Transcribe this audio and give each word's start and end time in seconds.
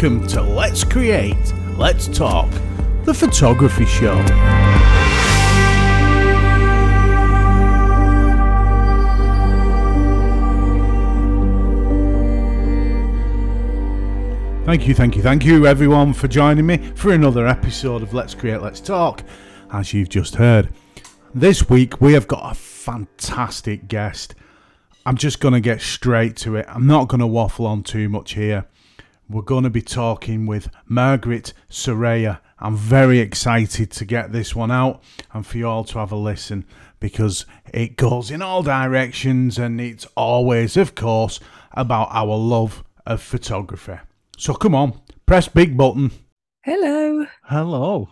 Welcome 0.00 0.26
to 0.28 0.40
Let's 0.40 0.82
Create, 0.82 1.52
Let's 1.76 2.08
Talk, 2.08 2.50
the 3.04 3.12
photography 3.12 3.84
show. 3.84 4.16
Thank 14.64 14.88
you, 14.88 14.94
thank 14.94 15.16
you, 15.16 15.22
thank 15.22 15.44
you, 15.44 15.66
everyone, 15.66 16.14
for 16.14 16.28
joining 16.28 16.64
me 16.64 16.78
for 16.94 17.12
another 17.12 17.46
episode 17.46 18.02
of 18.02 18.14
Let's 18.14 18.34
Create, 18.34 18.62
Let's 18.62 18.80
Talk. 18.80 19.22
As 19.70 19.92
you've 19.92 20.08
just 20.08 20.36
heard, 20.36 20.70
this 21.34 21.68
week 21.68 22.00
we 22.00 22.14
have 22.14 22.26
got 22.26 22.52
a 22.52 22.54
fantastic 22.54 23.86
guest. 23.86 24.34
I'm 25.04 25.16
just 25.16 25.40
going 25.40 25.52
to 25.52 25.60
get 25.60 25.82
straight 25.82 26.36
to 26.36 26.56
it. 26.56 26.64
I'm 26.70 26.86
not 26.86 27.08
going 27.08 27.20
to 27.20 27.26
waffle 27.26 27.66
on 27.66 27.82
too 27.82 28.08
much 28.08 28.32
here. 28.32 28.64
We're 29.30 29.42
going 29.42 29.62
to 29.62 29.70
be 29.70 29.80
talking 29.80 30.44
with 30.44 30.68
Margaret 30.86 31.52
Soraya. 31.70 32.40
I'm 32.58 32.74
very 32.74 33.20
excited 33.20 33.92
to 33.92 34.04
get 34.04 34.32
this 34.32 34.56
one 34.56 34.72
out 34.72 35.04
and 35.32 35.46
for 35.46 35.56
you 35.56 35.68
all 35.68 35.84
to 35.84 36.00
have 36.00 36.10
a 36.10 36.16
listen 36.16 36.64
because 36.98 37.46
it 37.72 37.96
goes 37.96 38.32
in 38.32 38.42
all 38.42 38.64
directions 38.64 39.56
and 39.56 39.80
it's 39.80 40.04
always, 40.16 40.76
of 40.76 40.96
course, 40.96 41.38
about 41.70 42.08
our 42.10 42.36
love 42.36 42.82
of 43.06 43.22
photography. 43.22 44.00
So 44.36 44.52
come 44.52 44.74
on, 44.74 45.00
press 45.26 45.46
big 45.46 45.76
button. 45.76 46.10
Hello. 46.64 47.24
Hello. 47.44 48.08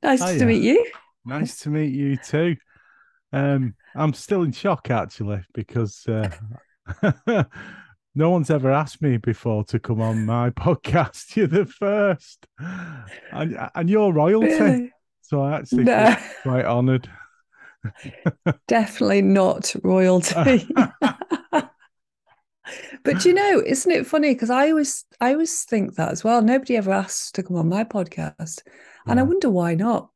Nice 0.00 0.22
Hiya. 0.22 0.38
to 0.38 0.46
meet 0.46 0.62
you. 0.62 0.86
Nice 1.24 1.58
to 1.62 1.70
meet 1.70 1.92
you 1.92 2.16
too. 2.16 2.54
Um, 3.32 3.74
I'm 3.96 4.14
still 4.14 4.44
in 4.44 4.52
shock 4.52 4.90
actually 4.90 5.42
because 5.54 6.06
uh, 6.06 6.30
no 8.14 8.30
one's 8.30 8.50
ever 8.50 8.70
asked 8.70 9.00
me 9.02 9.16
before 9.16 9.64
to 9.64 9.78
come 9.78 10.00
on 10.00 10.26
my 10.26 10.50
podcast. 10.50 11.36
You're 11.36 11.46
the 11.46 11.66
first, 11.66 12.46
and, 12.58 13.58
and 13.74 13.90
you're 13.90 14.12
royalty. 14.12 14.48
Really? 14.48 14.92
So 15.22 15.42
I 15.42 15.58
actually 15.58 15.84
No, 15.84 16.06
feel 16.14 16.26
quite 16.42 16.64
honoured. 16.64 17.08
definitely 18.68 19.22
not 19.22 19.74
royalty. 19.82 20.68
but 23.04 23.24
you 23.24 23.32
know, 23.32 23.62
isn't 23.64 23.90
it 23.92 24.06
funny? 24.06 24.34
Because 24.34 24.50
I 24.50 24.70
always, 24.70 25.04
I 25.20 25.32
always 25.32 25.64
think 25.64 25.94
that 25.94 26.10
as 26.10 26.24
well. 26.24 26.42
Nobody 26.42 26.76
ever 26.76 26.92
asks 26.92 27.30
to 27.32 27.42
come 27.42 27.56
on 27.56 27.68
my 27.68 27.84
podcast, 27.84 28.62
and 29.06 29.18
I 29.20 29.22
wonder 29.22 29.50
why 29.50 29.74
not. 29.74 30.10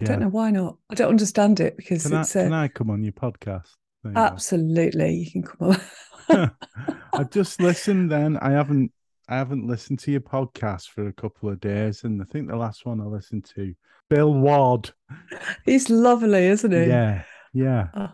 I 0.00 0.04
yeah. 0.04 0.08
don't 0.08 0.20
know 0.20 0.28
why 0.28 0.50
not. 0.50 0.76
I 0.90 0.94
don't 0.94 1.10
understand 1.10 1.60
it 1.60 1.76
because 1.76 2.02
Can 2.04 2.14
I, 2.14 2.20
it's 2.20 2.36
uh, 2.36 2.42
can 2.44 2.52
I 2.52 2.68
come 2.68 2.90
on 2.90 3.02
your 3.02 3.12
podcast? 3.12 3.70
You 4.04 4.10
go. 4.10 4.20
absolutely 4.20 5.14
you 5.14 5.30
can 5.30 5.42
come 5.44 5.70
on. 5.70 5.80
I 6.28 7.24
just 7.30 7.60
listened. 7.60 8.10
Then 8.10 8.36
I 8.38 8.50
haven't. 8.52 8.92
I 9.28 9.36
haven't 9.36 9.66
listened 9.66 10.00
to 10.00 10.10
your 10.10 10.20
podcast 10.20 10.88
for 10.90 11.08
a 11.08 11.12
couple 11.12 11.48
of 11.48 11.60
days, 11.60 12.04
and 12.04 12.20
I 12.20 12.26
think 12.26 12.48
the 12.48 12.56
last 12.56 12.84
one 12.84 13.00
I 13.00 13.04
listened 13.04 13.46
to, 13.54 13.74
Bill 14.10 14.34
Ward. 14.34 14.90
He's 15.64 15.88
lovely, 15.88 16.46
isn't 16.46 16.72
he? 16.72 16.84
Yeah, 16.84 17.22
yeah. 17.54 17.88
Oh, 17.94 18.12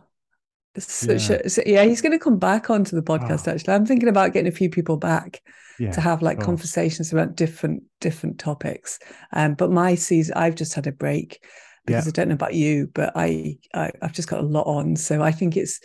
such 0.78 1.30
Yeah. 1.30 1.40
a, 1.44 1.48
so- 1.48 1.62
yeah, 1.66 1.84
he's 1.84 2.00
going 2.00 2.12
to 2.12 2.18
come 2.18 2.38
back 2.38 2.70
onto 2.70 2.94
the 2.94 3.02
podcast. 3.02 3.48
Oh. 3.48 3.52
Actually, 3.52 3.74
I'm 3.74 3.86
thinking 3.86 4.08
about 4.08 4.32
getting 4.32 4.52
a 4.52 4.56
few 4.56 4.70
people 4.70 4.96
back. 4.96 5.42
Yeah, 5.80 5.92
to 5.92 6.00
have 6.02 6.20
like 6.20 6.38
conversations 6.38 7.10
about 7.10 7.36
different 7.36 7.82
different 8.00 8.38
topics. 8.38 8.98
Um, 9.32 9.54
but 9.54 9.70
my 9.70 9.94
season, 9.94 10.34
I've 10.36 10.54
just 10.54 10.74
had 10.74 10.86
a 10.86 10.92
break 10.92 11.42
because 11.86 12.06
I 12.06 12.10
don't 12.10 12.28
know 12.28 12.34
about 12.34 12.54
you, 12.54 12.88
but 12.92 13.12
I, 13.16 13.56
I 13.74 13.90
I've 14.02 14.12
just 14.12 14.28
got 14.28 14.40
a 14.40 14.46
lot 14.46 14.66
on, 14.66 14.94
so 14.94 15.22
I 15.22 15.32
think 15.32 15.56
it's 15.56 15.80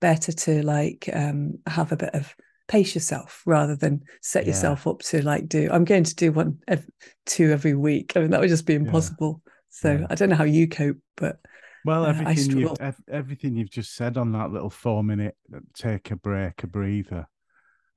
better 0.00 0.32
to 0.32 0.62
like 0.62 1.08
um, 1.12 1.58
have 1.66 1.92
a 1.92 1.96
bit 1.96 2.14
of 2.14 2.34
pace 2.68 2.94
yourself 2.94 3.42
rather 3.46 3.76
than 3.76 4.02
set 4.22 4.44
Yeah. 4.44 4.50
yourself 4.50 4.86
up 4.86 5.00
to 5.00 5.22
like 5.22 5.48
do. 5.48 5.68
I'm 5.72 5.84
going 5.84 6.04
to 6.04 6.14
do 6.14 6.32
one, 6.32 6.58
ev- 6.68 6.86
two 7.26 7.50
every 7.50 7.74
week. 7.74 8.12
I 8.16 8.20
mean, 8.20 8.30
that 8.30 8.40
would 8.40 8.48
just 8.48 8.66
be 8.66 8.74
impossible. 8.74 9.42
So 9.68 9.92
Yeah. 9.92 10.06
I 10.10 10.14
don't 10.14 10.30
know 10.30 10.36
how 10.36 10.44
you 10.44 10.68
cope, 10.68 10.98
but 11.16 11.40
Well, 11.84 12.04
Uh, 12.04 12.10
everything 12.10 12.58
you've 12.58 12.80
ev- 12.80 13.02
everything 13.08 13.56
you've 13.56 13.70
just 13.70 13.94
said 13.94 14.16
on 14.16 14.32
that 14.32 14.50
little 14.50 14.70
four 14.70 15.02
minute 15.02 15.36
uh, 15.54 15.60
take 15.74 16.10
a 16.10 16.16
break, 16.16 16.62
a 16.62 16.66
breather, 16.66 17.26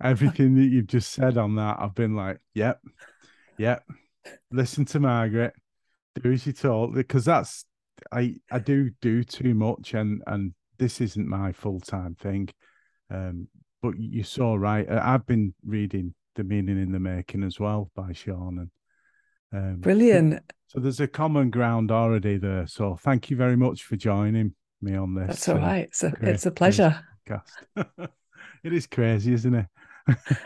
everything 0.02 0.56
that 0.56 0.66
you've 0.66 0.88
just 0.88 1.12
said 1.12 1.38
on 1.38 1.56
that, 1.56 1.78
I've 1.80 1.96
been 1.96 2.16
like, 2.16 2.40
yep, 2.54 2.80
yep. 3.58 3.84
Listen 4.52 4.86
to 4.86 5.00
Margaret, 5.00 5.54
do 6.22 6.32
as 6.32 6.48
you 6.48 6.54
told, 6.54 6.96
because 6.96 7.26
that's 7.26 7.66
I 8.12 8.36
I 8.50 8.60
do 8.60 8.90
do 9.02 9.24
too 9.24 9.54
much, 9.54 9.94
and 9.94 10.24
and 10.28 10.54
this 10.84 11.00
isn't 11.00 11.28
my 11.28 11.54
full 11.54 11.80
time 11.80 12.16
thing. 12.16 12.50
Um, 13.10 13.48
but 13.82 13.94
you 13.98 14.24
saw 14.24 14.56
right. 14.56 14.90
I've 14.90 15.26
been 15.26 15.54
reading 15.66 16.14
The 16.36 16.44
Meaning 16.44 16.82
in 16.82 16.92
the 16.92 17.00
Making 17.00 17.44
as 17.44 17.58
well 17.58 17.90
by 17.96 18.12
Sean, 18.12 18.70
and 19.54 19.76
um, 19.76 19.80
brilliant. 19.80 20.42
so 20.68 20.82
there's 20.82 21.00
a 21.00 21.08
common 21.08 21.52
ground 21.52 21.90
already 21.90 22.38
there. 22.38 22.68
So 22.68 22.98
thank 22.98 23.30
you 23.30 23.38
very 23.38 23.56
much 23.56 23.84
for 23.84 23.96
joining 23.96 24.56
me 24.82 24.96
on 24.96 25.16
this. 25.16 25.28
That's 25.28 25.50
all 25.50 25.58
uh, 25.58 25.62
right. 25.62 25.84
It's 25.86 26.04
a, 26.04 26.14
it's 26.22 26.46
a 26.46 26.52
pleasure. 26.52 27.00
it 27.78 28.74
is 28.74 28.86
crazy, 28.88 29.34
isn't 29.34 29.56
it? 29.56 29.68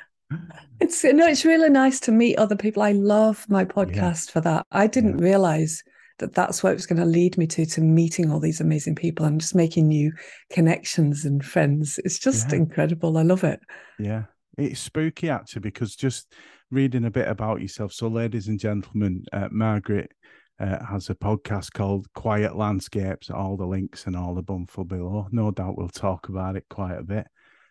It's 0.81 1.06
no, 1.06 1.25
it's 1.25 1.46
really 1.46 1.69
nice 1.69 2.02
to 2.02 2.12
meet 2.12 2.36
other 2.38 2.58
people. 2.58 2.84
I 2.84 2.92
love 2.92 3.46
my 3.48 3.64
podcast 3.64 4.30
for 4.30 4.42
that. 4.42 4.66
I 4.74 4.86
didn't 4.88 5.18
realize 5.18 5.81
that 6.19 6.33
that's 6.33 6.63
what 6.63 6.72
it 6.72 6.75
was 6.75 6.85
going 6.85 7.00
to 7.00 7.05
lead 7.05 7.38
me 7.38 7.47
to 7.47 7.66
to 7.66 7.81
meeting 7.81 8.31
all 8.31 8.39
these 8.39 8.61
amazing 8.61 8.95
people 8.95 9.25
and 9.25 9.39
just 9.39 9.55
making 9.55 9.88
new 9.88 10.11
connections 10.51 11.25
and 11.25 11.44
friends. 11.45 12.00
It's 12.03 12.19
just 12.19 12.51
Yeah. 12.51 12.57
incredible. 12.57 13.17
I 13.17 13.23
love 13.23 13.44
it. 13.44 13.59
Yeah. 14.00 14.23
It's 14.57 14.79
spooky 14.79 15.29
actually 15.29 15.61
because 15.61 15.95
just 15.95 16.33
reading 16.72 17.06
a 17.06 17.11
bit 17.11 17.27
about 17.27 17.61
yourself. 17.61 17.94
So, 17.94 18.07
ladies 18.07 18.47
and 18.47 18.59
gentlemen, 18.59 19.23
uh, 19.31 19.50
Margaret 19.51 20.11
uh, 20.59 20.83
has 20.83 21.09
a 21.11 21.16
podcast 21.16 21.73
called 21.73 22.11
Quiet 22.13 22.56
Landscapes. 22.56 23.29
All 23.29 23.56
the 23.57 23.67
links 23.67 24.07
and 24.07 24.16
all 24.16 24.33
the 24.33 24.41
bumful 24.41 24.83
below. 24.85 25.27
No 25.31 25.51
doubt 25.51 25.77
we'll 25.77 25.89
talk 25.89 26.29
about 26.29 26.56
it 26.56 26.66
quite 26.69 26.97
a 26.97 27.03
bit. 27.03 27.27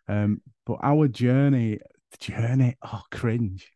Um, 0.08 0.40
but 0.64 0.78
our 0.84 1.08
journey, 1.08 1.80
journey, 2.20 2.76
oh, 2.84 3.02
cringe. 3.10 3.72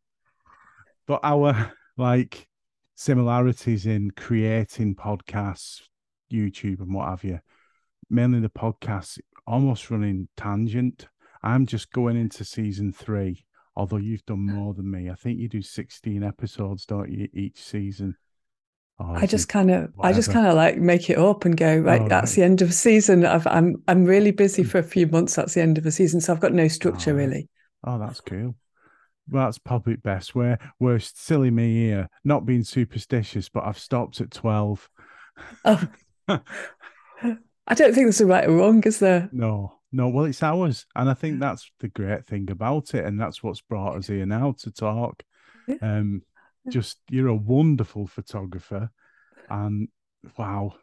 But 1.08 1.20
our 1.24 1.72
like 1.96 2.46
similarities 3.00 3.86
in 3.86 4.10
creating 4.10 4.94
podcasts, 4.94 5.80
YouTube, 6.30 6.80
and 6.80 6.92
what 6.92 7.08
have 7.08 7.24
you, 7.24 7.40
mainly 8.10 8.40
the 8.40 8.50
podcasts, 8.50 9.18
almost 9.46 9.90
running 9.90 10.28
tangent. 10.36 11.08
I'm 11.42 11.64
just 11.64 11.90
going 11.92 12.18
into 12.18 12.44
season 12.44 12.92
three, 12.92 13.46
although 13.74 13.96
you've 13.96 14.26
done 14.26 14.44
more 14.44 14.74
than 14.74 14.90
me. 14.90 15.08
I 15.08 15.14
think 15.14 15.38
you 15.38 15.48
do 15.48 15.62
16 15.62 16.22
episodes, 16.22 16.84
don't 16.84 17.10
you, 17.10 17.26
each 17.32 17.62
season? 17.62 18.16
Or 18.98 19.16
I 19.16 19.24
just 19.24 19.48
kind 19.48 19.70
of, 19.70 19.94
I 19.98 20.12
just 20.12 20.30
kind 20.30 20.46
of 20.46 20.52
like 20.52 20.76
make 20.76 21.08
it 21.08 21.16
up 21.16 21.46
and 21.46 21.56
go 21.56 21.78
right. 21.78 22.02
Oh, 22.02 22.08
that's 22.08 22.32
right. 22.32 22.36
the 22.36 22.42
end 22.42 22.60
of 22.60 22.68
the 22.68 22.74
season. 22.74 23.24
I've, 23.24 23.46
I'm 23.46 23.82
I'm 23.88 24.04
really 24.04 24.30
busy 24.30 24.62
hmm. 24.62 24.68
for 24.68 24.76
a 24.76 24.82
few 24.82 25.06
months. 25.06 25.36
That's 25.36 25.54
the 25.54 25.62
end 25.62 25.78
of 25.78 25.84
the 25.84 25.90
season, 25.90 26.20
so 26.20 26.34
I've 26.34 26.40
got 26.40 26.52
no 26.52 26.68
structure 26.68 27.12
Oh, 27.12 27.14
really. 27.14 27.48
Oh, 27.82 27.98
that's 27.98 28.20
cool. 28.20 28.56
That's 29.30 29.58
probably 29.58 29.96
best. 29.96 30.34
Where 30.34 30.58
where 30.78 30.98
silly 30.98 31.50
me 31.50 31.72
here, 31.74 32.08
not 32.24 32.46
being 32.46 32.64
superstitious, 32.64 33.48
but 33.48 33.64
I've 33.64 33.78
stopped 33.78 34.20
at 34.20 34.30
12. 34.30 34.88
Oh, 35.64 35.88
I 36.28 37.74
don't 37.74 37.94
think 37.94 38.06
there's 38.06 38.20
a 38.20 38.26
right 38.26 38.48
or 38.48 38.56
wrong, 38.56 38.82
is 38.84 38.98
there? 38.98 39.28
No, 39.32 39.78
no. 39.92 40.08
Well, 40.08 40.24
it's 40.24 40.42
ours, 40.42 40.86
and 40.96 41.08
I 41.08 41.14
think 41.14 41.40
that's 41.40 41.70
the 41.80 41.88
great 41.88 42.26
thing 42.26 42.50
about 42.50 42.94
it, 42.94 43.04
and 43.04 43.20
that's 43.20 43.42
what's 43.42 43.60
brought 43.60 43.96
us 43.96 44.08
here 44.08 44.26
now 44.26 44.54
to 44.58 44.70
talk. 44.70 45.22
Yeah. 45.68 45.76
Um, 45.80 46.22
just 46.68 46.98
you're 47.08 47.28
a 47.28 47.34
wonderful 47.34 48.06
photographer, 48.06 48.90
and 49.48 49.88
wow, 50.36 50.74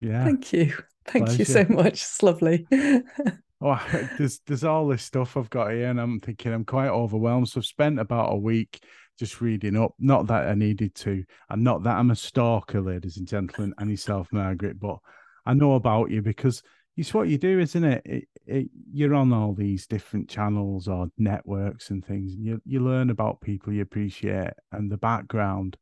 yeah. 0.00 0.24
Thank 0.24 0.52
you. 0.52 0.74
Thank 1.06 1.38
you 1.38 1.44
so 1.44 1.66
much. 1.68 1.94
It's 1.94 2.22
lovely. 2.22 2.66
Oh, 3.66 3.82
there's 4.18 4.40
there's 4.46 4.62
all 4.62 4.86
this 4.86 5.02
stuff 5.02 5.36
I've 5.38 5.48
got 5.48 5.72
here, 5.72 5.88
and 5.88 5.98
I'm 5.98 6.20
thinking 6.20 6.52
I'm 6.52 6.66
quite 6.66 6.88
overwhelmed. 6.90 7.48
So 7.48 7.60
I've 7.60 7.64
spent 7.64 7.98
about 7.98 8.34
a 8.34 8.36
week 8.36 8.84
just 9.18 9.40
reading 9.40 9.74
up. 9.76 9.94
Not 9.98 10.26
that 10.26 10.48
I 10.48 10.54
needed 10.54 10.94
to, 10.96 11.24
and 11.48 11.64
not 11.64 11.82
that 11.84 11.96
I'm 11.96 12.10
a 12.10 12.16
stalker, 12.16 12.82
ladies 12.82 13.16
and 13.16 13.26
gentlemen, 13.26 13.74
and 13.78 13.90
yourself, 13.90 14.28
Margaret, 14.32 14.78
but 14.78 14.98
I 15.46 15.54
know 15.54 15.74
about 15.74 16.10
you 16.10 16.20
because 16.20 16.62
it's 16.96 17.14
what 17.14 17.28
you 17.28 17.38
do, 17.38 17.58
isn't 17.58 17.84
it? 17.84 18.02
it, 18.04 18.28
it 18.46 18.68
you're 18.92 19.14
on 19.14 19.32
all 19.32 19.54
these 19.54 19.86
different 19.86 20.28
channels 20.28 20.86
or 20.86 21.08
networks 21.16 21.88
and 21.88 22.04
things, 22.04 22.34
and 22.34 22.44
you 22.44 22.60
you 22.66 22.80
learn 22.80 23.08
about 23.08 23.40
people 23.40 23.72
you 23.72 23.80
appreciate 23.80 24.52
and 24.72 24.92
the 24.92 24.98
background. 24.98 25.78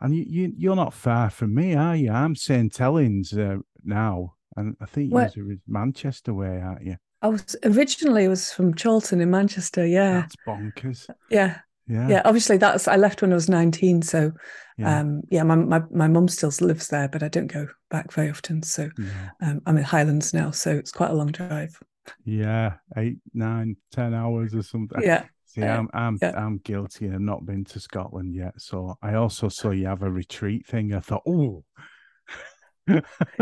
And 0.00 0.14
you, 0.14 0.26
you 0.28 0.52
you're 0.58 0.76
not 0.76 0.92
far 0.92 1.30
from 1.30 1.54
me, 1.54 1.74
are 1.74 1.96
you? 1.96 2.10
I'm 2.10 2.36
St. 2.36 2.76
Helens 2.76 3.32
uh, 3.32 3.56
now, 3.82 4.34
and 4.56 4.76
I 4.78 4.84
think 4.84 5.10
you're 5.10 5.56
Manchester 5.66 6.34
way, 6.34 6.60
aren't 6.60 6.84
you? 6.84 6.96
I 7.24 7.28
was 7.28 7.56
originally 7.64 8.28
was 8.28 8.52
from 8.52 8.74
Chorlton 8.74 9.22
in 9.22 9.30
Manchester. 9.30 9.86
Yeah. 9.86 10.20
That's 10.20 10.36
bonkers. 10.46 11.08
Yeah. 11.30 11.58
Yeah. 11.86 12.08
Yeah. 12.08 12.22
Obviously 12.26 12.58
that's 12.58 12.86
I 12.86 12.96
left 12.96 13.22
when 13.22 13.32
I 13.32 13.34
was 13.34 13.48
19. 13.48 14.02
So 14.02 14.32
Yeah. 14.76 15.00
um 15.00 15.22
yeah, 15.30 15.42
my 15.42 15.54
my, 15.54 15.82
my 15.90 16.06
mum 16.06 16.28
still 16.28 16.52
lives 16.60 16.88
there, 16.88 17.08
but 17.08 17.22
I 17.22 17.28
don't 17.28 17.46
go 17.46 17.66
back 17.90 18.12
very 18.12 18.28
often. 18.28 18.62
So 18.62 18.90
yeah. 18.98 19.30
um, 19.40 19.62
I'm 19.64 19.78
in 19.78 19.84
Highlands 19.84 20.34
now, 20.34 20.50
so 20.50 20.72
it's 20.72 20.92
quite 20.92 21.10
a 21.10 21.14
long 21.14 21.32
drive. 21.32 21.80
Yeah. 22.26 22.74
Eight, 22.98 23.16
nine, 23.32 23.78
ten 23.90 24.12
hours 24.12 24.54
or 24.54 24.62
something. 24.62 25.02
Yeah. 25.02 25.24
See, 25.46 25.62
I'm 25.62 25.88
I'm 25.94 26.18
yeah. 26.20 26.32
I'm 26.36 26.58
guilty 26.58 27.06
and 27.06 27.24
not 27.24 27.46
been 27.46 27.64
to 27.66 27.80
Scotland 27.80 28.34
yet. 28.34 28.60
So 28.60 28.98
I 29.00 29.14
also 29.14 29.48
saw 29.48 29.70
you 29.70 29.86
have 29.86 30.02
a 30.02 30.10
retreat 30.10 30.66
thing. 30.66 30.92
I 30.92 31.00
thought, 31.00 31.22
oh, 31.26 31.64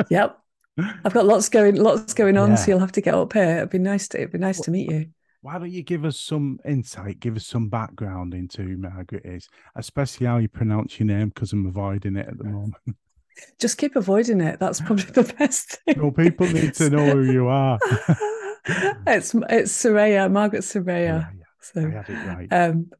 yep. 0.08 0.38
I've 0.78 1.12
got 1.12 1.26
lots 1.26 1.48
going 1.48 1.76
lots 1.76 2.14
going 2.14 2.38
on, 2.38 2.50
yeah. 2.50 2.56
so 2.56 2.70
you'll 2.70 2.80
have 2.80 2.92
to 2.92 3.00
get 3.00 3.14
up 3.14 3.32
here. 3.32 3.58
It'd 3.58 3.70
be 3.70 3.78
nice 3.78 4.08
to 4.08 4.18
it'd 4.18 4.32
be 4.32 4.38
nice 4.38 4.58
well, 4.58 4.64
to 4.64 4.70
meet 4.70 4.90
you. 4.90 5.06
Why 5.42 5.58
don't 5.58 5.70
you 5.70 5.82
give 5.82 6.04
us 6.04 6.18
some 6.18 6.60
insight, 6.64 7.20
give 7.20 7.36
us 7.36 7.46
some 7.46 7.68
background 7.68 8.32
into 8.32 8.62
who 8.62 8.76
Margaret 8.76 9.26
is, 9.26 9.48
especially 9.74 10.26
how 10.26 10.38
you 10.38 10.48
pronounce 10.48 10.98
your 11.00 11.08
name, 11.08 11.28
because 11.30 11.52
I'm 11.52 11.66
avoiding 11.66 12.16
it 12.16 12.28
at 12.28 12.38
the 12.38 12.44
moment. 12.44 12.74
Just 13.58 13.78
keep 13.78 13.96
avoiding 13.96 14.40
it. 14.40 14.60
That's 14.60 14.80
probably 14.80 15.04
the 15.04 15.24
best 15.38 15.78
thing. 15.84 15.96
No, 15.98 16.10
people 16.10 16.46
need 16.46 16.74
to 16.74 16.90
know 16.90 17.10
who 17.10 17.22
you 17.32 17.48
are. 17.48 17.78
it's 19.06 19.34
it's 19.34 19.72
Soraya, 19.72 20.30
Margaret 20.30 20.62
Soraya. 20.62 21.02
Yeah, 21.02 21.26
yeah. 21.36 21.44
So 21.60 21.80
I 21.80 21.90
had 21.90 22.08
it 22.08 22.26
right. 22.26 22.48
Um, 22.52 22.90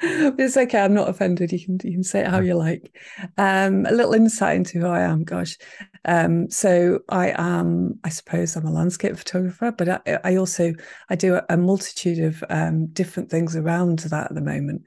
it's 0.38 0.56
okay. 0.56 0.78
I'm 0.78 0.94
not 0.94 1.08
offended. 1.08 1.50
You 1.50 1.58
can 1.58 1.78
you 1.82 1.94
can 1.96 2.04
say 2.04 2.20
it 2.20 2.28
how 2.28 2.38
you 2.38 2.54
like. 2.54 2.96
Um, 3.36 3.84
a 3.84 3.90
little 3.90 4.14
insight 4.14 4.54
into 4.54 4.78
who 4.78 4.86
I 4.86 5.00
am. 5.00 5.24
Gosh, 5.24 5.58
um, 6.04 6.48
so 6.50 7.00
I 7.08 7.34
am. 7.36 7.98
I 8.04 8.10
suppose 8.10 8.54
I'm 8.54 8.66
a 8.66 8.70
landscape 8.70 9.16
photographer, 9.16 9.72
but 9.72 9.88
I, 9.88 10.20
I 10.22 10.36
also 10.36 10.72
I 11.10 11.16
do 11.16 11.34
a, 11.34 11.44
a 11.48 11.56
multitude 11.56 12.20
of 12.20 12.44
um, 12.48 12.86
different 12.86 13.28
things 13.28 13.56
around 13.56 13.98
that 14.00 14.26
at 14.26 14.34
the 14.34 14.40
moment. 14.40 14.82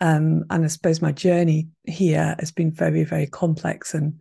Um, 0.00 0.44
and 0.50 0.64
I 0.64 0.66
suppose 0.66 1.00
my 1.00 1.12
journey 1.12 1.68
here 1.84 2.34
has 2.40 2.50
been 2.50 2.72
very 2.72 3.04
very 3.04 3.28
complex 3.28 3.94
and 3.94 4.14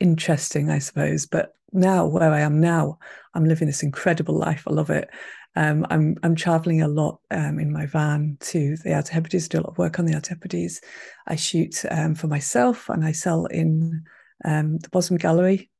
interesting. 0.00 0.70
I 0.70 0.78
suppose, 0.78 1.26
but 1.26 1.54
now 1.72 2.06
where 2.06 2.32
I 2.32 2.40
am 2.40 2.60
now, 2.60 2.98
I'm 3.34 3.44
living 3.44 3.66
this 3.66 3.82
incredible 3.82 4.36
life. 4.36 4.64
I 4.66 4.72
love 4.72 4.90
it. 4.90 5.10
Um, 5.56 5.86
I'm 5.90 6.16
I'm 6.22 6.36
traveling 6.36 6.82
a 6.82 6.88
lot 6.88 7.20
um, 7.30 7.58
in 7.58 7.72
my 7.72 7.86
van 7.86 8.36
to 8.40 8.76
the 8.76 8.90
Hebrides, 8.90 9.48
do 9.48 9.58
a 9.58 9.60
lot 9.60 9.70
of 9.70 9.78
work 9.78 9.98
on 9.98 10.06
the 10.06 10.12
Hebrides. 10.12 10.80
I 11.26 11.36
shoot 11.36 11.84
um, 11.90 12.14
for 12.14 12.28
myself 12.28 12.88
and 12.88 13.04
I 13.04 13.12
sell 13.12 13.46
in 13.46 14.04
um, 14.44 14.78
the 14.78 14.88
Bosman 14.90 15.18
Gallery, 15.18 15.70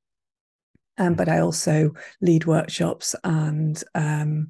um, 0.97 1.15
but 1.15 1.29
I 1.29 1.39
also 1.39 1.93
lead 2.21 2.45
workshops 2.45 3.15
and 3.23 3.81
um, 3.95 4.49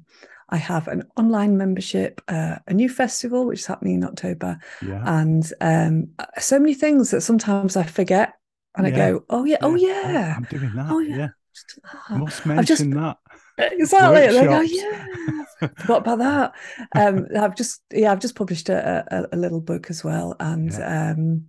I 0.49 0.57
have 0.57 0.87
an 0.87 1.03
online 1.15 1.57
membership, 1.57 2.21
uh, 2.27 2.55
a 2.65 2.73
new 2.73 2.89
festival 2.89 3.45
which 3.45 3.59
is 3.59 3.65
happening 3.67 3.95
in 3.95 4.05
October, 4.05 4.57
yeah. 4.81 5.03
and 5.05 5.45
so 6.39 6.57
many 6.57 6.73
things 6.73 7.11
that 7.11 7.21
sometimes 7.21 7.77
I 7.77 7.83
forget 7.83 8.33
and 8.75 8.87
yeah. 8.87 8.93
I 8.93 9.11
go, 9.11 9.25
oh 9.29 9.45
yeah, 9.45 9.57
oh, 9.61 9.75
yeah. 9.75 10.01
oh 10.05 10.11
yeah, 10.11 10.33
I'm 10.37 10.43
doing 10.43 10.71
that. 10.75 10.87
Oh 10.89 10.99
yeah. 10.99 11.17
yeah. 11.17 11.27
I 12.09 12.17
must 12.17 12.45
mention 12.45 12.65
just, 12.65 12.89
that. 12.91 13.17
Exactly. 13.57 14.29
Like, 14.29 14.49
oh 14.49 14.61
yeah, 14.61 15.05
forgot 15.77 16.07
about 16.07 16.19
that. 16.19 16.53
Um, 16.95 17.27
I've 17.37 17.55
just 17.55 17.81
yeah, 17.91 18.11
I've 18.11 18.19
just 18.19 18.35
published 18.35 18.69
a, 18.69 19.05
a, 19.11 19.35
a 19.35 19.37
little 19.37 19.61
book 19.61 19.89
as 19.89 20.03
well, 20.03 20.35
and 20.39 20.71
yeah. 20.71 21.11
um, 21.11 21.45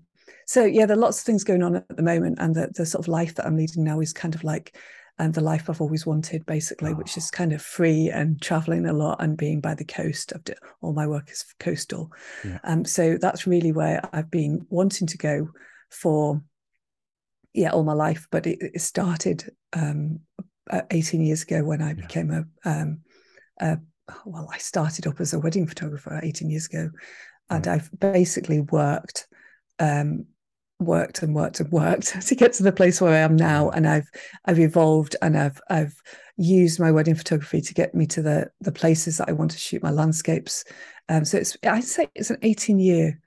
so 0.47 0.65
yeah, 0.65 0.87
there 0.87 0.97
are 0.97 1.01
lots 1.01 1.21
of 1.21 1.25
things 1.25 1.45
going 1.45 1.63
on 1.63 1.77
at 1.77 1.97
the 1.97 2.03
moment, 2.03 2.39
and 2.41 2.55
the, 2.55 2.71
the 2.75 2.87
sort 2.87 3.05
of 3.05 3.09
life 3.09 3.35
that 3.37 3.47
I'm 3.47 3.57
leading 3.57 3.85
now 3.85 4.01
is 4.01 4.13
kind 4.13 4.35
of 4.35 4.43
like 4.43 4.77
and 5.19 5.27
um, 5.27 5.33
the 5.33 5.43
life 5.43 5.69
I've 5.69 5.83
always 5.83 6.07
wanted, 6.07 6.47
basically, 6.47 6.93
oh. 6.93 6.95
which 6.95 7.19
is 7.19 7.31
kind 7.31 7.53
of 7.53 7.61
free 7.61 8.09
and 8.09 8.41
traveling 8.41 8.87
a 8.87 8.93
lot 8.95 9.23
and 9.23 9.37
being 9.37 9.61
by 9.61 9.75
the 9.75 9.85
coast. 9.85 10.33
I've 10.35 10.55
all 10.81 10.95
my 10.95 11.07
work 11.07 11.31
is 11.31 11.45
coastal, 11.61 12.11
yeah. 12.45 12.59
um, 12.65 12.85
so 12.85 13.19
that's 13.21 13.47
really 13.47 13.71
where 13.71 14.01
I've 14.13 14.31
been 14.31 14.67
wanting 14.71 15.07
to 15.09 15.19
go 15.19 15.51
for 15.91 16.43
yeah 17.55 17.71
all 17.71 17.85
my 17.85 17.93
life. 17.93 18.27
But 18.31 18.47
it, 18.47 18.59
it 18.61 18.81
started 18.81 19.51
um, 19.73 20.21
18 20.91 21.21
years 21.23 21.43
ago 21.43 21.65
when 21.65 21.83
I 21.83 21.89
yeah. 21.89 21.95
became 21.95 22.31
a, 22.31 22.45
um, 22.69 23.01
a, 23.61 23.79
well, 24.25 24.49
I 24.53 24.59
started 24.59 25.07
up 25.07 25.21
as 25.21 25.33
a 25.33 25.39
wedding 25.39 25.67
photographer 25.67 26.21
18 26.23 26.51
years 26.51 26.67
ago, 26.67 26.91
and 27.49 27.65
mm. 27.65 27.73
I've 27.73 27.91
basically 27.99 28.61
worked, 28.61 29.29
um, 29.79 30.27
worked 30.79 31.23
and 31.23 31.35
worked 31.35 31.61
and 31.61 31.71
worked 31.71 32.21
to 32.27 32.35
get 32.35 32.53
to 32.55 32.63
the 32.63 32.73
place 32.73 33.01
where 33.01 33.15
I 33.15 33.19
am 33.19 33.37
now, 33.37 33.71
and 33.71 33.87
I've 33.89 34.11
I've 34.45 34.61
evolved 34.61 35.17
and 35.23 35.37
I've 35.37 35.61
I've 35.69 35.95
used 36.37 36.81
my 36.81 36.91
wedding 36.91 37.15
photography 37.15 37.61
to 37.61 37.75
get 37.75 37.95
me 37.95 38.07
to 38.07 38.23
the 38.23 38.51
the 38.61 38.73
places 38.73 39.19
that 39.19 39.29
I 39.29 39.33
want 39.33 39.51
to 39.53 39.59
shoot 39.59 39.83
my 39.83 39.91
landscapes. 39.91 40.65
Um, 41.09 41.25
so 41.25 41.39
it's 41.39 41.57
I'd 41.65 41.85
say 41.85 42.09
it's 42.15 42.31
an 42.31 42.39
18 42.43 42.79
year 42.79 43.21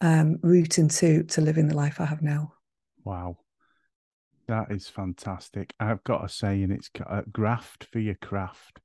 um, 0.00 0.38
route 0.42 0.78
into 0.78 1.24
to 1.24 1.40
living 1.40 1.68
the 1.68 1.76
life 1.76 2.00
I 2.00 2.06
have 2.06 2.22
now. 2.22 2.52
Wow. 3.04 3.36
That 4.46 4.70
is 4.70 4.88
fantastic. 4.88 5.72
I've 5.80 6.04
got 6.04 6.24
a 6.24 6.28
saying 6.28 6.70
it's 6.70 6.90
a 7.06 7.22
graft 7.22 7.84
for 7.90 7.98
your 7.98 8.16
craft. 8.16 8.80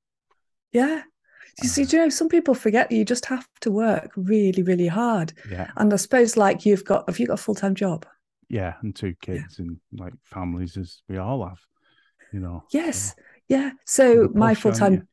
Yeah. 0.71 1.01
You 1.61 1.67
see, 1.67 1.83
uh. 1.83 1.85
do 1.85 1.97
you 1.97 2.03
know, 2.03 2.09
some 2.09 2.29
people 2.29 2.53
forget 2.53 2.89
that 2.89 2.95
you 2.95 3.03
just 3.03 3.25
have 3.25 3.47
to 3.61 3.71
work 3.71 4.11
really, 4.15 4.63
really 4.63 4.87
hard. 4.87 5.33
Yeah. 5.49 5.69
And 5.75 5.91
I 5.93 5.97
suppose, 5.97 6.37
like, 6.37 6.65
you've 6.65 6.85
got, 6.85 7.09
have 7.09 7.19
you 7.19 7.27
got 7.27 7.33
a 7.33 7.37
full 7.37 7.55
time 7.55 7.75
job? 7.75 8.05
Yeah. 8.47 8.75
And 8.81 8.95
two 8.95 9.15
kids 9.21 9.57
yeah. 9.57 9.65
and 9.65 9.77
like 9.97 10.13
families, 10.23 10.77
as 10.77 11.01
we 11.09 11.17
all 11.17 11.45
have, 11.45 11.59
you 12.31 12.39
know. 12.39 12.63
Yes. 12.71 13.09
So. 13.09 13.23
Yeah. 13.49 13.71
So, 13.85 14.29
my 14.33 14.53
full 14.53 14.71
time, 14.71 15.07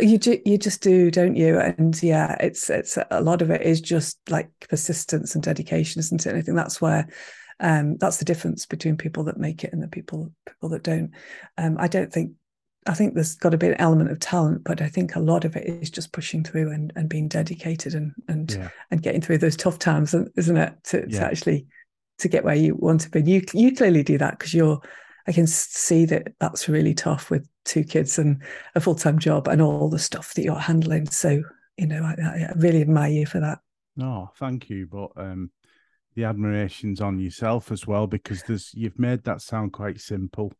you? 0.00 0.08
you 0.08 0.18
do, 0.18 0.38
you 0.44 0.58
just 0.58 0.82
do, 0.82 1.10
don't 1.10 1.36
you? 1.36 1.58
And 1.60 2.02
yeah, 2.02 2.36
it's, 2.40 2.70
it's 2.70 2.98
a 3.10 3.20
lot 3.20 3.42
of 3.42 3.50
it 3.50 3.62
is 3.62 3.80
just 3.80 4.18
like 4.30 4.50
persistence 4.68 5.34
and 5.34 5.44
dedication, 5.44 6.00
isn't 6.00 6.26
it? 6.26 6.30
And 6.30 6.38
I 6.38 6.42
think 6.42 6.56
that's 6.56 6.80
where, 6.80 7.06
um, 7.60 7.96
that's 7.96 8.18
the 8.18 8.24
difference 8.24 8.66
between 8.66 8.96
people 8.96 9.24
that 9.24 9.38
make 9.38 9.64
it 9.64 9.72
and 9.72 9.82
the 9.82 9.88
people 9.88 10.32
people 10.46 10.68
that 10.70 10.82
don't. 10.82 11.12
Um, 11.56 11.76
I 11.78 11.88
don't 11.88 12.12
think 12.12 12.32
I 12.86 12.94
think 12.94 13.14
there's 13.14 13.34
got 13.34 13.50
to 13.50 13.58
be 13.58 13.68
an 13.68 13.80
element 13.80 14.10
of 14.10 14.20
talent, 14.20 14.62
but 14.64 14.80
I 14.80 14.88
think 14.88 15.16
a 15.16 15.20
lot 15.20 15.44
of 15.44 15.56
it 15.56 15.66
is 15.66 15.90
just 15.90 16.12
pushing 16.12 16.44
through 16.44 16.70
and, 16.70 16.92
and 16.94 17.08
being 17.08 17.28
dedicated 17.28 17.94
and 17.94 18.12
and 18.28 18.52
yeah. 18.52 18.68
and 18.90 19.02
getting 19.02 19.20
through 19.20 19.38
those 19.38 19.56
tough 19.56 19.78
times, 19.78 20.14
isn't 20.36 20.56
it? 20.56 20.74
To, 20.84 21.04
yeah. 21.08 21.20
to 21.20 21.26
actually 21.26 21.66
to 22.18 22.28
get 22.28 22.44
where 22.44 22.54
you 22.54 22.74
want 22.74 23.02
to 23.02 23.10
be. 23.10 23.22
You 23.22 23.42
you 23.52 23.74
clearly 23.74 24.02
do 24.02 24.18
that 24.18 24.38
because 24.38 24.54
you're. 24.54 24.80
I 25.28 25.32
can 25.32 25.48
see 25.48 26.04
that 26.04 26.34
that's 26.38 26.68
really 26.68 26.94
tough 26.94 27.32
with 27.32 27.48
two 27.64 27.82
kids 27.82 28.16
and 28.16 28.40
a 28.76 28.80
full 28.80 28.94
time 28.94 29.18
job 29.18 29.48
and 29.48 29.60
all 29.60 29.90
the 29.90 29.98
stuff 29.98 30.34
that 30.34 30.44
you're 30.44 30.54
handling. 30.54 31.10
So 31.10 31.42
you 31.76 31.86
know, 31.86 32.02
I, 32.02 32.22
I 32.22 32.52
really 32.56 32.80
admire 32.80 33.10
you 33.10 33.26
for 33.26 33.40
that. 33.40 33.58
No, 33.96 34.30
thank 34.36 34.68
you. 34.70 34.86
But 34.86 35.10
um, 35.16 35.50
the 36.16 36.24
admirations 36.24 37.00
on 37.00 37.18
yourself 37.18 37.70
as 37.70 37.86
well 37.86 38.06
because 38.06 38.42
there's 38.42 38.72
you've 38.74 38.98
made 38.98 39.22
that 39.24 39.42
sound 39.42 39.72
quite 39.72 40.00
simple 40.00 40.52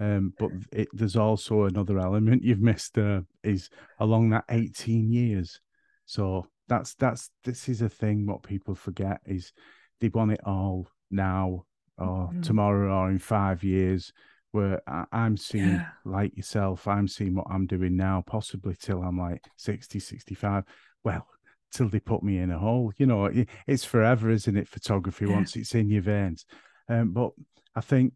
um, 0.00 0.32
but 0.38 0.50
it, 0.72 0.88
there's 0.92 1.16
also 1.16 1.64
another 1.64 1.98
element 1.98 2.42
you've 2.44 2.62
missed 2.62 2.98
uh, 2.98 3.20
is 3.44 3.68
along 4.00 4.30
that 4.30 4.44
18 4.48 5.12
years 5.12 5.60
so 6.06 6.46
that's 6.66 6.94
that's 6.94 7.30
this 7.44 7.68
is 7.68 7.82
a 7.82 7.88
thing 7.88 8.26
what 8.26 8.42
people 8.42 8.74
forget 8.74 9.20
is 9.26 9.52
they 10.00 10.08
want 10.08 10.32
it 10.32 10.40
all 10.44 10.88
now 11.10 11.64
or 11.98 12.28
mm-hmm. 12.28 12.40
tomorrow 12.40 12.92
or 12.92 13.10
in 13.10 13.18
five 13.18 13.62
years 13.62 14.12
where 14.52 14.80
I, 14.86 15.04
am 15.12 15.36
seeing 15.36 15.74
yeah. 15.74 15.86
like 16.06 16.36
yourself 16.36 16.88
i'm 16.88 17.06
seeing 17.06 17.34
what 17.34 17.46
i'm 17.50 17.66
doing 17.66 17.96
now 17.96 18.24
possibly 18.26 18.74
till 18.80 19.02
i'm 19.02 19.18
like 19.18 19.44
60 19.58 19.98
65 19.98 20.64
well 21.04 21.26
till 21.72 21.88
they 21.88 22.00
put 22.00 22.22
me 22.22 22.38
in 22.38 22.50
a 22.50 22.58
hole. 22.58 22.92
You 22.96 23.06
know, 23.06 23.30
it's 23.66 23.84
forever, 23.84 24.30
isn't 24.30 24.56
it? 24.56 24.68
Photography 24.68 25.26
yeah. 25.26 25.34
once 25.34 25.56
it's 25.56 25.74
in 25.74 25.88
your 25.88 26.02
veins. 26.02 26.44
Um, 26.88 27.12
but 27.12 27.30
I 27.74 27.80
think 27.80 28.12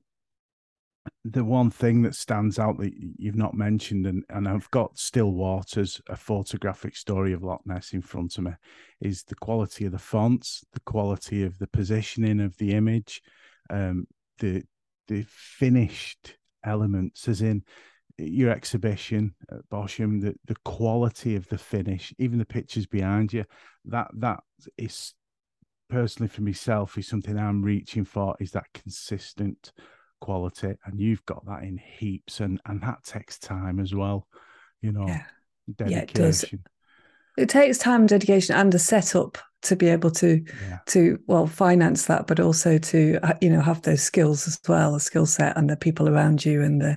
the 1.25 1.45
one 1.45 1.71
thing 1.71 2.03
that 2.03 2.15
stands 2.15 2.59
out 2.59 2.79
that 2.79 2.93
you've 3.19 3.37
not 3.37 3.55
mentioned, 3.55 4.07
and, 4.07 4.25
and 4.29 4.49
I've 4.49 4.71
got 4.71 4.99
Still 4.99 5.33
Waters, 5.33 6.01
a 6.09 6.17
photographic 6.17 6.97
story 6.97 7.33
of 7.33 7.43
Loch 7.43 7.63
Ness 7.65 7.93
in 7.93 8.03
front 8.03 8.39
of 8.39 8.45
me, 8.45 8.53
is 9.01 9.23
the 9.25 9.35
quality 9.35 9.87
of 9.87 9.93
the 9.93 9.99
fonts, 9.99 10.65
the 10.73 10.81
quality 10.81 11.45
of 11.45 11.59
the 11.59 11.67
positioning 11.67 12.41
of 12.41 12.57
the 12.59 12.73
image, 12.73 13.23
um, 13.71 14.07
the 14.39 14.63
the 15.09 15.25
finished 15.29 16.37
elements, 16.65 17.29
as 17.29 17.41
in 17.41 17.63
your 18.19 18.51
exhibition 18.51 19.35
at 19.51 19.69
Bosham, 19.71 20.21
the, 20.21 20.35
the 20.47 20.57
quality 20.65 21.37
of 21.37 21.49
the 21.49 21.59
finish, 21.59 22.15
even 22.19 22.39
the 22.39 22.45
pictures 22.45 22.87
behind 22.87 23.33
you, 23.33 23.45
that 23.87 24.09
that 24.15 24.41
is 24.79 25.15
personally 25.89 26.29
for 26.29 26.43
myself 26.43 26.99
is 26.99 27.07
something 27.07 27.39
I'm 27.39 27.63
reaching 27.63 28.05
for 28.05 28.37
is 28.41 28.53
that 28.53 28.67
consistent 28.75 29.73
quality. 30.21 30.75
And 30.85 31.01
you've 31.01 31.25
got 31.27 31.45
that 31.47 31.63
in 31.63 31.79
heaps 31.79 32.41
and 32.41 32.61
and 32.67 32.81
that 32.83 33.05
takes 33.05 33.39
time 33.39 33.81
as 33.81 33.95
well, 33.95 34.27
you 34.81 34.93
know. 34.93 35.07
Yeah. 35.07 35.23
Dedication. 35.75 35.93
Yeah, 35.97 36.03
it 36.03 36.15
does. 36.15 36.45
It 37.37 37.49
takes 37.49 37.79
time 37.79 38.03
and 38.03 38.09
dedication 38.09 38.55
and 38.55 38.75
a 38.75 38.79
setup 38.79 39.37
to 39.63 39.77
be 39.77 39.89
able 39.89 40.11
to 40.13 40.43
yeah. 40.69 40.79
to 40.87 41.19
well 41.27 41.47
finance 41.47 42.07
that 42.07 42.27
but 42.27 42.39
also 42.39 42.79
to 42.79 43.19
uh, 43.23 43.35
you 43.41 43.51
know 43.51 43.61
have 43.61 43.83
those 43.83 44.03
skills 44.03 44.47
as 44.47 44.61
well 44.69 44.95
a 44.95 45.01
skill 45.01 45.27
set 45.27 45.57
and 45.57 45.69
the 45.69 45.77
people 45.77 46.09
around 46.09 46.45
you 46.45 46.63
and 46.63 46.81
the 46.81 46.97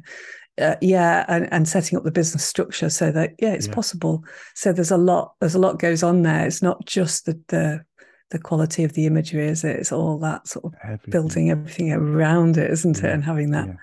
uh, 0.60 0.76
yeah 0.82 1.26
and, 1.28 1.52
and 1.52 1.68
setting 1.68 1.98
up 1.98 2.04
the 2.04 2.12
business 2.12 2.44
structure 2.44 2.90
so 2.90 3.12
that 3.12 3.34
yeah 3.40 3.54
it's 3.54 3.68
yeah. 3.68 3.74
possible 3.74 4.24
so 4.56 4.72
there's 4.72 4.92
a 4.92 4.98
lot 4.98 5.34
there's 5.40 5.56
a 5.56 5.60
lot 5.60 5.80
goes 5.80 6.04
on 6.04 6.22
there 6.22 6.46
it's 6.46 6.62
not 6.62 6.86
just 6.86 7.26
the 7.26 7.40
the, 7.48 7.84
the 8.32 8.40
quality 8.40 8.84
of 8.84 8.94
the 8.94 9.06
imagery 9.06 9.48
is 9.48 9.64
it 9.64 9.76
it's 9.76 9.92
all 9.92 10.20
that 10.20 10.48
sort 10.48 10.66
of 10.66 10.74
everything. 10.84 11.12
building 11.12 11.52
everything 11.52 11.92
around 11.92 12.58
it 12.58 12.70
isn't 12.72 13.00
yeah. 13.00 13.10
it 13.10 13.14
and 13.14 13.24
having 13.24 13.52
that 13.52 13.68
yeah. 13.68 13.74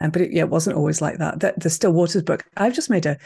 and 0.00 0.12
but 0.12 0.22
it, 0.22 0.32
yeah 0.32 0.42
it 0.42 0.50
wasn't 0.50 0.76
always 0.76 1.00
like 1.00 1.18
that 1.18 1.40
the, 1.40 1.54
the 1.56 1.70
still 1.70 1.92
waters 1.92 2.22
book 2.22 2.44
i've 2.56 2.74
just 2.74 2.90
made 2.90 3.06
a 3.06 3.16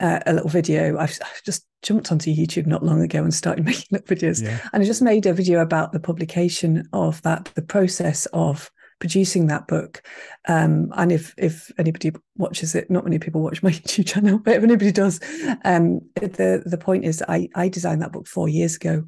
uh, 0.00 0.18
a 0.26 0.32
little 0.32 0.48
video. 0.48 0.96
I've, 0.98 1.18
I've, 1.22 1.42
just 1.44 1.66
jumped 1.82 2.10
onto 2.10 2.34
YouTube 2.34 2.66
not 2.66 2.82
long 2.82 3.02
ago 3.02 3.22
and 3.22 3.32
started 3.32 3.64
making 3.66 3.86
little 3.90 4.06
videos. 4.06 4.42
Yeah. 4.42 4.58
And 4.72 4.82
I 4.82 4.86
just 4.86 5.02
made 5.02 5.26
a 5.26 5.34
video 5.34 5.60
about 5.60 5.92
the 5.92 6.00
publication 6.00 6.88
of 6.92 7.20
that, 7.22 7.50
the 7.54 7.62
process 7.62 8.26
of 8.32 8.70
producing 9.00 9.48
that 9.48 9.66
book. 9.66 10.02
Um, 10.46 10.92
and 10.96 11.10
if 11.10 11.34
if 11.36 11.72
anybody 11.78 12.12
watches 12.36 12.74
it, 12.76 12.90
not 12.90 13.04
many 13.04 13.18
people 13.18 13.40
watch 13.40 13.62
my 13.62 13.70
YouTube 13.72 14.06
channel, 14.06 14.38
but 14.38 14.54
if 14.54 14.62
anybody 14.62 14.92
does, 14.92 15.18
um, 15.64 16.00
the 16.14 16.62
the 16.64 16.78
point 16.78 17.04
is 17.04 17.22
I 17.28 17.48
I 17.56 17.68
designed 17.68 18.02
that 18.02 18.12
book 18.12 18.28
four 18.28 18.48
years 18.48 18.76
ago. 18.76 19.04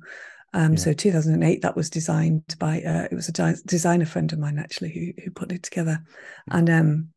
Um, 0.54 0.72
yeah. 0.72 0.78
So 0.78 0.92
2008, 0.92 1.62
that 1.62 1.76
was 1.76 1.88
designed 1.88 2.56
by 2.58 2.82
uh, 2.82 3.08
it 3.10 3.14
was 3.14 3.28
a 3.28 3.32
di- 3.32 3.54
designer 3.64 4.04
friend 4.04 4.32
of 4.32 4.38
mine 4.38 4.58
actually 4.58 4.90
who 4.90 5.22
who 5.22 5.30
put 5.30 5.52
it 5.52 5.62
together, 5.62 6.02
and 6.50 6.68
um, 6.68 7.08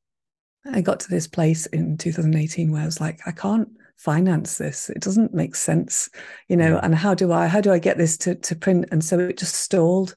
I 0.71 0.81
got 0.81 0.99
to 1.01 1.09
this 1.09 1.27
place 1.27 1.65
in 1.67 1.97
2018 1.97 2.71
where 2.71 2.81
I 2.81 2.85
was 2.85 3.01
like, 3.01 3.19
I 3.25 3.31
can't 3.31 3.69
finance 3.97 4.57
this. 4.57 4.89
It 4.89 5.01
doesn't 5.01 5.33
make 5.33 5.55
sense, 5.55 6.09
you 6.47 6.57
know. 6.57 6.79
And 6.81 6.95
how 6.95 7.13
do 7.13 7.31
I 7.31 7.47
how 7.47 7.61
do 7.61 7.71
I 7.71 7.79
get 7.79 7.97
this 7.97 8.17
to 8.19 8.35
to 8.35 8.55
print? 8.55 8.85
And 8.91 9.03
so 9.03 9.19
it 9.19 9.37
just 9.37 9.55
stalled 9.55 10.15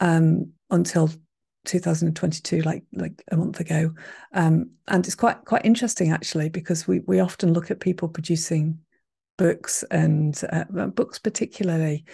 um, 0.00 0.52
until 0.70 1.10
2022, 1.68 2.62
like 2.62 2.82
like 2.92 3.22
a 3.30 3.36
month 3.36 3.60
ago. 3.60 3.92
Um, 4.32 4.70
and 4.88 5.06
it's 5.06 5.14
quite 5.14 5.44
quite 5.44 5.64
interesting 5.64 6.10
actually 6.10 6.48
because 6.48 6.88
we 6.88 7.00
we 7.00 7.20
often 7.20 7.52
look 7.52 7.70
at 7.70 7.80
people 7.80 8.08
producing 8.08 8.78
books 9.36 9.84
and 9.90 10.40
uh, 10.50 10.64
books 10.64 11.18
particularly, 11.18 12.04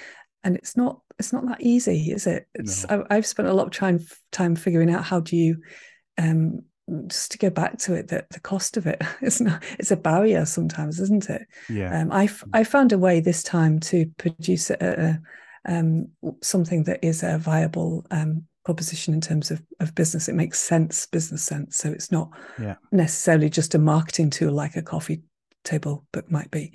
and 0.42 0.56
it's 0.56 0.76
not 0.76 1.00
it's 1.18 1.32
not 1.32 1.46
that 1.46 1.60
easy, 1.60 2.10
is 2.10 2.26
it? 2.26 2.48
It's 2.54 2.86
no. 2.88 3.06
I, 3.08 3.14
have 3.14 3.26
spent 3.26 3.48
a 3.48 3.54
lot 3.54 3.66
of 3.66 3.72
time 3.72 4.04
time 4.32 4.56
figuring 4.56 4.92
out 4.92 5.04
how 5.04 5.20
do 5.20 5.36
you 5.36 5.58
um, 6.18 6.62
just 7.06 7.32
to 7.32 7.38
go 7.38 7.50
back 7.50 7.78
to 7.78 7.94
it 7.94 8.08
that 8.08 8.28
the 8.30 8.40
cost 8.40 8.76
of 8.76 8.86
it 8.86 9.00
is 9.22 9.40
not 9.40 9.62
it's 9.78 9.90
a 9.90 9.96
barrier 9.96 10.44
sometimes 10.44 11.00
isn't 11.00 11.30
it 11.30 11.46
yeah 11.70 11.98
um, 12.00 12.12
i 12.12 12.28
i 12.52 12.62
found 12.62 12.92
a 12.92 12.98
way 12.98 13.20
this 13.20 13.42
time 13.42 13.80
to 13.80 14.06
produce 14.18 14.70
a, 14.70 14.76
a 14.80 15.20
um, 15.66 16.08
something 16.42 16.84
that 16.84 17.02
is 17.02 17.22
a 17.22 17.38
viable 17.38 18.04
um, 18.10 18.44
proposition 18.64 19.14
in 19.14 19.20
terms 19.20 19.50
of, 19.50 19.62
of 19.80 19.94
business 19.94 20.28
it 20.28 20.34
makes 20.34 20.58
sense 20.58 21.06
business 21.06 21.42
sense 21.42 21.76
so 21.76 21.90
it's 21.90 22.10
not 22.10 22.30
yeah. 22.60 22.76
necessarily 22.92 23.50
just 23.50 23.74
a 23.74 23.78
marketing 23.78 24.30
tool 24.30 24.52
like 24.52 24.76
a 24.76 24.82
coffee 24.82 25.22
table 25.64 26.04
book 26.12 26.30
might 26.30 26.50
be 26.50 26.72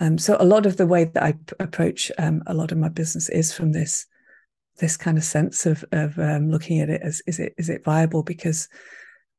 um, 0.00 0.18
so 0.18 0.36
a 0.40 0.44
lot 0.44 0.66
of 0.66 0.76
the 0.76 0.86
way 0.86 1.04
that 1.04 1.22
i 1.22 1.32
p- 1.32 1.54
approach 1.60 2.10
um, 2.18 2.42
a 2.46 2.54
lot 2.54 2.72
of 2.72 2.78
my 2.78 2.88
business 2.88 3.28
is 3.28 3.52
from 3.52 3.72
this 3.72 4.06
this 4.78 4.96
kind 4.96 5.18
of 5.18 5.24
sense 5.24 5.66
of 5.66 5.84
of 5.92 6.18
um, 6.18 6.50
looking 6.50 6.80
at 6.80 6.90
it 6.90 7.02
as 7.02 7.22
is 7.26 7.38
it 7.38 7.54
is 7.58 7.68
it 7.68 7.84
viable 7.84 8.22
because 8.22 8.68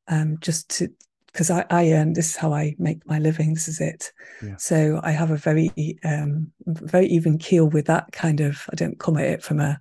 um, 0.08 0.38
just 0.42 0.70
to 0.70 0.90
because 1.34 1.50
I, 1.50 1.66
I 1.72 1.92
earn 1.94 2.14
this 2.14 2.30
is 2.30 2.36
how 2.36 2.54
I 2.54 2.76
make 2.78 3.06
my 3.08 3.18
living. 3.18 3.56
This 3.56 3.68
is 3.68 3.82
it. 3.82 4.12
Yeah. 4.44 4.56
So 4.58 5.00
I 5.04 5.12
have 5.12 5.32
a 5.32 5.36
very 5.36 5.72
um, 6.04 6.52
very 6.68 7.08
even 7.08 7.40
keel 7.40 7.66
with 7.66 7.88
that 7.88 8.12
kind 8.12 8.40
of. 8.40 8.70
I 8.72 8.76
don't 8.76 9.00
come 9.00 9.18
at 9.18 9.26
it 9.26 9.44
from 9.44 9.60
a 9.60 9.80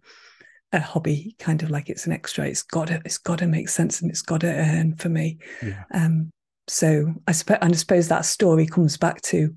a 0.73 0.81
hobby 0.81 1.37
kind 1.39 1.63
of 1.63 1.71
like 1.71 1.91
it's 1.91 2.07
an 2.07 2.13
extra. 2.13 2.47
It's 2.47 2.63
got 2.63 2.89
to 2.89 3.03
it's 3.05 3.19
got 3.19 3.39
to 3.39 3.47
make 3.47 3.69
sense 3.69 4.01
and 4.01 4.11
it's 4.11 4.23
got 4.23 4.41
to 4.41 4.53
earn 4.53 4.97
for 4.97 5.09
me. 5.09 5.39
Yeah. 5.63 5.85
Um. 5.93 6.31
So 6.69 7.15
I 7.27 7.33
suppose 7.33 7.59
I 7.61 7.73
suppose 7.73 8.09
that 8.09 8.25
story 8.25 8.67
comes 8.67 8.97
back 8.97 9.21
to 9.23 9.55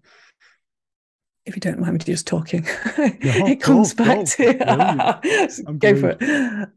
if 1.45 1.55
you 1.55 1.59
don't 1.59 1.79
mind 1.79 1.93
me 1.93 1.99
just 1.99 2.25
talking, 2.25 2.65
it 2.97 3.61
comes 3.61 3.93
go, 3.93 4.03
back 4.03 4.17
go. 4.17 4.23
to 4.25 5.73
go 5.77 5.95
for 5.95 6.09
it. 6.09 6.21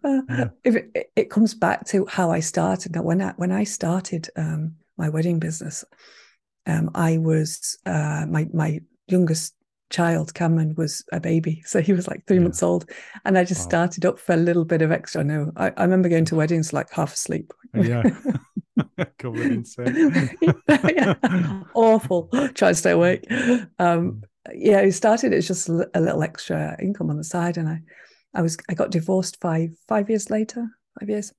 Uh, 0.05 0.21
yeah. 0.29 0.49
If 0.63 0.77
it, 0.77 1.13
it, 1.17 1.31
comes 1.31 1.55
back 1.55 1.87
to 1.87 2.05
how 2.07 2.31
I 2.31 2.41
started. 2.41 2.95
Now, 2.95 3.03
when 3.03 3.23
I 3.23 3.33
when 3.37 3.51
I 3.51 3.65
started 3.65 4.29
um, 4.37 4.75
my 4.99 5.09
wedding 5.09 5.39
business, 5.39 5.85
um, 6.67 6.91
I 6.95 7.17
was 7.17 7.79
uh, 7.87 8.27
my 8.29 8.47
my 8.53 8.81
youngest 9.07 9.55
child, 9.91 10.35
Cameron, 10.35 10.75
was 10.77 11.05
a 11.13 11.21
baby, 11.21 11.63
so 11.67 11.81
he 11.81 11.93
was 11.93 12.09
like 12.09 12.27
three 12.27 12.37
yeah. 12.37 12.43
months 12.43 12.63
old, 12.63 12.91
and 13.25 13.39
I 13.39 13.45
just 13.45 13.63
wow. 13.63 13.69
started 13.69 14.05
up 14.05 14.19
for 14.19 14.35
a 14.35 14.37
little 14.37 14.65
bit 14.65 14.83
of 14.83 14.93
extra. 14.93 15.25
No, 15.25 15.53
I, 15.57 15.73
I 15.77 15.83
remember 15.83 16.09
going 16.09 16.25
to 16.27 16.37
weddings 16.37 16.73
like 16.73 16.91
half 16.91 17.15
asleep. 17.15 17.53
Yeah. 17.75 18.03
Covered 19.19 19.53
in 19.53 19.65
yeah. 20.97 21.15
Awful. 21.75 22.29
Try 22.55 22.69
to 22.69 22.75
stay 22.75 22.93
awake. 22.93 23.27
Um, 23.79 24.23
yeah, 24.55 24.81
it 24.81 24.93
started 24.93 25.33
as 25.33 25.47
just 25.47 25.69
a 25.69 26.01
little 26.01 26.23
extra 26.23 26.77
income 26.81 27.11
on 27.11 27.17
the 27.17 27.25
side, 27.25 27.57
and 27.57 27.69
I, 27.69 27.81
I 28.35 28.43
was 28.43 28.57
I 28.69 28.75
got 28.75 28.91
divorced 28.91 29.41
five 29.41 29.71
five 29.89 30.09
years 30.09 30.31
later, 30.31 30.69
five 30.99 31.09
years. 31.09 31.33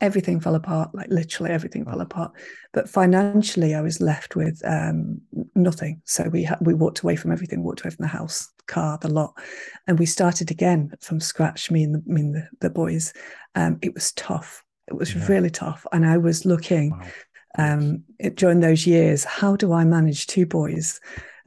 Everything 0.00 0.40
fell 0.40 0.54
apart, 0.54 0.94
like 0.94 1.08
literally 1.08 1.52
everything 1.52 1.84
fell 1.84 2.00
apart. 2.00 2.32
But 2.72 2.88
financially, 2.88 3.74
I 3.74 3.80
was 3.80 4.00
left 4.00 4.36
with 4.36 4.60
um, 4.64 5.20
nothing. 5.54 6.02
So 6.04 6.28
we 6.28 6.44
ha- 6.44 6.58
we 6.60 6.74
walked 6.74 7.00
away 7.00 7.16
from 7.16 7.32
everything, 7.32 7.62
walked 7.62 7.82
away 7.82 7.90
from 7.90 8.02
the 8.02 8.08
house, 8.08 8.48
car, 8.66 8.98
the 9.00 9.08
lot, 9.08 9.34
and 9.86 9.98
we 9.98 10.06
started 10.06 10.50
again 10.50 10.92
from 11.00 11.20
scratch. 11.20 11.70
Me 11.70 11.84
and 11.84 11.94
the, 11.94 12.02
me 12.06 12.20
and 12.22 12.34
the, 12.34 12.48
the 12.60 12.70
boys. 12.70 13.12
Um, 13.54 13.78
it 13.82 13.94
was 13.94 14.12
tough. 14.12 14.64
It 14.88 14.94
was 14.94 15.14
yeah. 15.14 15.26
really 15.28 15.50
tough, 15.50 15.86
and 15.92 16.04
I 16.06 16.18
was 16.18 16.44
looking 16.44 16.90
wow. 16.90 17.08
um, 17.58 18.04
it, 18.18 18.36
during 18.36 18.60
those 18.60 18.86
years. 18.86 19.24
How 19.24 19.56
do 19.56 19.72
I 19.72 19.84
manage 19.84 20.26
two 20.26 20.46
boys? 20.46 21.00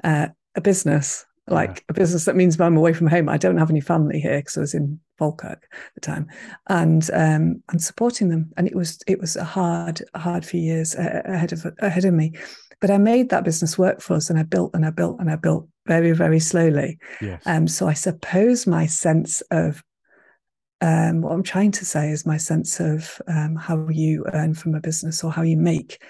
Uh, 0.04 0.28
a 0.56 0.62
business, 0.62 1.26
like 1.48 1.78
yeah. 1.78 1.84
a 1.90 1.94
business 1.94 2.26
that 2.26 2.36
means 2.36 2.60
I'm 2.60 2.78
away 2.78 2.94
from 2.94 3.08
home. 3.08 3.28
I 3.28 3.38
don't 3.38 3.58
have 3.58 3.70
any 3.70 3.82
family 3.82 4.20
here 4.20 4.40
because 4.40 4.58
I 4.58 4.62
was 4.62 4.74
in 4.74 5.00
Falkirk 5.18 5.68
at 5.72 5.94
the 5.96 6.02
time, 6.02 6.28
and 6.68 7.10
um, 7.14 7.64
and 7.70 7.82
supporting 7.82 8.30
them. 8.30 8.52
And 8.58 8.68
it 8.68 8.76
was 8.76 9.00
it 9.08 9.20
was 9.20 9.36
a 9.36 9.44
hard 9.44 10.02
hard 10.16 10.46
few 10.46 10.62
years 10.62 10.96
ahead 10.96 11.52
of 11.52 11.66
ahead 11.80 12.06
of 12.06 12.14
me, 12.14 12.34
but 12.80 12.92
I 12.92 12.98
made 12.98 13.30
that 13.30 13.44
business 13.44 13.78
work 13.78 14.02
for 14.02 14.16
us, 14.16 14.30
and 14.30 14.40
I 14.40 14.44
built 14.44 14.72
and 14.74 14.86
I 14.86 14.92
built 14.92 15.20
and 15.20 15.30
I 15.30 15.36
built 15.36 15.68
very 15.88 16.12
very 16.12 16.40
slowly. 16.40 17.00
Yes. 17.22 17.42
Um. 17.46 17.68
So 17.68 17.88
I 17.88 17.94
suppose 17.94 18.68
my 18.68 18.86
sense 18.86 19.42
of 19.52 19.84
um, 20.82 21.22
what 21.22 21.32
I'm 21.32 21.44
trying 21.44 21.72
to 21.72 21.86
say 21.86 22.10
is 22.10 22.26
my 22.26 22.38
sense 22.38 22.80
of 22.80 23.22
um, 23.28 23.56
how 23.56 23.88
you 23.90 24.26
earn 24.34 24.54
from 24.54 24.74
a 24.74 24.80
business 24.80 25.24
or 25.24 25.32
how 25.32 25.44
you 25.44 25.58
make 25.58 26.02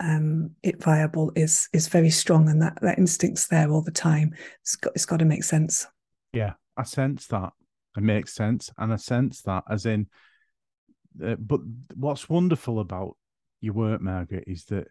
um, 0.00 0.50
it 0.62 0.82
viable 0.82 1.32
is 1.34 1.68
is 1.72 1.88
very 1.88 2.10
strong, 2.10 2.48
and 2.48 2.62
that 2.62 2.78
that 2.82 2.98
instinct's 2.98 3.48
there 3.48 3.70
all 3.70 3.82
the 3.82 3.90
time. 3.90 4.34
It's 4.62 4.76
got 4.76 4.92
it's 4.94 5.06
got 5.06 5.18
to 5.18 5.24
make 5.24 5.44
sense. 5.44 5.86
Yeah, 6.32 6.54
I 6.76 6.84
sense 6.84 7.26
that. 7.28 7.52
It 7.96 8.02
makes 8.02 8.34
sense, 8.34 8.70
and 8.78 8.92
I 8.92 8.96
sense 8.96 9.42
that 9.42 9.64
as 9.68 9.86
in. 9.86 10.06
Uh, 11.22 11.34
but 11.34 11.60
what's 11.96 12.28
wonderful 12.28 12.78
about 12.78 13.16
your 13.60 13.74
work, 13.74 14.00
Margaret, 14.00 14.44
is 14.46 14.66
that 14.66 14.86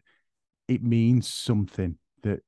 it 0.67 0.83
means 0.83 1.27
something. 1.27 1.97
That 2.23 2.41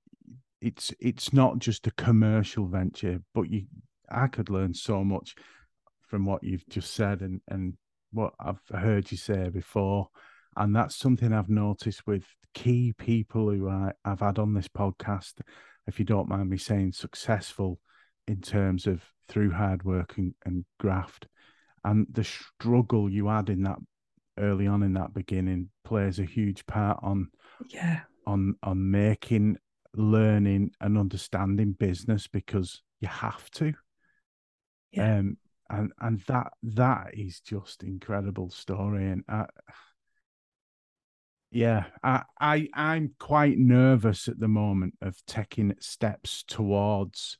it's 0.59 0.93
it's 0.99 1.31
not 1.31 1.59
just 1.59 1.87
a 1.87 1.91
commercial 1.91 2.67
venture, 2.67 3.21
but 3.33 3.49
you. 3.49 3.65
I 4.11 4.27
could 4.27 4.49
learn 4.49 4.73
so 4.73 5.03
much 5.03 5.35
from 6.07 6.25
what 6.25 6.43
you've 6.43 6.67
just 6.67 6.93
said 6.93 7.21
and 7.21 7.39
and 7.47 7.77
what 8.11 8.33
I've 8.39 8.59
heard 8.73 9.11
you 9.11 9.17
say 9.17 9.49
before 9.49 10.09
and 10.59 10.75
that's 10.75 10.95
something 10.95 11.33
I've 11.33 11.49
noticed 11.49 12.05
with 12.05 12.25
key 12.53 12.93
people 12.97 13.49
who 13.49 13.69
I, 13.69 13.93
have 14.03 14.19
had 14.19 14.37
on 14.37 14.53
this 14.53 14.67
podcast, 14.67 15.35
if 15.87 15.97
you 15.99 16.05
don't 16.05 16.29
mind 16.29 16.49
me 16.49 16.57
saying, 16.57 16.91
successful 16.91 17.79
in 18.27 18.41
terms 18.41 18.85
of 18.85 19.01
through 19.29 19.51
hard 19.51 19.83
work 19.83 20.17
and, 20.17 20.35
and 20.45 20.65
graft. 20.77 21.27
And 21.85 22.07
the 22.11 22.25
struggle 22.25 23.09
you 23.09 23.27
had 23.27 23.49
in 23.49 23.63
that 23.63 23.77
early 24.37 24.67
on 24.67 24.83
in 24.83 24.93
that 24.93 25.13
beginning 25.13 25.69
plays 25.83 26.19
a 26.19 26.23
huge 26.23 26.65
part 26.65 26.97
on 27.01 27.27
yeah 27.69 27.99
on 28.25 28.55
on 28.63 28.89
making 28.89 29.57
learning 29.93 30.71
and 30.79 30.97
understanding 30.97 31.73
business 31.73 32.27
because 32.27 32.81
you 33.01 33.07
have 33.09 33.51
to 33.51 33.73
yeah. 34.93 35.17
um 35.17 35.37
and 35.69 35.91
and 35.99 36.21
that 36.27 36.53
that 36.63 37.09
is 37.13 37.41
just 37.41 37.83
incredible 37.83 38.49
story 38.49 39.09
and 39.09 39.23
I, 39.27 39.45
yeah, 41.51 41.86
I, 42.03 42.24
I 42.39 42.68
I'm 42.74 43.13
quite 43.18 43.58
nervous 43.58 44.27
at 44.27 44.39
the 44.39 44.48
moment 44.48 44.96
of 45.01 45.18
taking 45.25 45.74
steps 45.79 46.44
towards 46.48 47.38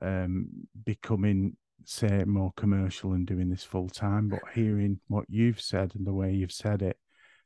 um, 0.00 0.48
becoming, 0.84 1.56
say, 1.84 2.22
more 2.24 2.52
commercial 2.56 3.12
and 3.12 3.26
doing 3.26 3.48
this 3.50 3.64
full 3.64 3.88
time. 3.88 4.28
But 4.28 4.40
hearing 4.54 5.00
what 5.08 5.24
you've 5.28 5.60
said 5.60 5.92
and 5.96 6.06
the 6.06 6.12
way 6.12 6.32
you've 6.32 6.52
said 6.52 6.82
it, 6.82 6.98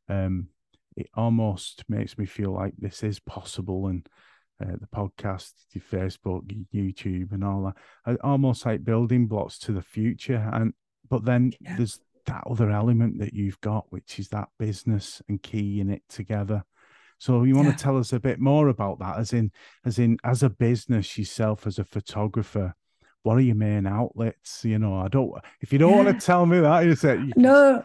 um, 0.08 0.48
it 0.96 1.08
almost 1.14 1.84
makes 1.88 2.18
me 2.18 2.26
feel 2.26 2.52
like 2.52 2.74
this 2.76 3.02
is 3.02 3.18
possible. 3.18 3.86
And 3.86 4.06
uh, 4.62 4.76
the 4.80 4.86
podcast, 4.86 5.52
your 5.72 5.82
Facebook, 5.90 6.42
your 6.70 6.84
YouTube, 6.84 7.32
and 7.32 7.42
all 7.42 7.72
that, 8.06 8.20
almost 8.22 8.66
like 8.66 8.84
building 8.84 9.26
blocks 9.26 9.58
to 9.60 9.72
the 9.72 9.82
future. 9.82 10.50
And 10.52 10.74
but 11.08 11.24
then 11.24 11.52
yeah. 11.60 11.76
there's 11.76 12.00
that 12.26 12.44
other 12.48 12.70
element 12.70 13.18
that 13.18 13.34
you've 13.34 13.60
got, 13.60 13.86
which 13.90 14.18
is 14.18 14.28
that 14.28 14.48
business 14.58 15.22
and 15.28 15.42
keying 15.42 15.90
it 15.90 16.02
together. 16.08 16.64
So 17.18 17.44
you 17.44 17.54
want 17.54 17.68
yeah. 17.68 17.74
to 17.74 17.82
tell 17.82 17.98
us 17.98 18.12
a 18.12 18.20
bit 18.20 18.40
more 18.40 18.68
about 18.68 18.98
that, 18.98 19.18
as 19.18 19.32
in, 19.32 19.52
as 19.84 19.98
in, 19.98 20.18
as 20.24 20.42
a 20.42 20.50
business 20.50 21.16
yourself, 21.16 21.66
as 21.66 21.78
a 21.78 21.84
photographer, 21.84 22.74
what 23.22 23.36
are 23.36 23.42
your 23.42 23.54
main 23.54 23.86
outlets? 23.86 24.64
You 24.64 24.78
know, 24.78 24.96
I 24.96 25.08
don't. 25.08 25.32
If 25.60 25.72
you 25.72 25.78
don't 25.78 25.90
yeah. 25.90 26.04
want 26.04 26.20
to 26.20 26.26
tell 26.26 26.46
me 26.46 26.60
that, 26.60 26.84
you 26.84 26.96
say 26.96 27.30
no. 27.36 27.84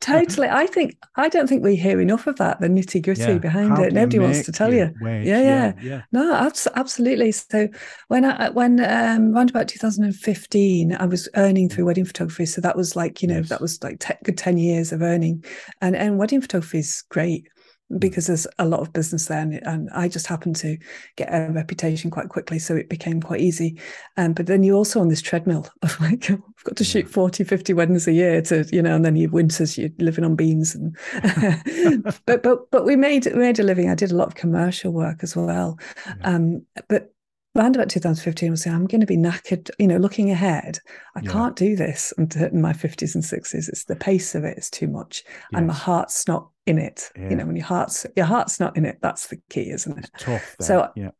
Totally. 0.00 0.48
I 0.48 0.66
think 0.66 0.96
I 1.16 1.28
don't 1.28 1.48
think 1.48 1.62
we 1.62 1.76
hear 1.76 2.00
enough 2.00 2.26
of 2.26 2.36
that, 2.36 2.60
the 2.60 2.68
nitty 2.68 3.02
gritty 3.02 3.22
yeah. 3.22 3.38
behind 3.38 3.70
How 3.70 3.82
it. 3.82 3.92
Nobody 3.92 4.18
wants 4.18 4.44
to 4.44 4.52
tell 4.52 4.72
you. 4.72 4.92
Yeah, 5.00 5.22
yeah, 5.22 5.72
yeah, 5.80 6.02
No, 6.12 6.32
absolutely. 6.74 7.32
So 7.32 7.68
when 8.08 8.24
I 8.24 8.50
when 8.50 8.80
um 8.80 9.34
around 9.34 9.50
about 9.50 9.68
2015, 9.68 10.96
I 10.96 11.06
was 11.06 11.28
earning 11.36 11.68
through 11.68 11.86
wedding 11.86 12.04
photography. 12.04 12.46
So 12.46 12.60
that 12.60 12.76
was 12.76 12.96
like, 12.96 13.22
you 13.22 13.28
know, 13.28 13.38
yes. 13.38 13.48
that 13.48 13.60
was 13.60 13.82
like 13.82 14.00
te- 14.00 14.14
good 14.24 14.38
10 14.38 14.58
years 14.58 14.92
of 14.92 15.02
earning. 15.02 15.44
And 15.80 15.96
and 15.96 16.18
wedding 16.18 16.40
photography 16.40 16.78
is 16.78 17.04
great. 17.08 17.48
Mm. 17.92 18.00
because 18.00 18.26
there's 18.26 18.46
a 18.58 18.66
lot 18.66 18.80
of 18.80 18.92
business 18.92 19.26
there 19.26 19.40
and, 19.40 19.54
and, 19.66 19.90
I 19.90 20.08
just 20.08 20.26
happened 20.26 20.56
to 20.56 20.78
get 21.16 21.28
a 21.28 21.50
reputation 21.52 22.10
quite 22.10 22.30
quickly 22.30 22.58
so 22.58 22.74
it 22.74 22.88
became 22.88 23.20
quite 23.20 23.40
easy 23.40 23.78
um, 24.16 24.32
but 24.32 24.46
then 24.46 24.62
you're 24.62 24.76
also 24.76 25.00
on 25.00 25.08
this 25.08 25.20
treadmill 25.20 25.68
of 25.82 26.00
like 26.00 26.30
I've 26.30 26.64
got 26.64 26.76
to 26.76 26.84
shoot 26.84 27.08
40 27.08 27.44
50 27.44 27.74
weddings 27.74 28.08
a 28.08 28.12
year 28.12 28.40
to 28.42 28.66
you 28.72 28.80
know 28.80 28.94
and 28.94 29.04
then 29.04 29.16
you 29.16 29.28
winters 29.28 29.76
you're 29.76 29.90
living 29.98 30.24
on 30.24 30.34
beans 30.34 30.74
and 30.74 30.96
but 32.26 32.42
but 32.42 32.70
but 32.70 32.84
we 32.84 32.96
made 32.96 33.26
we 33.26 33.38
made 33.38 33.58
a 33.58 33.62
living 33.62 33.90
I 33.90 33.94
did 33.94 34.12
a 34.12 34.16
lot 34.16 34.28
of 34.28 34.34
commercial 34.34 34.92
work 34.92 35.22
as 35.22 35.36
well 35.36 35.78
yeah. 36.06 36.14
um, 36.24 36.62
but 36.88 37.13
around 37.56 37.76
about 37.76 37.88
2015 37.88 38.48
I 38.48 38.50
was 38.50 38.62
saying 38.62 38.74
I'm 38.74 38.86
going 38.86 39.00
to 39.00 39.06
be 39.06 39.16
knackered 39.16 39.70
you 39.78 39.86
know 39.86 39.96
looking 39.96 40.30
ahead 40.30 40.78
I 41.14 41.20
yeah. 41.20 41.30
can't 41.30 41.56
do 41.56 41.76
this 41.76 42.12
until 42.18 42.48
in 42.48 42.60
my 42.60 42.72
50s 42.72 43.14
and 43.14 43.24
60s 43.24 43.68
it's 43.68 43.84
the 43.84 43.96
pace 43.96 44.34
of 44.34 44.44
it, 44.44 44.58
is 44.58 44.70
too 44.70 44.88
much 44.88 45.24
yes. 45.26 45.58
and 45.58 45.66
my 45.66 45.74
heart's 45.74 46.26
not 46.26 46.48
in 46.66 46.78
it 46.78 47.10
yeah. 47.16 47.30
you 47.30 47.36
know 47.36 47.46
when 47.46 47.56
your 47.56 47.66
heart's 47.66 48.06
your 48.16 48.26
heart's 48.26 48.58
not 48.58 48.76
in 48.76 48.84
it 48.84 48.98
that's 49.02 49.28
the 49.28 49.36
key 49.50 49.70
isn't 49.70 49.98
it 49.98 50.10
it's 50.14 50.24
tough 50.24 50.56
so 50.60 50.88
yeah 50.96 51.10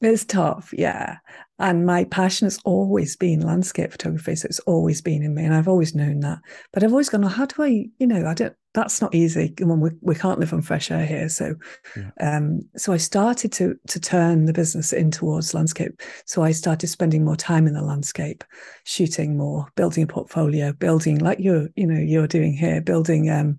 it's 0.00 0.24
tough, 0.24 0.72
yeah. 0.76 1.18
And 1.58 1.84
my 1.84 2.04
passion 2.04 2.46
has 2.46 2.58
always 2.64 3.16
been 3.16 3.40
landscape 3.40 3.92
photography. 3.92 4.34
So 4.34 4.46
it's 4.46 4.60
always 4.60 5.02
been 5.02 5.22
in 5.22 5.34
me. 5.34 5.44
And 5.44 5.54
I've 5.54 5.68
always 5.68 5.94
known 5.94 6.20
that. 6.20 6.38
But 6.72 6.82
I've 6.82 6.92
always 6.92 7.10
gone, 7.10 7.20
well, 7.20 7.30
how 7.30 7.44
do 7.44 7.62
I, 7.62 7.86
you 7.98 8.06
know, 8.06 8.26
I 8.26 8.32
don't, 8.32 8.54
that's 8.72 9.02
not 9.02 9.14
easy. 9.14 9.50
Come 9.50 9.70
on, 9.70 9.80
we, 9.80 9.90
we 10.00 10.14
can't 10.14 10.38
live 10.38 10.54
on 10.54 10.62
fresh 10.62 10.90
air 10.90 11.04
here. 11.04 11.28
So, 11.28 11.54
yeah. 11.94 12.36
um, 12.36 12.62
so 12.76 12.94
I 12.94 12.96
started 12.96 13.52
to, 13.52 13.78
to 13.88 14.00
turn 14.00 14.46
the 14.46 14.54
business 14.54 14.94
in 14.94 15.10
towards 15.10 15.52
landscape. 15.52 16.00
So 16.24 16.42
I 16.42 16.52
started 16.52 16.86
spending 16.86 17.24
more 17.24 17.36
time 17.36 17.66
in 17.66 17.74
the 17.74 17.82
landscape, 17.82 18.42
shooting 18.84 19.36
more, 19.36 19.66
building 19.76 20.04
a 20.04 20.06
portfolio, 20.06 20.72
building 20.72 21.18
like 21.18 21.40
you're, 21.40 21.68
you 21.76 21.86
know, 21.86 22.00
you're 22.00 22.26
doing 22.26 22.54
here, 22.54 22.80
building, 22.80 23.28
um, 23.28 23.58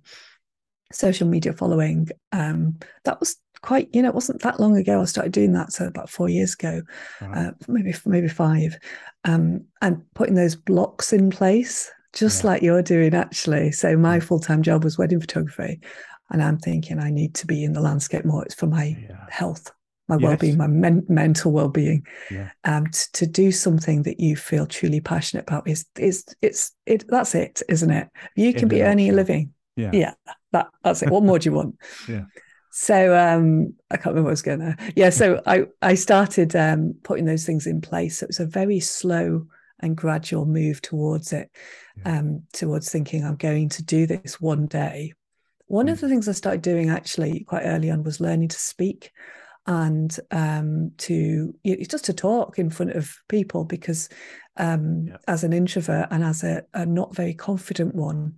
social 0.92 1.28
media 1.28 1.54
following. 1.54 2.08
Um, 2.32 2.80
that 3.06 3.20
was 3.20 3.38
quite 3.62 3.88
you 3.94 4.02
know 4.02 4.10
it 4.10 4.16
wasn't 4.16 4.42
that 4.42 4.60
long 4.60 4.76
ago 4.76 5.02
i 5.02 5.06
started 5.06 5.32
doing 5.32 5.54
that 5.54 5.72
so 5.72 5.86
about 5.86 6.10
four 6.10 6.28
years 6.28 6.54
ago 6.54 6.82
right. 7.22 7.48
uh, 7.48 7.52
maybe 7.68 7.94
maybe 8.06 8.28
five 8.28 8.78
um, 9.24 9.64
and 9.82 10.02
putting 10.16 10.36
those 10.36 10.56
blocks 10.56 11.14
in 11.14 11.30
place 11.30 11.92
just 12.14 12.44
yeah. 12.44 12.52
like 12.52 12.62
you're 12.62 12.82
doing 12.82 13.14
actually. 13.14 13.72
So 13.72 13.96
my 13.96 14.20
full-time 14.20 14.64
job 14.64 14.84
was 14.84 14.98
wedding 14.98 15.20
photography 15.20 15.80
and 16.30 16.42
i'm 16.42 16.58
thinking 16.58 16.98
i 17.00 17.10
need 17.10 17.36
to 17.36 17.46
be 17.46 17.64
in 17.64 17.74
the 17.74 17.82
landscape 17.82 18.26
more. 18.26 18.44
It's 18.44 18.56
for 18.56 18.68
my 18.68 18.98
yeah. 19.10 19.26
health 19.30 19.72
my 20.08 20.16
yes. 20.16 20.28
well-being 20.28 20.58
my 20.58 20.68
men- 20.68 21.06
mental 21.08 21.52
well-being. 21.54 22.06
Um, 22.66 22.88
t- 22.88 23.06
to 23.14 23.26
do 23.26 23.52
something 23.52 24.04
that 24.04 24.20
you 24.20 24.36
feel 24.36 24.66
truly 24.66 25.00
passionate 25.00 25.44
about 25.48 25.70
is 25.70 25.86
is 25.98 26.26
it's 26.42 26.74
it 26.86 27.06
that's 27.08 27.36
it 27.36 27.62
isn't 27.70 27.92
it? 27.92 28.10
You 28.36 28.54
can 28.54 28.68
be 28.68 28.84
earning 28.84 29.10
a 29.10 29.14
living. 29.14 29.54
Yeah. 29.76 29.92
Yeah 29.94 30.14
that, 30.52 30.68
that's 30.84 31.02
it. 31.02 31.10
What 31.10 31.24
more 31.24 31.40
do 31.40 31.50
you 31.50 31.56
want? 31.56 31.76
Yeah 32.10 32.26
so 32.72 33.16
um, 33.18 33.74
I 33.92 33.98
can't 33.98 34.08
remember 34.08 34.24
what 34.24 34.30
I 34.30 34.32
was 34.32 34.42
going 34.42 34.60
to. 34.60 34.78
Yeah, 34.96 35.10
so 35.10 35.42
I 35.46 35.66
I 35.82 35.96
started 35.96 36.56
um, 36.56 36.96
putting 37.04 37.26
those 37.26 37.46
things 37.46 37.68
in 37.68 37.82
place. 37.82 38.20
So 38.20 38.24
it 38.24 38.30
was 38.30 38.40
a 38.40 38.46
very 38.46 38.80
slow 38.80 39.46
and 39.82 39.98
gradual 39.98 40.46
move 40.46 40.82
towards 40.82 41.34
it, 41.34 41.52
um, 42.06 42.44
towards 42.54 42.90
thinking 42.90 43.26
I'm 43.26 43.36
going 43.36 43.70
to 43.70 43.84
do 43.84 44.08
this 44.08 44.40
one 44.40 44.68
day. 44.68 45.14
One 45.68 45.90
of 45.90 46.00
the 46.00 46.08
things 46.08 46.28
I 46.28 46.34
started 46.34 46.62
doing 46.62 46.90
actually 46.90 47.44
quite 47.44 47.64
early 47.64 47.92
on 47.92 48.04
was 48.04 48.22
learning 48.22 48.50
to 48.50 48.60
speak 48.60 49.12
and 49.68 50.18
um, 50.32 50.92
to 50.98 51.54
just 51.64 52.06
to 52.06 52.14
talk 52.14 52.58
in 52.58 52.70
front 52.70 52.94
of 52.94 53.16
people 53.28 53.66
because 53.66 54.10
um, 54.58 55.08
yeah. 55.08 55.18
as 55.28 55.44
an 55.44 55.54
introvert 55.54 56.08
and 56.12 56.24
as 56.24 56.44
a, 56.44 56.64
a 56.74 56.86
not 56.86 57.16
very 57.16 57.34
confident 57.34 57.96
one 57.96 58.36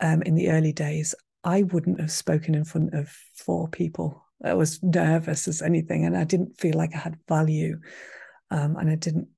um, 0.00 0.22
in 0.22 0.34
the 0.34 0.50
early 0.50 0.72
days, 0.72 1.14
I 1.44 1.62
wouldn't 1.62 2.00
have 2.00 2.10
spoken 2.10 2.54
in 2.54 2.64
front 2.64 2.94
of 2.94 3.08
four 3.34 3.68
people. 3.68 4.24
I 4.44 4.54
was 4.54 4.82
nervous 4.82 5.48
as 5.48 5.62
anything, 5.62 6.04
and 6.04 6.16
I 6.16 6.24
didn't 6.24 6.58
feel 6.58 6.76
like 6.76 6.94
I 6.94 6.98
had 6.98 7.18
value. 7.28 7.80
Um, 8.50 8.76
and 8.76 8.90
I 8.90 8.94
didn't 8.94 9.28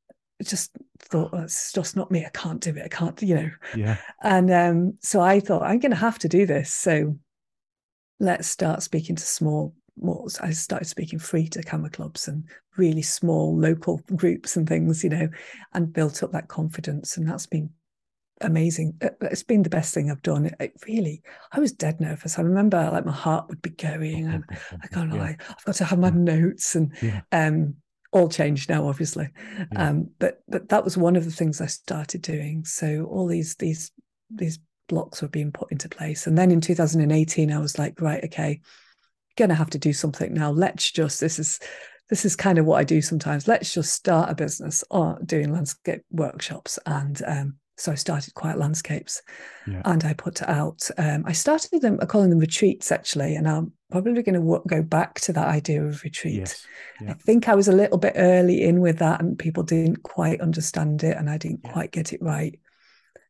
just 0.42 0.72
thought 0.98 1.32
well, 1.32 1.42
it's 1.42 1.72
just 1.72 1.96
not 1.96 2.10
me. 2.10 2.24
I 2.24 2.30
can't 2.30 2.60
do 2.60 2.70
it. 2.70 2.82
I 2.84 2.88
can't, 2.88 3.20
you 3.22 3.34
know. 3.34 3.50
Yeah. 3.76 3.96
And 4.22 4.50
um, 4.50 4.98
so 5.00 5.20
I 5.20 5.40
thought 5.40 5.62
I'm 5.62 5.78
going 5.78 5.90
to 5.90 5.96
have 5.96 6.18
to 6.20 6.28
do 6.28 6.46
this. 6.46 6.72
So 6.72 7.18
let's 8.18 8.48
start 8.48 8.82
speaking 8.82 9.16
to 9.16 9.22
small. 9.22 9.74
More, 10.00 10.26
I 10.40 10.52
started 10.52 10.86
speaking 10.86 11.18
free 11.18 11.48
to 11.48 11.62
camera 11.62 11.90
clubs 11.90 12.26
and 12.26 12.44
really 12.76 13.02
small 13.02 13.56
local 13.56 14.00
groups 14.16 14.56
and 14.56 14.66
things, 14.66 15.04
you 15.04 15.10
know, 15.10 15.28
and 15.74 15.92
built 15.92 16.22
up 16.22 16.32
that 16.32 16.48
confidence. 16.48 17.16
And 17.16 17.28
that's 17.28 17.46
been 17.46 17.70
amazing. 18.40 18.96
Uh, 19.02 19.10
it's 19.22 19.42
been 19.42 19.62
the 19.62 19.70
best 19.70 19.94
thing 19.94 20.10
I've 20.10 20.22
done. 20.22 20.46
It, 20.46 20.54
it, 20.60 20.72
really, 20.86 21.22
I 21.52 21.60
was 21.60 21.72
dead 21.72 22.00
nervous. 22.00 22.38
I 22.38 22.42
remember 22.42 22.90
like 22.92 23.06
my 23.06 23.12
heart 23.12 23.48
would 23.48 23.62
be 23.62 23.70
going, 23.70 24.26
and 24.26 24.44
I 24.82 24.86
kind 24.92 25.10
of 25.10 25.16
yeah. 25.16 25.22
like 25.22 25.42
I've 25.50 25.64
got 25.64 25.74
to 25.76 25.84
have 25.84 25.98
my 25.98 26.10
notes, 26.10 26.74
and 26.74 26.92
yeah. 27.02 27.20
um, 27.32 27.76
all 28.12 28.28
changed 28.28 28.68
now, 28.68 28.86
obviously. 28.88 29.28
Yeah. 29.72 29.88
Um, 29.88 30.10
but 30.18 30.42
but 30.48 30.68
that 30.68 30.84
was 30.84 30.96
one 30.96 31.16
of 31.16 31.24
the 31.24 31.30
things 31.30 31.60
I 31.60 31.66
started 31.66 32.22
doing. 32.22 32.64
So 32.64 33.04
all 33.04 33.26
these 33.26 33.54
these 33.56 33.92
these 34.30 34.58
blocks 34.88 35.22
were 35.22 35.28
being 35.28 35.52
put 35.52 35.70
into 35.70 35.88
place, 35.88 36.26
and 36.26 36.36
then 36.36 36.50
in 36.50 36.60
2018, 36.60 37.52
I 37.52 37.58
was 37.58 37.78
like, 37.78 38.00
right, 38.00 38.24
okay, 38.24 38.60
gonna 39.36 39.54
have 39.54 39.70
to 39.70 39.78
do 39.78 39.92
something 39.92 40.34
now. 40.34 40.50
Let's 40.50 40.90
just 40.90 41.20
this 41.20 41.38
is 41.38 41.60
this 42.10 42.24
is 42.24 42.34
kind 42.34 42.58
of 42.58 42.66
what 42.66 42.78
I 42.78 42.84
do 42.84 43.00
sometimes. 43.00 43.46
Let's 43.46 43.72
just 43.72 43.92
start 43.92 44.30
a 44.30 44.34
business 44.34 44.82
or 44.90 45.18
doing 45.24 45.52
landscape 45.52 46.02
workshops 46.10 46.78
and 46.84 47.22
um, 47.24 47.54
so 47.80 47.90
I 47.90 47.94
started 47.94 48.34
Quiet 48.34 48.58
Landscapes 48.58 49.22
yeah. 49.66 49.80
and 49.86 50.04
I 50.04 50.12
put 50.12 50.42
out, 50.42 50.86
um, 50.98 51.24
I 51.26 51.32
started 51.32 51.80
them, 51.80 51.98
I 52.02 52.04
call 52.04 52.28
them 52.28 52.38
retreats 52.38 52.92
actually, 52.92 53.34
and 53.36 53.48
I'm 53.48 53.72
probably 53.90 54.22
going 54.22 54.40
to 54.40 54.62
go 54.66 54.82
back 54.82 55.18
to 55.22 55.32
that 55.32 55.48
idea 55.48 55.82
of 55.82 56.02
retreat. 56.04 56.40
Yes. 56.40 56.66
Yeah. 57.00 57.12
I 57.12 57.14
think 57.14 57.48
I 57.48 57.54
was 57.54 57.68
a 57.68 57.72
little 57.72 57.96
bit 57.96 58.12
early 58.16 58.64
in 58.64 58.80
with 58.80 58.98
that 58.98 59.22
and 59.22 59.38
people 59.38 59.62
didn't 59.62 60.02
quite 60.02 60.42
understand 60.42 61.02
it 61.04 61.16
and 61.16 61.30
I 61.30 61.38
didn't 61.38 61.62
yeah. 61.64 61.72
quite 61.72 61.90
get 61.90 62.12
it 62.12 62.20
right. 62.20 62.60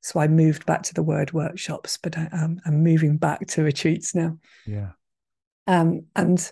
So 0.03 0.19
I 0.19 0.27
moved 0.27 0.67
back 0.67 0.83
to 0.85 0.95
the 0.95 1.03
word 1.03 1.33
workshops, 1.33 1.97
but 2.03 2.19
I, 2.19 2.29
um, 2.33 2.61
I'm 2.67 2.83
moving 2.83 3.19
back 3.19 3.47
to 3.49 3.63
retreats 3.63 4.17
now. 4.17 4.37
Yeah. 4.67 4.91
Um, 5.69 6.07
and 6.17 6.51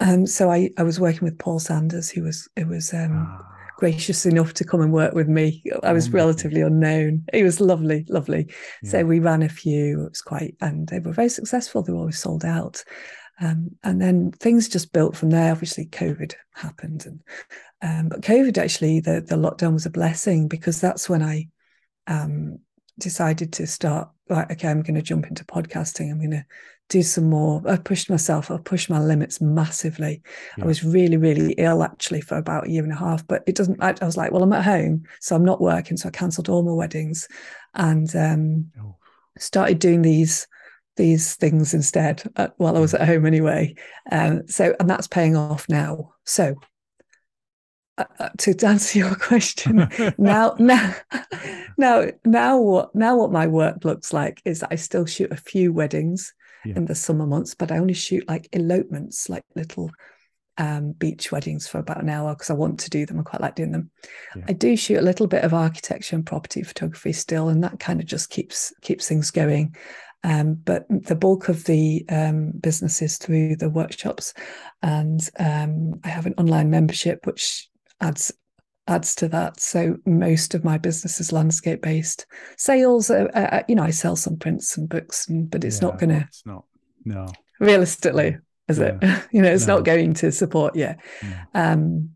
um, 0.00 0.26
so 0.26 0.50
I, 0.50 0.70
I 0.76 0.82
was 0.82 0.98
working 0.98 1.22
with 1.22 1.38
Paul 1.38 1.60
Sanders, 1.60 2.10
who 2.10 2.24
was, 2.24 2.48
it 2.56 2.66
was, 2.66 2.92
um, 2.92 3.38
ah 3.40 3.55
gracious 3.76 4.26
enough 4.26 4.54
to 4.54 4.64
come 4.64 4.80
and 4.80 4.92
work 4.92 5.14
with 5.14 5.28
me. 5.28 5.62
I 5.82 5.92
was 5.92 6.10
relatively 6.10 6.62
unknown. 6.62 7.24
He 7.32 7.42
was 7.42 7.60
lovely, 7.60 8.06
lovely. 8.08 8.48
Yeah. 8.82 8.90
So 8.90 9.04
we 9.04 9.20
ran 9.20 9.42
a 9.42 9.48
few. 9.48 10.02
It 10.06 10.10
was 10.10 10.22
quite, 10.22 10.56
and 10.60 10.88
they 10.88 10.98
were 10.98 11.12
very 11.12 11.28
successful. 11.28 11.82
They 11.82 11.92
were 11.92 12.00
always 12.00 12.18
sold 12.18 12.44
out. 12.44 12.82
Um, 13.40 13.72
and 13.84 14.00
then 14.00 14.32
things 14.32 14.68
just 14.68 14.92
built 14.92 15.14
from 15.14 15.30
there. 15.30 15.52
Obviously, 15.52 15.86
COVID 15.86 16.34
happened, 16.54 17.04
and 17.04 17.20
um, 17.82 18.08
but 18.08 18.22
COVID 18.22 18.56
actually 18.56 19.00
the 19.00 19.20
the 19.20 19.36
lockdown 19.36 19.74
was 19.74 19.84
a 19.84 19.90
blessing 19.90 20.48
because 20.48 20.80
that's 20.80 21.08
when 21.08 21.22
I 21.22 21.48
um, 22.06 22.58
decided 22.98 23.52
to 23.54 23.66
start. 23.66 24.08
Like, 24.28 24.50
okay, 24.52 24.68
I'm 24.68 24.82
going 24.82 24.94
to 24.94 25.02
jump 25.02 25.26
into 25.26 25.44
podcasting. 25.44 26.10
I'm 26.10 26.18
going 26.18 26.30
to 26.30 26.46
do 26.88 27.02
some 27.02 27.28
more. 27.28 27.62
I 27.66 27.76
pushed 27.76 28.08
myself, 28.08 28.50
I 28.50 28.58
pushed 28.58 28.90
my 28.90 29.00
limits 29.00 29.40
massively. 29.40 30.22
Yeah. 30.56 30.64
I 30.64 30.66
was 30.66 30.84
really, 30.84 31.16
really 31.16 31.52
ill 31.58 31.82
actually 31.82 32.20
for 32.20 32.36
about 32.36 32.66
a 32.66 32.70
year 32.70 32.84
and 32.84 32.92
a 32.92 32.96
half, 32.96 33.26
but 33.26 33.42
it 33.46 33.56
doesn't, 33.56 33.82
I, 33.82 33.94
I, 34.00 34.04
was 34.04 34.16
like, 34.16 34.30
well, 34.30 34.42
I'm 34.42 34.52
at 34.52 34.64
home, 34.64 35.04
so 35.20 35.34
I'm 35.34 35.44
not 35.44 35.60
working. 35.60 35.96
So 35.96 36.08
I 36.08 36.12
cancelled 36.12 36.48
all 36.48 36.62
my 36.62 36.72
weddings 36.72 37.26
and 37.74 38.14
um, 38.14 38.70
oh. 38.80 38.96
started 39.38 39.78
doing 39.78 40.02
these 40.02 40.46
these 40.96 41.34
things 41.34 41.74
instead 41.74 42.22
uh, 42.36 42.48
while 42.56 42.76
I 42.76 42.80
was 42.80 42.94
at 42.94 43.06
home 43.06 43.26
anyway. 43.26 43.74
Um, 44.10 44.48
so, 44.48 44.74
and 44.80 44.88
that's 44.88 45.06
paying 45.06 45.36
off 45.36 45.68
now. 45.68 46.14
So, 46.24 46.54
uh, 47.98 48.04
uh 48.18 48.30
to 48.38 48.66
answer 48.66 48.98
your 48.98 49.14
question, 49.20 49.88
now, 50.18 50.56
now, 50.58 50.94
now, 51.78 52.06
now, 52.24 52.58
what 52.58 52.94
now 52.94 53.16
what 53.16 53.30
my 53.30 53.46
work 53.46 53.84
looks 53.84 54.12
like 54.12 54.40
is 54.44 54.60
that 54.60 54.70
I 54.72 54.76
still 54.76 55.04
shoot 55.04 55.30
a 55.30 55.36
few 55.36 55.72
weddings 55.72 56.32
yeah. 56.66 56.76
in 56.76 56.86
the 56.86 56.94
summer 56.94 57.26
months, 57.26 57.54
but 57.54 57.70
I 57.70 57.78
only 57.78 57.94
shoot 57.94 58.28
like 58.28 58.48
elopements, 58.52 59.28
like 59.28 59.44
little 59.54 59.90
um, 60.58 60.92
beach 60.92 61.30
weddings 61.32 61.68
for 61.68 61.78
about 61.78 62.02
an 62.02 62.08
hour 62.08 62.34
because 62.34 62.50
I 62.50 62.54
want 62.54 62.80
to 62.80 62.90
do 62.90 63.06
them. 63.06 63.20
I 63.20 63.22
quite 63.22 63.42
like 63.42 63.56
doing 63.56 63.72
them. 63.72 63.90
Yeah. 64.34 64.44
I 64.48 64.52
do 64.52 64.76
shoot 64.76 64.98
a 64.98 65.02
little 65.02 65.26
bit 65.26 65.44
of 65.44 65.54
architecture 65.54 66.16
and 66.16 66.24
property 66.24 66.62
photography 66.62 67.12
still, 67.12 67.48
and 67.48 67.62
that 67.64 67.80
kind 67.80 68.00
of 68.00 68.06
just 68.06 68.30
keeps 68.30 68.72
keeps 68.82 69.08
things 69.08 69.30
going. 69.30 69.74
Um, 70.24 70.54
but 70.54 70.86
the 70.88 71.14
bulk 71.14 71.48
of 71.48 71.64
the 71.64 72.04
um, 72.08 72.52
business 72.52 73.00
is 73.02 73.18
through 73.18 73.56
the 73.56 73.70
workshops, 73.70 74.34
and 74.82 75.20
um, 75.38 76.00
I 76.04 76.08
have 76.08 76.26
an 76.26 76.34
online 76.38 76.70
membership 76.70 77.26
which 77.26 77.68
adds 78.00 78.32
adds 78.88 79.14
to 79.16 79.28
that. 79.28 79.60
So 79.60 79.96
most 80.06 80.54
of 80.54 80.64
my 80.64 80.78
business 80.78 81.20
is 81.20 81.32
landscape 81.32 81.82
based. 81.82 82.26
Sales, 82.56 83.10
uh, 83.10 83.28
uh, 83.34 83.62
you 83.68 83.74
know, 83.74 83.82
I 83.82 83.90
sell 83.90 84.16
some 84.16 84.36
prints 84.36 84.76
and 84.76 84.88
books, 84.88 85.28
and, 85.28 85.50
but 85.50 85.64
it's 85.64 85.80
yeah, 85.80 85.88
not 85.88 85.98
going 85.98 86.10
to. 86.10 86.26
It's 86.28 86.46
not. 86.46 86.64
No. 87.04 87.26
Realistically, 87.60 88.38
is 88.68 88.78
yeah. 88.78 88.98
it? 89.00 89.28
you 89.32 89.42
know, 89.42 89.52
it's 89.52 89.66
no. 89.66 89.76
not 89.76 89.84
going 89.84 90.14
to 90.14 90.32
support. 90.32 90.76
Yeah. 90.76 90.96
yeah. 91.22 91.44
Um, 91.54 92.10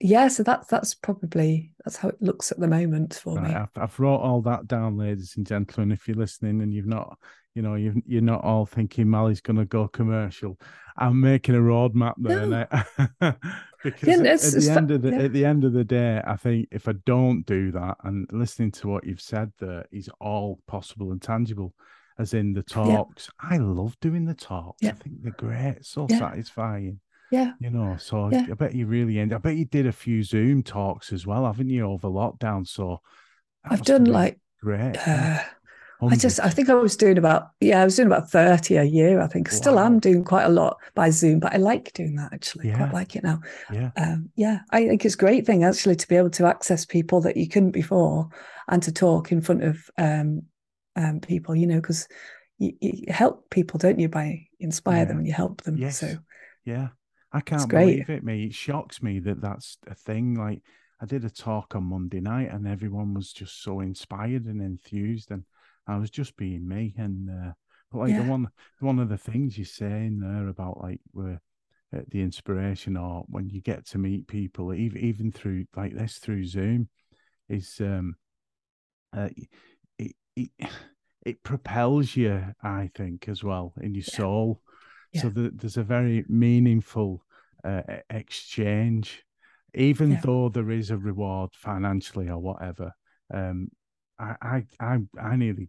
yeah. 0.00 0.28
So 0.28 0.42
that's 0.42 0.66
that's 0.68 0.94
probably 0.94 1.72
that's 1.84 1.96
how 1.96 2.08
it 2.08 2.20
looks 2.20 2.52
at 2.52 2.58
the 2.58 2.68
moment 2.68 3.14
for 3.14 3.36
right. 3.36 3.48
me. 3.48 3.54
I've, 3.54 3.68
I've 3.76 4.00
wrote 4.00 4.16
all 4.16 4.42
that 4.42 4.66
down, 4.66 4.96
ladies 4.96 5.34
and 5.36 5.46
gentlemen. 5.46 5.92
If 5.92 6.08
you're 6.08 6.16
listening 6.16 6.62
and 6.62 6.72
you've 6.72 6.86
not 6.86 7.18
you 7.54 7.62
know, 7.62 7.74
you 7.74 8.00
you're 8.06 8.22
not 8.22 8.44
all 8.44 8.66
thinking 8.66 9.10
Mally's 9.10 9.40
going 9.40 9.56
to 9.56 9.64
go 9.64 9.88
commercial. 9.88 10.58
I'm 10.96 11.20
making 11.20 11.54
a 11.54 11.58
roadmap 11.58 12.14
there, 12.18 12.46
no. 12.46 12.66
because 13.82 14.08
yeah, 14.08 14.14
at, 14.14 14.44
at 14.44 14.62
the 14.62 14.70
end 14.70 14.90
of 14.90 15.02
the 15.02 15.10
yeah. 15.10 15.18
at 15.18 15.32
the 15.32 15.44
end 15.44 15.64
of 15.64 15.72
the 15.72 15.84
day, 15.84 16.22
I 16.24 16.36
think 16.36 16.68
if 16.70 16.88
I 16.88 16.92
don't 17.06 17.44
do 17.46 17.72
that, 17.72 17.96
and 18.04 18.28
listening 18.32 18.70
to 18.72 18.88
what 18.88 19.04
you've 19.04 19.20
said 19.20 19.52
there 19.58 19.84
is 19.90 20.08
all 20.20 20.60
possible 20.66 21.12
and 21.12 21.20
tangible, 21.20 21.74
as 22.18 22.34
in 22.34 22.52
the 22.52 22.62
talks. 22.62 23.30
Yeah. 23.42 23.56
I 23.56 23.56
love 23.58 23.96
doing 24.00 24.26
the 24.26 24.34
talks. 24.34 24.84
I 24.84 24.92
think 24.92 25.22
they're 25.22 25.32
great, 25.32 25.78
so 25.84 26.06
satisfying. 26.08 27.00
Yeah, 27.32 27.52
you 27.60 27.70
know. 27.70 27.96
So 27.98 28.30
I 28.32 28.52
bet 28.54 28.74
you 28.74 28.86
really 28.86 29.18
end. 29.18 29.32
I 29.32 29.38
bet 29.38 29.56
you 29.56 29.64
did 29.64 29.86
a 29.86 29.92
few 29.92 30.22
Zoom 30.22 30.62
talks 30.62 31.12
as 31.12 31.26
well, 31.26 31.46
haven't 31.46 31.70
you, 31.70 31.84
over 31.84 32.08
lockdown? 32.08 32.66
So 32.66 33.00
I've 33.64 33.82
done 33.82 34.04
like 34.04 34.38
great. 34.60 34.96
Uh, 34.96 35.40
I 36.02 36.16
just, 36.16 36.40
I 36.40 36.48
think 36.48 36.70
I 36.70 36.74
was 36.74 36.96
doing 36.96 37.18
about, 37.18 37.50
yeah, 37.60 37.82
I 37.82 37.84
was 37.84 37.96
doing 37.96 38.06
about 38.06 38.30
30 38.30 38.76
a 38.76 38.84
year, 38.84 39.20
I 39.20 39.26
think. 39.26 39.48
Wow. 39.48 39.56
Still 39.56 39.78
am 39.78 39.98
doing 39.98 40.24
quite 40.24 40.44
a 40.44 40.48
lot 40.50 40.78
by 40.94 41.10
Zoom, 41.10 41.40
but 41.40 41.52
I 41.52 41.58
like 41.58 41.92
doing 41.92 42.16
that 42.16 42.32
actually. 42.32 42.68
Yeah. 42.68 42.78
Quite 42.78 42.92
like 42.94 43.16
it 43.16 43.24
now. 43.24 43.40
Yeah. 43.72 43.90
Um, 43.96 44.30
yeah. 44.34 44.60
I 44.70 44.86
think 44.88 45.04
it's 45.04 45.14
a 45.14 45.18
great 45.18 45.46
thing 45.46 45.64
actually 45.64 45.96
to 45.96 46.08
be 46.08 46.16
able 46.16 46.30
to 46.30 46.46
access 46.46 46.84
people 46.84 47.20
that 47.22 47.36
you 47.36 47.48
couldn't 47.48 47.72
before 47.72 48.28
and 48.68 48.82
to 48.82 48.92
talk 48.92 49.32
in 49.32 49.40
front 49.40 49.62
of 49.62 49.90
um, 49.98 50.42
um, 50.96 51.20
people, 51.20 51.54
you 51.54 51.66
know, 51.66 51.80
because 51.80 52.08
you, 52.58 52.72
you, 52.80 53.04
help 53.08 53.50
people, 53.50 53.78
don't 53.78 53.98
you, 53.98 54.08
by 54.08 54.46
inspire 54.58 54.98
yeah. 54.98 55.04
them 55.04 55.18
and 55.18 55.26
you 55.26 55.32
help 55.32 55.62
them. 55.62 55.76
Yes. 55.76 55.98
So, 55.98 56.16
yeah. 56.64 56.88
I 57.32 57.40
can't 57.40 57.68
believe 57.68 58.10
it, 58.10 58.24
me. 58.24 58.46
It 58.46 58.54
shocks 58.54 59.02
me 59.02 59.20
that 59.20 59.40
that's 59.40 59.78
a 59.86 59.94
thing. 59.94 60.34
Like, 60.34 60.62
I 61.00 61.06
did 61.06 61.24
a 61.24 61.30
talk 61.30 61.74
on 61.74 61.84
Monday 61.84 62.20
night 62.20 62.50
and 62.52 62.66
everyone 62.66 63.14
was 63.14 63.32
just 63.32 63.62
so 63.62 63.80
inspired 63.80 64.44
and 64.46 64.60
enthused. 64.60 65.30
And 65.30 65.44
I 65.90 65.98
was 65.98 66.10
just 66.10 66.36
being 66.36 66.66
me, 66.66 66.94
and 66.96 67.28
uh, 67.28 67.52
like 67.92 68.10
yeah. 68.10 68.22
the 68.22 68.30
one 68.30 68.48
one 68.80 68.98
of 68.98 69.08
the 69.08 69.18
things 69.18 69.58
you're 69.58 69.64
saying 69.64 70.20
there 70.20 70.48
about 70.48 70.80
like 70.80 71.00
where 71.12 71.40
uh, 71.94 72.00
the 72.08 72.20
inspiration 72.20 72.96
or 72.96 73.24
when 73.28 73.48
you 73.48 73.60
get 73.60 73.86
to 73.86 73.98
meet 73.98 74.28
people, 74.28 74.72
even 74.74 75.02
even 75.02 75.32
through 75.32 75.64
like 75.76 75.96
this 75.96 76.18
through 76.18 76.44
Zoom, 76.44 76.88
is 77.48 77.76
um, 77.80 78.14
uh, 79.16 79.28
it, 79.98 80.14
it 80.36 80.50
it 81.26 81.42
propels 81.42 82.16
you, 82.16 82.42
I 82.62 82.90
think, 82.94 83.28
as 83.28 83.44
well 83.44 83.74
in 83.80 83.94
your 83.94 84.04
yeah. 84.06 84.16
soul. 84.16 84.60
Yeah. 85.12 85.22
So 85.22 85.28
the, 85.30 85.50
there's 85.54 85.76
a 85.76 85.82
very 85.82 86.24
meaningful 86.28 87.24
uh, 87.64 87.82
exchange, 88.08 89.24
even 89.74 90.12
yeah. 90.12 90.20
though 90.22 90.48
there 90.48 90.70
is 90.70 90.90
a 90.90 90.96
reward 90.96 91.50
financially 91.54 92.28
or 92.28 92.38
whatever. 92.38 92.92
Um, 93.32 93.68
I, 94.18 94.36
I, 94.40 94.64
I, 94.80 94.98
I 95.20 95.36
nearly 95.36 95.68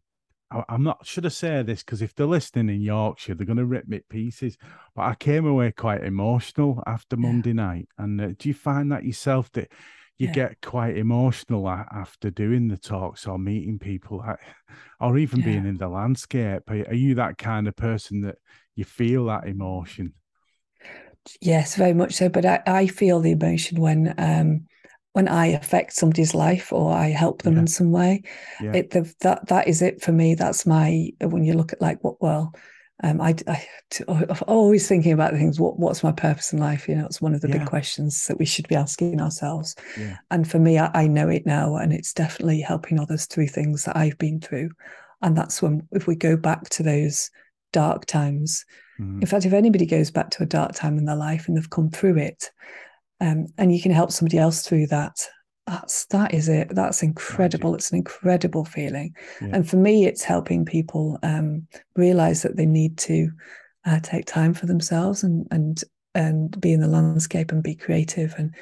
I, 0.52 0.76
am 0.76 0.84
not 0.84 1.06
should 1.06 1.26
I 1.26 1.30
say 1.30 1.64
this 1.64 1.84
because 1.84 2.02
if 2.02 2.14
they're 2.14 2.26
listening 2.26 2.76
in 2.76 2.82
Yorkshire, 2.82 3.36
they're 3.36 3.46
going 3.46 3.58
to 3.58 3.66
rip 3.66 3.88
me 3.88 4.02
pieces. 4.10 4.58
But 4.96 5.04
I 5.04 5.16
came 5.16 5.46
away 5.46 5.72
quite 5.72 6.04
emotional 6.04 6.84
after 6.86 7.16
yeah. 7.16 7.28
Monday 7.28 7.54
night. 7.54 7.88
And 7.98 8.20
uh, 8.20 8.28
do 8.38 8.50
you 8.50 8.54
find 8.54 8.92
that 8.92 9.06
yourself 9.06 9.52
that 9.54 9.72
you 10.18 10.28
yeah. 10.28 10.34
get 10.34 10.62
quite 10.62 10.98
emotional 10.98 11.68
after 11.68 12.30
doing 12.30 12.68
the 12.68 12.78
talks 12.78 13.26
or 13.26 13.40
meeting 13.40 13.80
people, 13.80 14.24
or 15.00 15.18
even 15.18 15.40
yeah. 15.40 15.46
being 15.46 15.66
in 15.66 15.78
the 15.78 15.88
landscape? 15.88 16.64
Are, 16.70 16.88
are 16.90 16.94
you 16.94 17.16
that 17.16 17.38
kind 17.38 17.68
of 17.68 17.76
person 17.76 18.22
that 18.22 18.36
you 18.76 18.84
feel 18.84 19.26
that 19.26 19.48
emotion? 19.48 20.14
Yes, 21.40 21.76
very 21.76 21.94
much 21.94 22.14
so. 22.14 22.30
But 22.30 22.46
I, 22.46 22.62
I 22.66 22.88
feel 22.88 23.20
the 23.20 23.32
emotion 23.32 23.80
when 23.80 24.14
um, 24.18 24.68
when 25.14 25.28
I 25.28 25.48
affect 25.48 25.94
somebody's 25.94 26.34
life 26.34 26.72
or 26.72 26.94
I 26.94 27.08
help 27.10 27.42
them 27.42 27.56
yeah. 27.56 27.60
in 27.62 27.68
some 27.68 27.92
way, 27.92 28.24
yeah. 28.62 28.74
it 28.74 28.92
the, 28.92 29.14
that 29.22 29.48
that 29.48 29.68
is 29.68 29.82
it 29.82 30.02
for 30.02 30.12
me. 30.12 30.36
That's 30.36 30.66
my 30.66 31.10
when 31.22 31.44
you 31.44 31.54
look 31.54 31.74
at 31.74 31.82
like 31.82 32.04
what 32.04 32.22
well, 32.22 32.54
um, 33.04 33.20
I, 33.20 33.36
I 33.48 33.68
am 34.08 34.28
always 34.48 34.88
thinking 34.88 35.12
about 35.12 35.34
things. 35.34 35.60
What 35.60 35.80
what's 35.80 36.04
my 36.04 36.12
purpose 36.12 36.54
in 36.54 36.60
life? 36.60 36.88
You 36.88 36.96
know, 36.96 37.06
it's 37.06 37.22
one 37.22 37.34
of 37.34 37.42
the 37.42 37.50
yeah. 37.50 37.60
big 37.60 37.68
questions 37.68 38.26
that 38.28 38.40
we 38.40 38.46
should 38.46 38.68
be 38.68 38.76
asking 38.76 39.20
ourselves. 39.20 39.76
And 40.30 40.50
for 40.50 40.60
me, 40.60 40.78
I, 40.80 40.92
I 40.94 41.08
know 41.08 41.28
it 41.28 41.46
now, 41.46 41.76
and 41.76 41.92
it's 41.92 42.14
definitely 42.14 42.62
helping 42.62 43.00
others 43.00 43.26
through 43.26 43.48
things 43.48 43.84
that 43.86 43.98
I've 43.98 44.18
been 44.18 44.40
through. 44.40 44.70
And 45.22 45.38
that's 45.38 45.62
when 45.62 45.88
if 45.92 46.08
we 46.08 46.16
go 46.16 46.38
back 46.38 46.70
to 46.70 46.84
those 46.84 47.30
dark 47.74 48.06
times. 48.06 48.66
Mm. 49.00 49.22
In 49.22 49.28
fact, 49.28 49.46
if 49.46 49.54
anybody 49.54 49.86
goes 49.86 50.12
back 50.12 50.30
to 50.32 50.44
a 50.44 50.48
dark 50.48 50.74
time 50.74 50.98
in 50.98 51.06
their 51.06 51.16
life 51.16 51.48
and 51.48 51.58
they've 51.58 51.70
come 51.70 51.90
through 51.90 52.18
it, 52.18 52.52
um, 53.22 53.48
and 53.58 53.74
you 53.74 53.82
can 53.82 53.92
help 53.92 54.12
somebody 54.12 54.38
else 54.38 54.64
through 54.64 54.88
that. 54.88 55.26
That's 55.68 56.06
that 56.08 56.34
is 56.34 56.50
it. 56.50 56.70
That's 56.76 57.04
incredible. 57.04 57.76
It's 57.76 57.92
an 57.92 57.98
incredible 57.98 58.66
feeling. 58.66 59.16
Yeah. 59.40 59.50
and 59.54 59.70
for 59.70 59.78
me 59.78 60.06
it's 60.06 60.24
helping 60.24 60.66
people 60.66 61.20
um, 61.24 61.68
realize 61.96 62.42
that 62.42 62.58
they 62.58 62.66
need 62.66 62.98
to 63.00 63.30
uh, 63.86 64.00
take 64.02 64.26
time 64.26 64.54
for 64.54 64.66
themselves 64.66 65.24
and 65.24 65.48
and 65.52 65.84
and 66.14 66.60
be 66.60 66.74
in 66.74 66.82
the 66.82 66.88
landscape 66.88 67.52
and 67.52 67.64
be 67.64 67.76
creative 67.76 68.36
and 68.38 68.54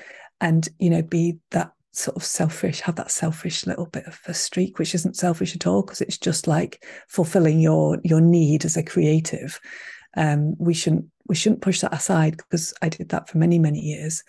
and 0.42 0.70
you 0.78 0.90
know 0.90 1.02
be 1.02 1.38
that 1.52 1.72
sort 1.92 2.16
of 2.16 2.24
selfish 2.24 2.82
have 2.82 2.96
that 2.96 3.10
selfish 3.12 3.66
little 3.66 3.88
bit 3.88 4.06
of 4.06 4.20
a 4.28 4.34
streak 4.34 4.78
which 4.78 4.94
isn't 4.94 5.18
selfish 5.18 5.56
at 5.56 5.66
all 5.66 5.82
because 5.82 6.02
it's 6.02 6.18
just 6.18 6.48
like 6.48 6.86
fulfilling 7.08 7.60
your 7.60 7.98
your 8.04 8.22
need 8.22 8.66
as 8.66 8.76
a 8.76 8.84
creative. 8.84 9.60
Um, 10.18 10.56
we 10.60 10.74
shouldn't 10.74 11.06
we 11.30 11.36
shouldn't 11.36 11.62
push 11.62 11.82
that 11.82 11.94
aside 11.94 12.38
because 12.38 12.74
I 12.82 12.90
did 12.90 13.10
that 13.10 13.30
for 13.30 13.38
many 13.38 13.60
many 13.60 13.80
years, 13.80 14.24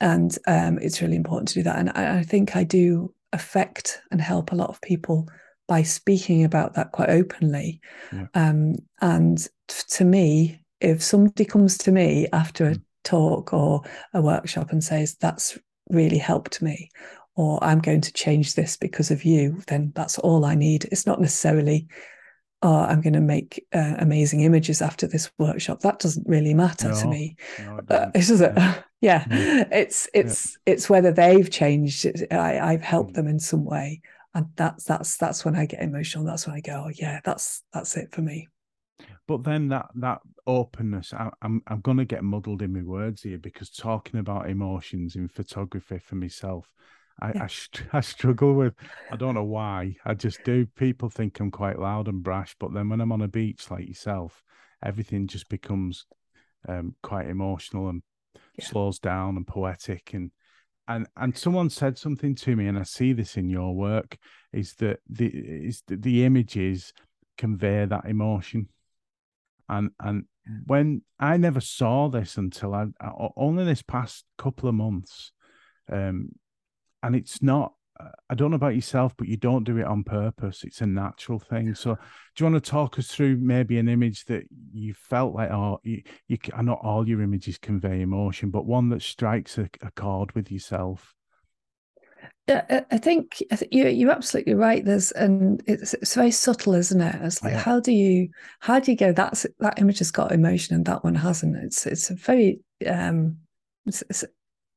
and 0.00 0.36
um, 0.46 0.78
it's 0.80 1.00
really 1.00 1.16
important 1.16 1.48
to 1.48 1.54
do 1.54 1.62
that. 1.64 1.78
And 1.78 1.90
I, 1.94 2.18
I, 2.18 2.22
think 2.22 2.56
I 2.56 2.64
do 2.64 3.14
affect 3.32 4.00
and 4.10 4.20
help 4.20 4.50
a 4.50 4.56
lot 4.56 4.70
of 4.70 4.80
people 4.80 5.28
by 5.68 5.82
speaking 5.82 6.44
about 6.44 6.74
that 6.74 6.92
quite 6.92 7.10
openly. 7.10 7.80
Yeah. 8.12 8.26
Um, 8.34 8.76
and 9.00 9.46
to 9.90 10.04
me, 10.04 10.60
if 10.80 11.02
somebody 11.02 11.44
comes 11.44 11.78
to 11.78 11.92
me 11.92 12.26
after 12.32 12.66
a 12.66 12.74
mm. 12.74 12.82
talk 13.04 13.52
or 13.52 13.82
a 14.14 14.20
workshop 14.20 14.70
and 14.70 14.82
says 14.82 15.16
that's 15.16 15.58
really 15.90 16.18
helped 16.18 16.60
me 16.60 16.90
or 17.36 17.62
i'm 17.62 17.78
going 17.78 18.00
to 18.00 18.12
change 18.12 18.54
this 18.54 18.76
because 18.76 19.10
of 19.10 19.24
you 19.24 19.62
then 19.68 19.92
that's 19.94 20.18
all 20.18 20.44
i 20.44 20.54
need 20.54 20.84
it's 20.90 21.06
not 21.06 21.20
necessarily 21.20 21.86
oh, 22.66 22.80
I'm 22.80 23.00
going 23.00 23.12
to 23.12 23.20
make 23.20 23.64
uh, 23.72 23.94
amazing 23.98 24.40
images 24.40 24.82
after 24.82 25.06
this 25.06 25.30
workshop. 25.38 25.80
That 25.80 26.00
doesn't 26.00 26.28
really 26.28 26.52
matter 26.52 26.88
no, 26.88 27.00
to 27.00 27.06
me. 27.06 27.36
No, 27.60 27.78
it 27.78 27.90
uh, 27.90 28.10
it's 28.14 28.30
yeah. 28.40 28.82
yeah. 29.00 29.24
Mm. 29.24 29.68
It's 29.70 30.08
it's 30.12 30.58
yeah. 30.66 30.72
it's 30.72 30.90
whether 30.90 31.12
they've 31.12 31.48
changed. 31.48 32.06
I, 32.32 32.58
I've 32.58 32.82
helped 32.82 33.12
mm. 33.12 33.14
them 33.14 33.28
in 33.28 33.38
some 33.38 33.64
way, 33.64 34.00
and 34.34 34.46
that's 34.56 34.82
that's 34.82 35.16
that's 35.16 35.44
when 35.44 35.54
I 35.54 35.66
get 35.66 35.80
emotional. 35.80 36.24
That's 36.24 36.46
when 36.46 36.56
I 36.56 36.60
go, 36.60 36.84
oh 36.86 36.90
yeah, 36.92 37.20
that's 37.24 37.62
that's 37.72 37.96
it 37.96 38.12
for 38.12 38.22
me. 38.22 38.48
But 39.28 39.44
then 39.44 39.68
that 39.68 39.86
that 39.96 40.18
openness, 40.44 41.12
I, 41.12 41.30
I'm 41.42 41.62
I'm 41.68 41.80
going 41.82 41.98
to 41.98 42.04
get 42.04 42.24
muddled 42.24 42.62
in 42.62 42.72
my 42.72 42.82
words 42.82 43.22
here 43.22 43.38
because 43.38 43.70
talking 43.70 44.18
about 44.18 44.50
emotions 44.50 45.14
in 45.14 45.28
photography 45.28 45.98
for 45.98 46.16
myself 46.16 46.66
I, 47.20 47.32
yeah. 47.34 47.44
I, 47.44 47.48
I, 47.98 48.00
struggle 48.00 48.54
with. 48.54 48.74
I 49.10 49.16
don't 49.16 49.34
know 49.34 49.44
why. 49.44 49.96
I 50.04 50.14
just 50.14 50.42
do. 50.44 50.66
People 50.66 51.08
think 51.08 51.40
I'm 51.40 51.50
quite 51.50 51.78
loud 51.78 52.08
and 52.08 52.22
brash, 52.22 52.54
but 52.58 52.72
then 52.72 52.88
when 52.88 53.00
I'm 53.00 53.12
on 53.12 53.22
a 53.22 53.28
beach 53.28 53.70
like 53.70 53.86
yourself, 53.86 54.42
everything 54.84 55.26
just 55.26 55.48
becomes 55.48 56.06
um, 56.68 56.94
quite 57.02 57.28
emotional 57.28 57.88
and 57.88 58.02
yeah. 58.58 58.64
slows 58.64 58.98
down 58.98 59.36
and 59.36 59.46
poetic. 59.46 60.12
And 60.14 60.30
and 60.88 61.06
and 61.16 61.36
someone 61.36 61.70
said 61.70 61.98
something 61.98 62.34
to 62.36 62.56
me, 62.56 62.66
and 62.66 62.78
I 62.78 62.84
see 62.84 63.12
this 63.12 63.36
in 63.36 63.48
your 63.48 63.74
work, 63.74 64.18
is 64.52 64.74
that 64.74 65.00
the 65.08 65.26
is 65.26 65.82
the, 65.86 65.96
the 65.96 66.24
images 66.24 66.92
convey 67.38 67.84
that 67.84 68.06
emotion. 68.06 68.68
And 69.68 69.90
and 69.98 70.24
when 70.66 71.02
I 71.18 71.38
never 71.38 71.60
saw 71.60 72.08
this 72.08 72.36
until 72.36 72.72
I, 72.72 72.86
I 73.00 73.10
only 73.36 73.64
this 73.64 73.82
past 73.82 74.24
couple 74.38 74.68
of 74.68 74.74
months. 74.74 75.32
Um, 75.90 76.30
and 77.06 77.16
it's 77.16 77.42
not 77.42 77.72
I 78.28 78.34
don't 78.34 78.50
know 78.50 78.56
about 78.56 78.74
yourself, 78.74 79.14
but 79.16 79.28
you 79.28 79.36
don't 79.36 79.64
do 79.64 79.78
it 79.78 79.86
on 79.86 80.04
purpose. 80.04 80.64
It's 80.64 80.80
a 80.80 80.86
natural 80.86 81.38
thing. 81.38 81.74
So, 81.74 81.94
do 81.94 82.44
you 82.44 82.50
want 82.50 82.62
to 82.62 82.70
talk 82.70 82.98
us 82.98 83.08
through 83.08 83.38
maybe 83.38 83.78
an 83.78 83.88
image 83.88 84.24
that 84.26 84.44
you 84.72 84.92
felt 84.94 85.34
like, 85.34 85.50
oh, 85.50 85.80
you, 85.82 86.02
you 86.28 86.38
not 86.62 86.80
all 86.82 87.08
your 87.08 87.22
images 87.22 87.58
convey 87.58 88.02
emotion, 88.02 88.50
but 88.50 88.66
one 88.66 88.90
that 88.90 89.02
strikes 89.02 89.56
a, 89.58 89.70
a 89.82 89.90
chord 89.92 90.32
with 90.34 90.50
yourself? 90.52 91.14
Yeah, 92.48 92.84
I 92.90 92.98
think, 92.98 93.42
I 93.50 93.56
think 93.56 93.72
you're, 93.72 93.88
you're 93.88 94.10
absolutely 94.10 94.54
right. 94.54 94.84
There's 94.84 95.12
and 95.12 95.62
it's 95.66 95.94
it's 95.94 96.14
very 96.14 96.30
subtle, 96.30 96.74
isn't 96.74 97.00
it? 97.00 97.14
It's 97.22 97.42
like 97.42 97.54
yeah. 97.54 97.58
how 97.58 97.80
do 97.80 97.92
you 97.92 98.28
how 98.60 98.78
do 98.78 98.90
you 98.90 98.96
go? 98.96 99.12
That's 99.12 99.46
that 99.60 99.80
image 99.80 99.98
has 99.98 100.10
got 100.10 100.32
emotion 100.32 100.76
and 100.76 100.84
that 100.84 101.02
one 101.02 101.14
hasn't. 101.14 101.56
It's 101.56 101.86
it's 101.86 102.10
a 102.10 102.14
very 102.14 102.60
um, 102.86 103.38
it's, 103.86 104.02
it's 104.10 104.24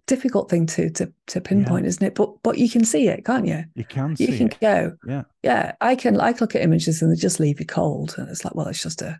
difficult 0.10 0.50
thing 0.50 0.66
to 0.66 0.90
to 0.90 1.14
to 1.28 1.40
pinpoint, 1.40 1.86
yeah. 1.86 1.90
isn't 1.90 2.04
it? 2.04 2.16
But 2.16 2.42
but 2.42 2.58
you 2.58 2.70
can 2.70 2.84
see 2.84 3.08
it, 3.08 3.24
can't 3.26 3.46
you? 3.46 3.64
You 3.76 3.86
can. 3.86 4.16
you 4.18 4.36
can 4.36 4.48
it. 4.48 4.60
go. 4.60 4.98
Yeah. 5.08 5.24
Yeah. 5.44 5.74
I 5.80 5.96
can. 5.96 6.20
I 6.20 6.34
look 6.42 6.56
at 6.56 6.64
images 6.64 7.02
and 7.02 7.12
they 7.12 7.16
just 7.16 7.40
leave 7.40 7.60
you 7.60 7.66
cold, 7.66 8.16
and 8.18 8.28
it's 8.28 8.44
like, 8.44 8.56
well, 8.56 8.68
it's 8.68 8.82
just 8.82 9.04
a 9.04 9.20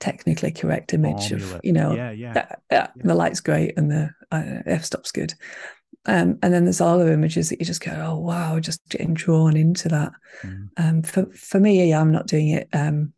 technically 0.00 0.50
correct 0.50 0.92
image 0.92 1.28
Formula. 1.28 1.54
of 1.56 1.60
you 1.62 1.72
know. 1.72 1.94
Yeah, 1.94 2.10
yeah. 2.10 2.32
Yeah. 2.34 2.56
yeah. 2.70 2.86
The 2.96 3.14
light's 3.14 3.40
great 3.40 3.78
and 3.78 3.90
the 3.90 4.10
uh, 4.32 4.62
f 4.66 4.84
stop's 4.84 5.12
good. 5.12 5.34
Um, 6.06 6.38
and 6.42 6.52
then 6.52 6.64
there's 6.64 6.82
other 6.82 7.10
images 7.12 7.48
that 7.48 7.60
you 7.60 7.64
just 7.64 7.80
go, 7.80 7.92
oh 7.92 8.18
wow, 8.18 8.58
just 8.58 8.86
getting 8.88 9.14
drawn 9.14 9.56
into 9.56 9.88
that. 9.88 10.12
Mm. 10.42 10.68
Um, 10.76 11.02
for 11.02 11.26
for 11.32 11.60
me, 11.60 11.88
yeah, 11.88 12.00
I'm 12.00 12.12
not 12.12 12.26
doing 12.26 12.48
it. 12.48 12.68
Um, 12.72 13.12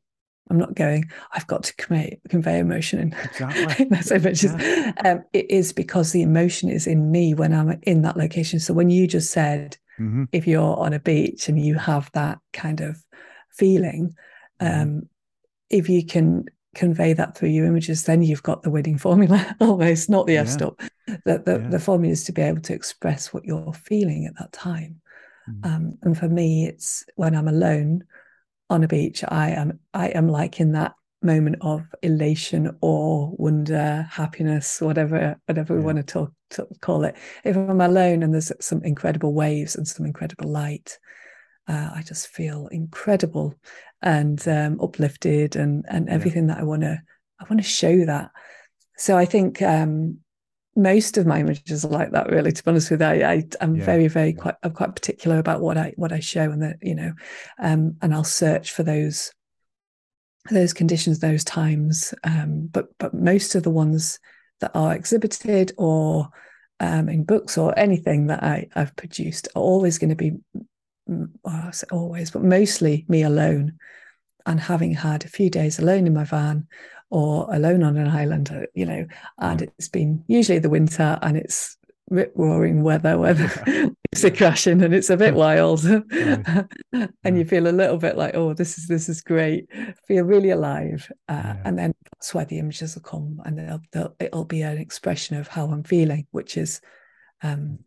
I'm 0.48 0.58
not 0.58 0.74
going, 0.74 1.10
I've 1.32 1.46
got 1.46 1.64
to 1.64 1.74
convey, 1.76 2.20
convey 2.28 2.58
emotion 2.58 3.00
in, 3.00 3.12
exactly. 3.24 3.84
those 3.90 4.12
images. 4.12 4.54
Yeah. 4.58 4.92
Um, 5.04 5.24
it 5.32 5.50
is 5.50 5.72
because 5.72 6.12
the 6.12 6.22
emotion 6.22 6.68
is 6.68 6.86
in 6.86 7.10
me 7.10 7.34
when 7.34 7.52
I'm 7.52 7.80
in 7.82 8.02
that 8.02 8.16
location. 8.16 8.60
So 8.60 8.72
when 8.72 8.88
you 8.88 9.08
just 9.08 9.30
said, 9.30 9.76
mm-hmm. 9.98 10.24
if 10.32 10.46
you're 10.46 10.78
on 10.78 10.92
a 10.92 11.00
beach 11.00 11.48
and 11.48 11.60
you 11.60 11.74
have 11.74 12.10
that 12.12 12.38
kind 12.52 12.80
of 12.80 13.02
feeling, 13.50 14.14
mm-hmm. 14.60 14.82
um, 14.82 15.08
if 15.68 15.88
you 15.88 16.06
can 16.06 16.44
convey 16.76 17.12
that 17.14 17.36
through 17.36 17.48
your 17.48 17.66
images, 17.66 18.04
then 18.04 18.22
you've 18.22 18.42
got 18.42 18.62
the 18.62 18.70
winning 18.70 18.98
formula 18.98 19.56
almost, 19.60 20.08
not 20.08 20.26
the 20.26 20.36
F 20.36 20.48
stop. 20.48 20.80
The, 21.06 21.42
the, 21.44 21.60
yeah. 21.60 21.68
the 21.70 21.80
formula 21.80 22.12
is 22.12 22.24
to 22.24 22.32
be 22.32 22.42
able 22.42 22.60
to 22.62 22.74
express 22.74 23.32
what 23.32 23.44
you're 23.44 23.72
feeling 23.72 24.26
at 24.26 24.38
that 24.38 24.52
time. 24.52 25.00
Mm-hmm. 25.50 25.74
Um, 25.74 25.98
and 26.02 26.16
for 26.16 26.28
me, 26.28 26.66
it's 26.66 27.04
when 27.16 27.34
I'm 27.34 27.48
alone, 27.48 28.04
on 28.68 28.84
a 28.84 28.88
beach, 28.88 29.24
I 29.26 29.50
am 29.50 29.80
I 29.94 30.08
am 30.08 30.28
like 30.28 30.60
in 30.60 30.72
that 30.72 30.94
moment 31.22 31.56
of 31.60 31.82
elation 32.02 32.76
or 32.80 33.34
wonder, 33.36 34.06
happiness, 34.10 34.80
whatever 34.80 35.38
whatever 35.46 35.74
we 35.74 35.82
want 35.82 35.98
to 35.98 36.02
talk 36.02 36.32
to 36.50 36.66
call 36.80 37.04
it. 37.04 37.16
If 37.44 37.56
I'm 37.56 37.80
alone 37.80 38.22
and 38.22 38.32
there's 38.32 38.52
some 38.60 38.82
incredible 38.82 39.34
waves 39.34 39.76
and 39.76 39.86
some 39.86 40.06
incredible 40.06 40.50
light, 40.50 40.98
uh, 41.68 41.90
I 41.94 42.02
just 42.02 42.28
feel 42.28 42.68
incredible 42.68 43.54
and 44.02 44.46
um, 44.48 44.80
uplifted 44.80 45.56
and 45.56 45.84
and 45.88 46.08
everything 46.08 46.48
yeah. 46.48 46.54
that 46.54 46.60
I 46.60 46.64
want 46.64 46.82
to 46.82 47.00
I 47.40 47.44
want 47.44 47.58
to 47.58 47.68
show 47.68 48.04
that. 48.04 48.30
So 48.96 49.16
I 49.16 49.26
think 49.26 49.62
um, 49.62 50.18
most 50.76 51.16
of 51.16 51.26
my 51.26 51.40
images 51.40 51.84
are 51.84 51.88
like 51.88 52.12
that 52.12 52.30
really 52.30 52.52
to 52.52 52.62
be 52.62 52.70
honest 52.70 52.90
with 52.90 53.00
you 53.00 53.06
i, 53.06 53.14
I 53.14 53.44
am 53.60 53.76
yeah, 53.76 53.84
very 53.84 54.08
very 54.08 54.30
yeah. 54.30 54.40
quite 54.42 54.54
i'm 54.62 54.72
quite 54.72 54.94
particular 54.94 55.38
about 55.38 55.62
what 55.62 55.78
i 55.78 55.94
what 55.96 56.12
i 56.12 56.20
show 56.20 56.50
and 56.50 56.62
that 56.62 56.76
you 56.82 56.94
know 56.94 57.12
um 57.58 57.96
and 58.02 58.14
i'll 58.14 58.24
search 58.24 58.72
for 58.72 58.82
those 58.82 59.32
those 60.50 60.72
conditions 60.72 61.18
those 61.18 61.44
times 61.44 62.14
um 62.24 62.68
but 62.70 62.86
but 62.98 63.14
most 63.14 63.54
of 63.54 63.62
the 63.62 63.70
ones 63.70 64.18
that 64.60 64.70
are 64.74 64.94
exhibited 64.94 65.72
or 65.78 66.28
um 66.80 67.08
in 67.08 67.24
books 67.24 67.56
or 67.56 67.76
anything 67.78 68.26
that 68.26 68.42
i 68.42 68.68
i've 68.76 68.94
produced 68.96 69.48
are 69.56 69.62
always 69.62 69.98
going 69.98 70.10
to 70.10 70.16
be 70.16 70.32
well, 71.06 71.28
I 71.44 71.70
say 71.70 71.86
always 71.90 72.30
but 72.30 72.42
mostly 72.42 73.06
me 73.08 73.22
alone 73.22 73.78
and 74.44 74.60
having 74.60 74.92
had 74.92 75.24
a 75.24 75.28
few 75.28 75.50
days 75.50 75.78
alone 75.78 76.06
in 76.06 76.14
my 76.14 76.24
van 76.24 76.66
or 77.10 77.46
alone 77.54 77.82
on 77.82 77.96
an 77.96 78.08
island, 78.08 78.50
uh, 78.52 78.66
you 78.74 78.86
know, 78.86 79.06
and 79.38 79.60
yeah. 79.60 79.66
it's 79.78 79.88
been 79.88 80.24
usually 80.26 80.58
the 80.58 80.70
winter 80.70 81.18
and 81.22 81.36
it's 81.36 81.76
rip 82.10 82.32
roaring 82.36 82.82
weather 82.82 83.18
where 83.18 83.36
it's 84.12 84.24
a 84.24 84.30
crashing 84.30 84.82
and 84.82 84.94
it's 84.94 85.10
a 85.10 85.16
bit 85.16 85.34
wild 85.44 85.84
and 85.84 86.68
yeah. 86.92 87.06
you 87.24 87.44
feel 87.44 87.66
a 87.66 87.70
little 87.70 87.98
bit 87.98 88.16
like 88.16 88.34
oh 88.34 88.54
this 88.54 88.78
is 88.78 88.86
this 88.86 89.08
is 89.08 89.20
great 89.22 89.68
feel 90.06 90.24
really 90.24 90.50
alive 90.50 91.10
uh, 91.28 91.32
yeah. 91.34 91.56
and 91.64 91.78
then 91.78 91.92
that's 92.12 92.32
where 92.32 92.44
the 92.44 92.58
images 92.58 92.94
will 92.94 93.02
come 93.02 93.40
and 93.44 93.58
they'll, 93.58 93.80
they'll, 93.92 94.14
it'll 94.20 94.44
be 94.44 94.62
an 94.62 94.78
expression 94.78 95.36
of 95.36 95.48
how 95.48 95.66
i'm 95.66 95.82
feeling 95.82 96.26
which 96.30 96.56
is 96.56 96.80
um, 97.42 97.80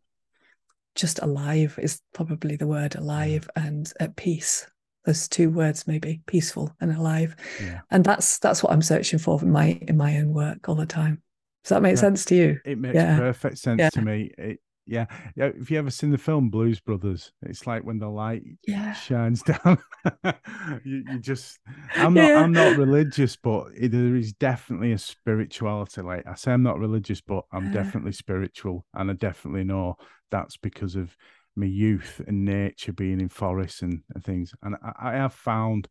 just 0.96 1.20
alive 1.20 1.80
is 1.82 2.02
probably 2.14 2.58
the 2.58 2.68
word 2.68 2.96
alive 2.96 3.50
and 3.56 3.94
at 4.02 4.18
peace 4.18 4.68
those 5.10 5.28
two 5.28 5.50
words 5.50 5.88
maybe 5.88 6.22
peaceful 6.28 6.74
and 6.80 6.96
alive. 6.96 7.36
Yeah. 7.62 7.82
and 7.92 8.04
that's 8.04 8.40
that's 8.40 8.64
what 8.64 8.72
i'm 8.72 8.82
searching 8.82 9.20
for 9.20 9.42
in 9.42 9.52
my 9.52 9.80
in 9.88 9.98
my 9.98 10.18
own 10.18 10.34
work 10.34 10.70
all 10.70 10.76
the 10.76 10.86
time. 10.86 11.22
Does 11.64 11.70
that 11.70 11.82
make 11.82 11.96
yeah. 11.96 12.02
sense 12.02 12.26
to 12.26 12.36
you? 12.36 12.60
it 12.66 12.78
makes 12.78 12.96
yeah. 12.96 13.18
perfect 13.18 13.58
sense 13.58 13.92
to 13.94 14.02
me. 14.02 14.32
It, 14.38 14.60
yeah. 14.86 15.06
Yeah 15.36 15.52
if 15.60 15.70
you 15.70 15.78
ever 15.78 15.92
seen 15.92 16.12
the 16.12 16.18
film 16.18 16.50
blues 16.50 16.80
brothers? 16.80 17.32
It's 17.44 17.68
like 17.68 17.84
when 17.84 18.00
the 18.00 18.08
light 18.08 18.44
shines 18.96 19.44
down. 19.66 19.78
You, 20.84 21.04
you, 21.10 21.20
just 21.20 21.60
i'm 21.96 22.14
not 22.14 22.32
i'm 22.32 22.52
not 22.52 22.78
religious 22.78 23.36
but 23.36 23.68
it, 23.76 23.92
there 23.92 24.16
is 24.16 24.34
definitely 24.34 24.92
a 24.92 24.98
spirituality. 24.98 26.02
Like 26.02 26.26
i 26.28 26.36
say 26.36 26.54
i'm 26.54 26.64
not 26.64 26.80
religious 26.80 27.22
but 27.22 27.46
i'm 27.52 27.72
definitely 27.72 28.14
spiritual 28.14 28.86
and 28.94 29.10
i 29.10 29.14
definitely 29.14 29.64
know 29.64 29.96
that's 30.32 30.58
because 30.58 30.96
of 30.96 31.16
my 31.56 31.66
youth 31.66 32.22
and 32.28 32.46
nature 32.46 32.94
being 32.94 33.20
in 33.20 33.30
forests 33.30 33.82
and, 33.82 34.02
and 34.14 34.24
things. 34.24 34.54
And 34.64 34.76
I, 34.84 35.12
I, 35.12 35.14
have 35.14 35.34
found 35.34 35.88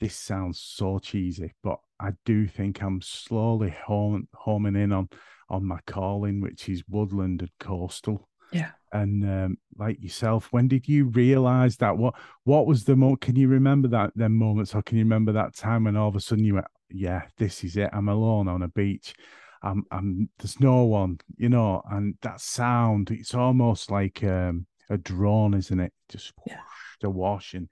this 0.00 0.16
sounds 0.16 0.60
so 0.60 0.98
cheesy, 0.98 1.54
but 1.62 1.78
I 2.00 2.12
do 2.24 2.46
think 2.46 2.82
I'm 2.82 3.02
slowly 3.02 3.70
home, 3.70 4.28
homing 4.34 4.76
in 4.76 4.92
on 4.92 5.08
on 5.50 5.64
my 5.64 5.78
calling, 5.86 6.40
which 6.40 6.68
is 6.68 6.84
woodland 6.88 7.42
and 7.42 7.50
coastal. 7.58 8.28
Yeah. 8.52 8.70
And 8.92 9.24
um, 9.24 9.58
like 9.76 10.02
yourself, 10.02 10.48
when 10.50 10.68
did 10.68 10.88
you 10.88 11.06
realize 11.06 11.76
that? 11.76 11.96
What 11.96 12.14
what 12.44 12.66
was 12.66 12.84
the 12.84 12.96
moment? 12.96 13.20
Can 13.20 13.36
you 13.36 13.48
remember 13.48 13.88
that 13.88 14.10
then 14.16 14.32
moments, 14.32 14.74
or 14.74 14.82
can 14.82 14.98
you 14.98 15.04
remember 15.04 15.32
that 15.32 15.54
time 15.54 15.84
when 15.84 15.96
all 15.96 16.08
of 16.08 16.16
a 16.16 16.20
sudden 16.20 16.44
you 16.44 16.54
went, 16.54 16.66
"Yeah, 16.88 17.22
this 17.36 17.62
is 17.62 17.76
it. 17.76 17.90
I'm 17.92 18.08
alone 18.08 18.48
on 18.48 18.62
a 18.62 18.68
beach. 18.68 19.14
I'm, 19.62 19.84
I'm 19.92 20.30
there's 20.38 20.58
no 20.58 20.84
one, 20.84 21.18
you 21.36 21.48
know." 21.48 21.82
And 21.88 22.16
that 22.22 22.40
sound, 22.40 23.10
it's 23.12 23.34
almost 23.34 23.90
like 23.90 24.24
um, 24.24 24.66
a 24.90 24.98
drawn, 24.98 25.54
isn't 25.54 25.80
it? 25.80 25.92
Just 26.08 26.32
yeah. 26.46 26.60
the 27.00 27.08
washing. 27.08 27.68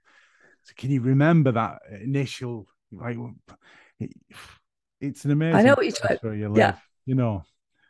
So 0.63 0.73
can 0.75 0.89
you 0.89 1.01
remember 1.01 1.51
that 1.51 1.79
initial 2.01 2.67
like? 2.91 3.17
It, 3.99 4.11
it's 5.01 5.25
an 5.25 5.31
amazing. 5.31 5.55
I 5.55 5.61
know 5.61 5.73
what 5.73 5.85
you're 5.85 5.95
trying. 5.95 6.17
Where 6.21 6.33
you 6.33 6.49
live, 6.49 6.57
yeah. 6.57 6.75
You 7.05 7.15
know. 7.15 7.43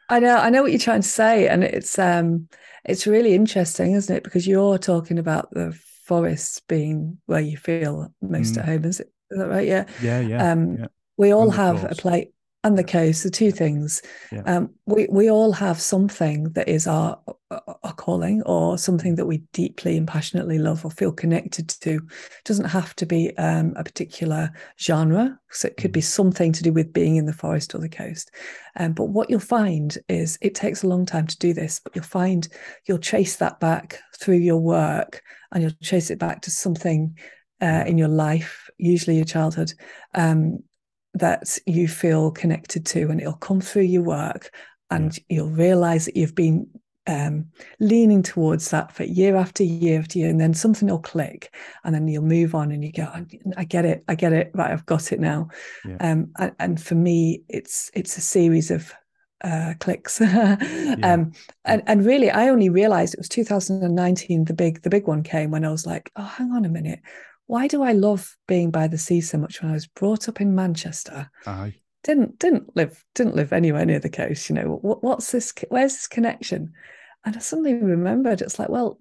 I 0.10 0.20
know. 0.20 0.38
I 0.38 0.50
know 0.50 0.64
what 0.64 0.72
you're 0.72 0.80
trying 0.80 1.02
to 1.02 1.08
say, 1.08 1.48
and 1.48 1.64
it's 1.64 1.98
um, 2.00 2.50
it's 2.84 3.08
really 3.08 3.36
interesting, 3.36 3.94
isn't 3.94 4.16
it? 4.16 4.24
Because 4.24 4.48
you're 4.48 4.78
talking 4.80 5.20
about 5.20 5.52
the 5.52 5.78
forests 6.06 6.62
being 6.68 7.20
where 7.28 7.40
you 7.40 7.58
feel 7.58 8.12
most 8.22 8.56
mm. 8.56 8.60
at 8.60 8.66
home. 8.66 8.86
Is, 8.86 9.00
it, 9.00 9.12
is 9.30 9.40
that 9.40 9.48
right? 9.48 9.68
Yeah. 9.68 9.86
Yeah. 10.02 10.20
Yeah. 10.20 10.52
Um, 10.52 10.78
yeah. 10.78 10.88
we 11.18 11.32
all 11.32 11.52
have 11.52 11.84
a 11.84 11.96
place 11.96 12.30
and 12.64 12.78
the 12.78 12.84
coast 12.84 13.24
the 13.24 13.30
two 13.30 13.52
things. 13.52 14.02
Yeah. 14.32 14.42
um, 14.46 14.72
we 14.86 15.08
we 15.10 15.32
all 15.32 15.54
have 15.54 15.80
something 15.80 16.52
that 16.54 16.68
is 16.68 16.88
our 16.88 17.20
our 17.50 17.94
calling 17.94 18.44
or 18.44 18.78
something 18.78 19.16
that 19.16 19.26
we 19.26 19.38
deeply 19.54 19.98
and 19.98 20.08
passionately 20.08 20.60
love 20.60 20.86
or 20.86 20.92
feel 20.92 21.12
connected 21.12 21.70
to. 21.70 21.96
It 21.96 22.46
doesn't 22.46 22.66
have 22.66 22.96
to 22.98 23.06
be 23.06 23.36
um, 23.38 23.74
a 23.76 23.84
particular 23.84 24.52
genre. 24.80 25.40
So 25.52 25.68
it 25.68 25.78
could 25.78 25.92
be 25.92 26.02
mm. 26.02 26.04
something 26.04 26.52
to 26.54 26.64
do 26.64 26.72
with 26.72 26.94
being 26.94 27.16
in 27.16 27.26
the 27.26 27.34
forest 27.34 27.74
or 27.74 27.80
the 27.80 27.90
coast. 27.90 28.30
Um, 28.76 28.94
but 28.94 29.06
what 29.06 29.30
you'll 29.30 29.40
find 29.40 29.98
is 30.10 30.38
it 30.42 30.54
takes 30.54 30.84
a 30.84 30.88
long 30.88 31.06
time 31.06 31.26
to 31.28 31.38
do 31.40 31.54
this 31.54 31.80
but 31.84 31.96
you'll 31.96 32.04
find 32.04 32.48
you'll 32.86 33.00
trace 33.00 33.38
that 33.38 33.60
back 33.60 34.00
through 34.20 34.38
your 34.38 34.60
work 34.60 35.24
and 35.52 35.64
you'll 35.64 35.72
trace 35.82 36.12
it 36.12 36.20
back 36.20 36.42
to 36.42 36.52
something 36.52 37.18
uh, 37.62 37.84
in 37.86 37.98
your 37.98 38.08
life, 38.08 38.70
usually 38.78 39.18
your 39.18 39.26
childhood, 39.26 39.74
um, 40.14 40.64
that 41.20 41.58
you 41.66 41.88
feel 41.88 42.32
connected 42.32 42.86
to 42.88 43.10
and 43.10 43.22
it'll 43.22 43.34
come 43.34 43.62
through 43.62 43.84
your 43.84 44.04
work 44.04 44.52
and 44.90 45.18
yeah. 45.18 45.24
you'll 45.30 45.50
realize 45.50 46.06
that 46.06 46.18
you've 46.18 46.36
been 46.36 46.68
um, 47.08 47.48
leaning 47.80 48.22
towards 48.22 48.70
that 48.70 48.92
for 48.92 49.04
year 49.04 49.36
after 49.36 49.64
year 49.64 50.00
after 50.00 50.20
year 50.20 50.30
and 50.30 50.40
then 50.40 50.54
something 50.54 50.88
will 50.88 51.00
click 51.00 51.54
and 51.84 51.96
then 51.96 52.08
you'll 52.08 52.22
move 52.22 52.54
on 52.54 52.72
and 52.72 52.84
you 52.84 52.92
go 52.92 53.08
i 53.58 53.64
get 53.64 53.84
it 53.84 54.04
i 54.08 54.14
get 54.14 54.32
it 54.32 54.52
right 54.54 54.72
i've 54.72 54.86
got 54.86 55.12
it 55.12 55.20
now 55.20 55.48
yeah. 55.86 55.98
um, 56.02 56.32
and, 56.38 56.52
and, 56.60 56.82
for 56.82 56.94
me 56.94 57.42
it's 57.50 57.90
it's 57.96 58.18
a 58.18 58.22
series 58.22 58.70
of 58.70 58.94
uh, 59.44 59.74
clicks 59.80 60.20
yeah. 60.22 60.98
um, 61.02 61.32
and, 61.66 61.82
and 61.88 62.06
really 62.06 62.30
i 62.30 62.50
only 62.50 62.70
realized 62.70 63.14
it 63.14 63.20
was 63.20 63.30
2019 63.30 64.46
the 64.46 64.54
big 64.54 64.82
the 64.84 64.90
big 64.90 65.08
one 65.08 65.24
came 65.24 65.50
when 65.50 65.66
i 65.66 65.72
was 65.72 65.88
like 65.88 66.12
oh 66.16 66.22
hang 66.22 66.52
on 66.52 66.66
a 66.66 66.70
minute 66.70 67.00
why 67.50 67.66
do 67.66 67.82
I 67.82 67.94
love 67.94 68.38
being 68.48 68.70
by 68.70 68.88
the 68.88 69.00
sea 69.00 69.22
so 69.22 69.40
much 69.40 69.60
when 69.60 69.72
I 69.72 69.74
was 69.74 69.88
brought 69.88 70.30
up 70.30 70.40
in 70.40 70.54
Manchester? 70.54 71.32
Aye. 71.48 71.74
Didn't 72.04 72.38
didn't 72.38 72.76
live 72.76 73.04
didn't 73.16 73.36
live 73.36 73.52
anywhere 73.52 73.88
near 73.88 73.98
the 73.98 74.08
coast. 74.08 74.48
You 74.50 74.56
know 74.56 74.80
what, 74.84 75.04
what's 75.04 75.32
this? 75.32 75.52
Where's 75.70 75.94
this 75.94 76.08
connection? 76.08 76.74
And 77.26 77.36
I 77.36 77.40
suddenly 77.40 77.74
remembered 77.74 78.42
it's 78.42 78.60
like, 78.60 78.70
well, 78.70 79.00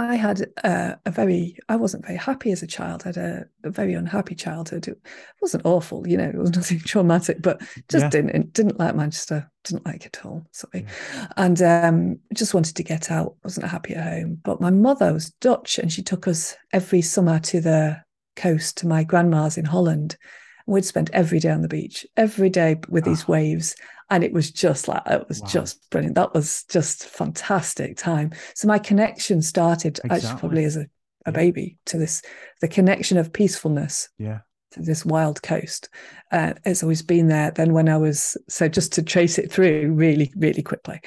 I 0.00 0.16
had 0.16 0.46
a, 0.64 0.98
a, 1.06 1.10
very, 1.10 1.56
I 1.68 1.76
wasn't 1.76 2.06
very 2.06 2.18
happy 2.18 2.52
as 2.52 2.62
a 2.62 2.66
child. 2.66 3.02
I 3.04 3.08
had 3.08 3.16
a, 3.16 3.44
a, 3.64 3.70
very 3.70 3.94
unhappy 3.94 4.34
childhood. 4.34 4.88
It 4.88 4.98
wasn't 5.40 5.66
awful, 5.66 6.06
you 6.06 6.16
know, 6.16 6.28
it 6.28 6.36
was 6.36 6.50
nothing 6.56 6.80
traumatic, 6.80 7.42
but 7.42 7.60
just 7.88 8.04
yeah. 8.04 8.10
didn't 8.10 8.52
didn't 8.52 8.78
like 8.78 8.94
Manchester, 8.94 9.50
didn't 9.64 9.86
like 9.86 10.06
it 10.06 10.16
at 10.16 10.26
all. 10.26 10.46
Sorry, 10.52 10.86
yeah. 11.14 11.26
and 11.36 11.62
um, 11.62 12.18
just 12.34 12.54
wanted 12.54 12.76
to 12.76 12.82
get 12.82 13.10
out. 13.10 13.36
wasn't 13.44 13.68
happy 13.68 13.94
at 13.94 14.04
home. 14.04 14.40
But 14.42 14.60
my 14.60 14.70
mother 14.70 15.12
was 15.12 15.30
Dutch, 15.40 15.78
and 15.78 15.92
she 15.92 16.02
took 16.02 16.26
us 16.26 16.56
every 16.72 17.02
summer 17.02 17.38
to 17.40 17.60
the 17.60 18.02
coast 18.36 18.78
to 18.78 18.86
my 18.86 19.04
grandma's 19.04 19.58
in 19.58 19.64
Holland. 19.64 20.16
We'd 20.70 20.84
spend 20.84 21.10
every 21.12 21.40
day 21.40 21.50
on 21.50 21.62
the 21.62 21.68
beach, 21.68 22.06
every 22.16 22.48
day 22.48 22.76
with 22.88 23.04
these 23.04 23.24
oh. 23.28 23.32
waves. 23.32 23.74
And 24.08 24.24
it 24.24 24.32
was 24.32 24.50
just 24.50 24.88
like, 24.88 25.02
it 25.06 25.28
was 25.28 25.40
wow. 25.40 25.48
just 25.48 25.90
brilliant. 25.90 26.16
That 26.16 26.34
was 26.34 26.64
just 26.68 27.04
fantastic 27.04 27.96
time. 27.96 28.32
So 28.54 28.66
my 28.66 28.78
connection 28.78 29.42
started 29.42 29.98
exactly. 29.98 30.16
actually 30.16 30.40
probably 30.40 30.64
as 30.64 30.76
a, 30.76 30.80
a 30.80 30.86
yeah. 31.26 31.30
baby 31.30 31.78
to 31.86 31.98
this, 31.98 32.22
the 32.60 32.68
connection 32.68 33.18
of 33.18 33.32
peacefulness. 33.32 34.08
Yeah. 34.18 34.40
To 34.74 34.82
this 34.82 35.04
wild 35.04 35.42
coast. 35.42 35.88
Uh, 36.30 36.54
it's 36.64 36.84
always 36.84 37.02
been 37.02 37.26
there. 37.26 37.50
Then, 37.50 37.72
when 37.72 37.88
I 37.88 37.96
was, 37.96 38.36
so 38.48 38.68
just 38.68 38.92
to 38.92 39.02
trace 39.02 39.36
it 39.36 39.50
through 39.50 39.90
really, 39.94 40.32
really 40.36 40.62
quickly, 40.62 41.00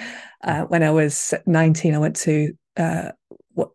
uh, 0.44 0.64
when 0.64 0.84
I 0.84 0.92
was 0.92 1.34
19, 1.46 1.96
I 1.96 1.98
went 1.98 2.18
to 2.18 2.52
uh, 2.76 3.12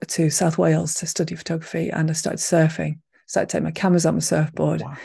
to 0.09 0.31
South 0.31 0.59
Wales 0.59 0.95
to 0.95 1.07
study 1.07 1.35
photography 1.35 1.91
and 1.91 2.11
I 2.11 2.13
started 2.13 2.39
surfing. 2.39 2.99
Started 3.27 3.49
taking 3.51 3.65
my 3.65 3.71
cameras 3.71 4.07
on 4.07 4.15
my 4.15 4.21
surfboard, 4.21 4.81
wow. 4.81 4.97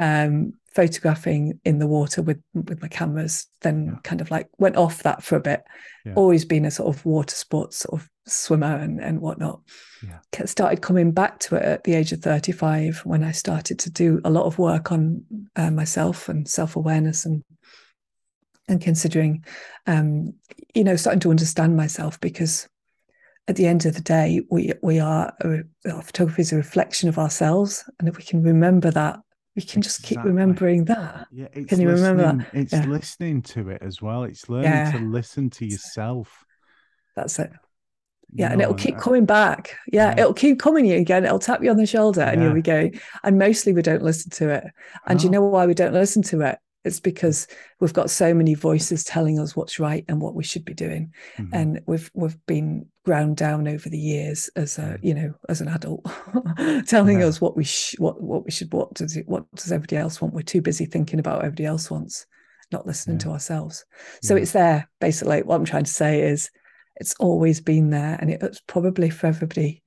Um, 0.00 0.54
photographing 0.74 1.60
in 1.64 1.78
the 1.78 1.86
water 1.86 2.22
with 2.22 2.40
with 2.54 2.80
my 2.80 2.88
cameras. 2.88 3.46
Then 3.60 3.86
yeah. 3.86 3.98
kind 4.02 4.20
of 4.20 4.30
like 4.30 4.48
went 4.58 4.76
off 4.76 5.04
that 5.04 5.22
for 5.22 5.36
a 5.36 5.40
bit. 5.40 5.62
Yeah. 6.04 6.14
Always 6.16 6.44
been 6.44 6.64
a 6.64 6.70
sort 6.70 6.94
of 6.94 7.04
water 7.04 7.34
sports 7.34 7.76
sort 7.78 8.00
of 8.00 8.08
swimmer 8.26 8.76
and 8.76 9.00
and 9.00 9.20
whatnot. 9.20 9.60
Yeah. 10.02 10.46
Started 10.46 10.80
coming 10.80 11.12
back 11.12 11.38
to 11.40 11.56
it 11.56 11.62
at 11.62 11.84
the 11.84 11.94
age 11.94 12.12
of 12.12 12.20
thirty 12.20 12.50
five 12.50 13.00
when 13.04 13.22
I 13.22 13.32
started 13.32 13.78
to 13.80 13.90
do 13.90 14.20
a 14.24 14.30
lot 14.30 14.46
of 14.46 14.58
work 14.58 14.90
on 14.90 15.24
uh, 15.54 15.70
myself 15.70 16.28
and 16.28 16.48
self 16.48 16.74
awareness 16.74 17.26
and 17.26 17.44
and 18.66 18.80
considering, 18.80 19.44
um, 19.86 20.32
you 20.74 20.84
know, 20.84 20.94
starting 20.96 21.20
to 21.20 21.30
understand 21.30 21.76
myself 21.76 22.20
because 22.20 22.68
at 23.48 23.56
the 23.56 23.66
end 23.66 23.84
of 23.84 23.94
the 23.94 24.00
day, 24.00 24.40
we 24.50 24.72
we 24.82 24.98
are 25.00 25.34
our 25.44 26.02
photography 26.02 26.42
is 26.42 26.52
a 26.52 26.56
reflection 26.56 27.08
of 27.08 27.18
ourselves, 27.18 27.84
and 27.98 28.08
if 28.08 28.16
we 28.16 28.22
can 28.22 28.42
remember 28.42 28.90
that, 28.92 29.18
we 29.56 29.62
can 29.62 29.82
just 29.82 30.02
keep 30.02 30.22
remembering 30.22 30.84
that. 30.84 31.26
Yeah, 31.32 31.48
can 31.48 31.80
you 31.80 31.88
remember 31.88 32.22
that? 32.22 32.46
It's 32.52 32.72
yeah. 32.72 32.86
listening 32.86 33.42
to 33.42 33.70
it 33.70 33.82
as 33.82 34.00
well. 34.00 34.24
It's 34.24 34.48
learning 34.48 34.70
yeah. 34.70 34.92
to 34.92 34.98
listen 34.98 35.50
to 35.50 35.66
yourself. 35.66 36.44
That's 37.16 37.38
it. 37.38 37.50
Yeah, 38.32 38.48
no, 38.48 38.52
and 38.52 38.62
it'll 38.62 38.74
keep 38.74 38.96
coming 38.96 39.24
back. 39.24 39.76
Yeah, 39.92 40.14
yeah, 40.14 40.20
it'll 40.20 40.34
keep 40.34 40.60
coming 40.60 40.86
you 40.86 40.98
again. 40.98 41.24
It'll 41.24 41.40
tap 41.40 41.64
you 41.64 41.70
on 41.70 41.76
the 41.76 41.86
shoulder, 41.86 42.20
and 42.22 42.40
you'll 42.40 42.54
be 42.54 42.62
going. 42.62 43.00
And 43.24 43.38
mostly 43.38 43.72
we 43.72 43.82
don't 43.82 44.02
listen 44.02 44.30
to 44.32 44.50
it. 44.50 44.64
And 45.06 45.18
oh. 45.18 45.22
you 45.22 45.30
know 45.30 45.42
why 45.42 45.66
we 45.66 45.74
don't 45.74 45.92
listen 45.92 46.22
to 46.24 46.42
it? 46.42 46.58
It's 46.84 47.00
because 47.00 47.46
we've 47.78 47.92
got 47.92 48.08
so 48.08 48.32
many 48.32 48.54
voices 48.54 49.04
telling 49.04 49.38
us 49.38 49.54
what's 49.54 49.78
right 49.78 50.04
and 50.08 50.20
what 50.20 50.34
we 50.34 50.42
should 50.42 50.64
be 50.64 50.72
doing, 50.72 51.12
mm-hmm. 51.36 51.54
and 51.54 51.80
we've 51.86 52.10
we've 52.14 52.38
been 52.46 52.86
ground 53.04 53.36
down 53.36 53.68
over 53.68 53.88
the 53.88 53.98
years 53.98 54.48
as 54.56 54.78
a 54.78 54.82
mm. 54.82 54.98
you 55.02 55.14
know 55.14 55.34
as 55.50 55.60
an 55.60 55.68
adult, 55.68 56.06
telling 56.86 57.20
yeah. 57.20 57.26
us 57.26 57.38
what 57.38 57.54
we 57.54 57.64
sh- 57.64 57.96
what 57.98 58.22
what 58.22 58.46
we 58.46 58.50
should 58.50 58.72
what 58.72 58.94
does 58.94 59.16
it, 59.16 59.28
what 59.28 59.44
does 59.54 59.70
everybody 59.70 59.98
else 59.98 60.22
want. 60.22 60.32
We're 60.32 60.40
too 60.40 60.62
busy 60.62 60.86
thinking 60.86 61.18
about 61.18 61.36
what 61.36 61.44
everybody 61.44 61.66
else 61.66 61.90
wants, 61.90 62.26
not 62.72 62.86
listening 62.86 63.18
yeah. 63.18 63.24
to 63.24 63.30
ourselves. 63.32 63.84
So 64.22 64.34
yeah. 64.34 64.42
it's 64.42 64.52
there 64.52 64.88
basically. 65.00 65.42
What 65.42 65.56
I'm 65.56 65.66
trying 65.66 65.84
to 65.84 65.90
say 65.90 66.22
is, 66.22 66.50
it's 66.96 67.14
always 67.20 67.60
been 67.60 67.90
there, 67.90 68.16
and 68.18 68.30
it's 68.30 68.60
probably 68.66 69.10
for 69.10 69.26
everybody 69.26 69.82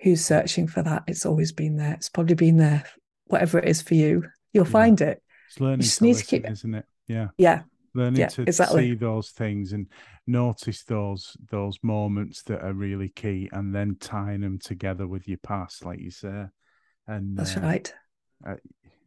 who's 0.00 0.24
searching 0.24 0.66
for 0.66 0.82
that. 0.82 1.04
It's 1.06 1.24
always 1.24 1.52
been 1.52 1.76
there. 1.76 1.94
It's 1.94 2.08
probably 2.08 2.34
been 2.34 2.56
there. 2.56 2.84
Whatever 3.26 3.60
it 3.60 3.68
is 3.68 3.80
for 3.80 3.94
you, 3.94 4.24
you'll 4.52 4.64
find 4.64 5.00
it 5.00 5.21
it's 5.52 5.60
learning 5.60 5.82
you 5.82 5.90
to 5.90 6.04
listen, 6.04 6.24
to 6.24 6.30
keep 6.30 6.50
isn't 6.50 6.74
it? 6.74 6.86
Yeah. 7.06 7.28
Yeah. 7.36 7.62
Learning 7.94 8.20
yeah, 8.20 8.28
to 8.28 8.42
exactly. 8.42 8.88
see 8.88 8.94
those 8.94 9.30
things 9.30 9.72
and 9.74 9.86
notice 10.26 10.82
those 10.84 11.36
those 11.50 11.78
moments 11.82 12.42
that 12.44 12.62
are 12.62 12.72
really 12.72 13.10
key, 13.10 13.50
and 13.52 13.74
then 13.74 13.96
tying 14.00 14.40
them 14.40 14.58
together 14.58 15.06
with 15.06 15.28
your 15.28 15.38
past, 15.38 15.84
like 15.84 16.00
you 16.00 16.10
say. 16.10 16.46
And 17.06 17.36
that's 17.36 17.56
uh, 17.56 17.60
right. 17.60 17.94
Uh, 18.46 18.54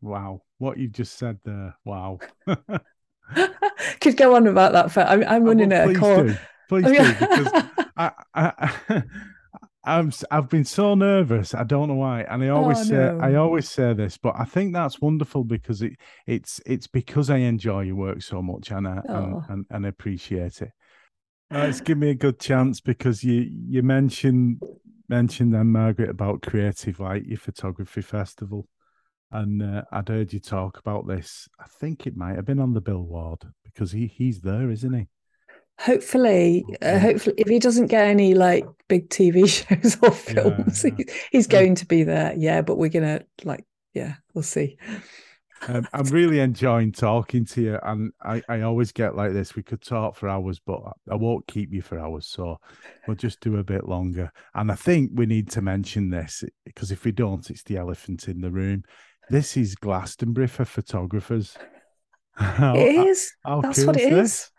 wow, 0.01 0.43
what 0.59 0.77
you 0.77 0.87
just 0.87 1.17
said 1.17 1.39
there! 1.43 1.75
Wow. 1.83 2.19
Could 4.01 4.17
go 4.17 4.35
on 4.35 4.45
about 4.45 4.73
that 4.73 4.91
for. 4.91 5.01
I'm, 5.01 5.23
I'm 5.23 5.41
oh, 5.41 5.47
running 5.47 5.73
oh, 5.73 5.89
a 5.89 5.95
call. 5.95 6.23
Do. 6.23 6.37
Please 6.69 6.85
do 6.85 6.91
because 6.91 7.63
I, 7.97 8.11
I, 8.35 9.03
I'm 9.85 10.11
I've 10.31 10.49
been 10.49 10.65
so 10.65 10.95
nervous. 10.95 11.53
I 11.53 11.63
don't 11.63 11.87
know 11.87 11.95
why, 11.95 12.21
and 12.23 12.43
I 12.43 12.49
always 12.49 12.79
oh, 12.79 12.83
say 12.83 12.95
no. 12.95 13.19
I 13.21 13.35
always 13.35 13.69
say 13.69 13.93
this, 13.93 14.17
but 14.17 14.33
I 14.37 14.43
think 14.45 14.73
that's 14.73 14.99
wonderful 14.99 15.43
because 15.43 15.81
it 15.81 15.93
it's 16.25 16.59
it's 16.65 16.87
because 16.87 17.29
I 17.29 17.37
enjoy 17.37 17.81
your 17.81 17.95
work 17.95 18.21
so 18.21 18.41
much 18.41 18.71
and 18.71 18.87
I 18.87 19.01
oh. 19.07 19.15
and, 19.15 19.43
and, 19.49 19.65
and 19.69 19.85
appreciate 19.85 20.61
it. 20.61 20.71
Uh, 21.53 21.59
it's 21.59 21.81
given 21.81 21.99
me 22.01 22.09
a 22.09 22.15
good 22.15 22.39
chance 22.39 22.81
because 22.81 23.23
you 23.23 23.47
you 23.49 23.83
mentioned 23.83 24.59
mentioned 25.07 25.53
then 25.53 25.67
Margaret 25.67 26.09
about 26.09 26.41
Creative 26.41 26.99
Light, 26.99 27.25
your 27.25 27.37
photography 27.37 28.01
festival, 28.01 28.67
and 29.31 29.61
uh, 29.61 29.83
I'd 29.91 30.09
heard 30.09 30.33
you 30.33 30.39
talk 30.39 30.79
about 30.79 31.07
this. 31.07 31.47
I 31.59 31.65
think 31.79 32.07
it 32.07 32.17
might 32.17 32.35
have 32.35 32.45
been 32.45 32.59
on 32.59 32.73
the 32.73 32.81
billboard 32.81 33.43
because 33.63 33.91
he 33.91 34.07
he's 34.07 34.41
there, 34.41 34.71
isn't 34.71 34.93
he? 34.93 35.07
Hopefully 35.79 36.65
uh, 36.81 36.99
hopefully 36.99 37.35
if 37.37 37.47
he 37.47 37.59
doesn't 37.59 37.87
get 37.87 38.07
any 38.07 38.33
like 38.33 38.65
big 38.87 39.09
tv 39.09 39.47
shows 39.83 39.97
or 40.01 40.11
films 40.11 40.83
yeah, 40.83 40.91
yeah. 40.97 41.13
he's 41.31 41.47
going 41.47 41.75
to 41.75 41.85
be 41.85 42.03
there. 42.03 42.33
Yeah 42.37 42.61
but 42.61 42.77
we're 42.77 42.89
gonna 42.89 43.21
like 43.43 43.65
yeah 43.93 44.15
we'll 44.33 44.43
see. 44.43 44.77
Um, 45.67 45.87
i'm 45.93 46.05
really 46.07 46.41
enjoying 46.41 46.91
talking 46.91 47.45
to 47.45 47.61
you 47.61 47.79
and 47.81 48.11
I, 48.21 48.43
I 48.47 48.61
always 48.61 48.91
get 48.91 49.15
like 49.15 49.31
this 49.31 49.55
we 49.55 49.63
could 49.63 49.81
talk 49.81 50.15
for 50.15 50.27
hours 50.29 50.59
but 50.59 50.81
i 51.09 51.15
won't 51.15 51.47
keep 51.47 51.73
you 51.73 51.81
for 51.81 51.97
hours 51.97 52.27
so 52.27 52.59
we'll 53.07 53.15
just 53.15 53.39
do 53.39 53.57
a 53.57 53.63
bit 53.63 53.87
longer. 53.87 54.31
And 54.53 54.71
i 54.71 54.75
think 54.75 55.11
we 55.13 55.25
need 55.25 55.49
to 55.51 55.61
mention 55.61 56.09
this 56.09 56.43
because 56.65 56.91
if 56.91 57.05
we 57.05 57.11
don't 57.11 57.49
it's 57.49 57.63
the 57.63 57.77
elephant 57.77 58.27
in 58.27 58.41
the 58.41 58.51
room. 58.51 58.83
This 59.29 59.57
is 59.57 59.75
glastonbury 59.75 60.47
for 60.47 60.65
photographers. 60.65 61.57
How, 62.35 62.75
it 62.75 62.95
is. 63.07 63.33
how, 63.43 63.55
how 63.55 63.61
that's 63.61 63.85
what 63.85 63.95
it 63.95 64.11
is 64.11 64.11
this? 64.11 64.51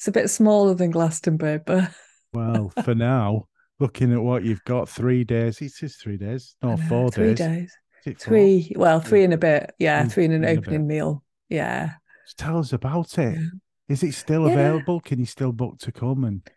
It's 0.00 0.08
a 0.08 0.12
bit 0.12 0.30
smaller 0.30 0.72
than 0.72 0.92
Glastonbury, 0.92 1.58
but 1.58 1.90
well, 2.32 2.72
for 2.84 2.94
now, 2.94 3.48
looking 3.80 4.14
at 4.14 4.22
what 4.22 4.42
you've 4.42 4.64
got, 4.64 4.88
three 4.88 5.24
days. 5.24 5.60
It 5.60 5.74
is 5.82 5.96
three 5.96 6.16
days, 6.16 6.56
no, 6.62 6.78
four 6.78 7.10
three 7.10 7.34
days. 7.34 7.70
days. 8.06 8.16
Three, 8.18 8.72
well, 8.76 9.00
three 9.00 9.24
in 9.24 9.34
a 9.34 9.36
bit. 9.36 9.74
Yeah, 9.78 10.08
three, 10.08 10.24
in 10.24 10.32
an 10.32 10.46
opening 10.46 10.86
meal. 10.86 11.22
Yeah. 11.50 11.90
Just 12.24 12.38
tell 12.38 12.56
us 12.56 12.72
about 12.72 13.18
it. 13.18 13.34
Yeah. 13.34 13.48
Is 13.90 14.02
it 14.02 14.14
still 14.14 14.46
yeah. 14.46 14.54
available? 14.54 15.00
Can 15.00 15.18
you 15.18 15.26
still 15.26 15.52
book 15.52 15.76
to 15.80 15.92
come 15.92 16.24
and? 16.24 16.48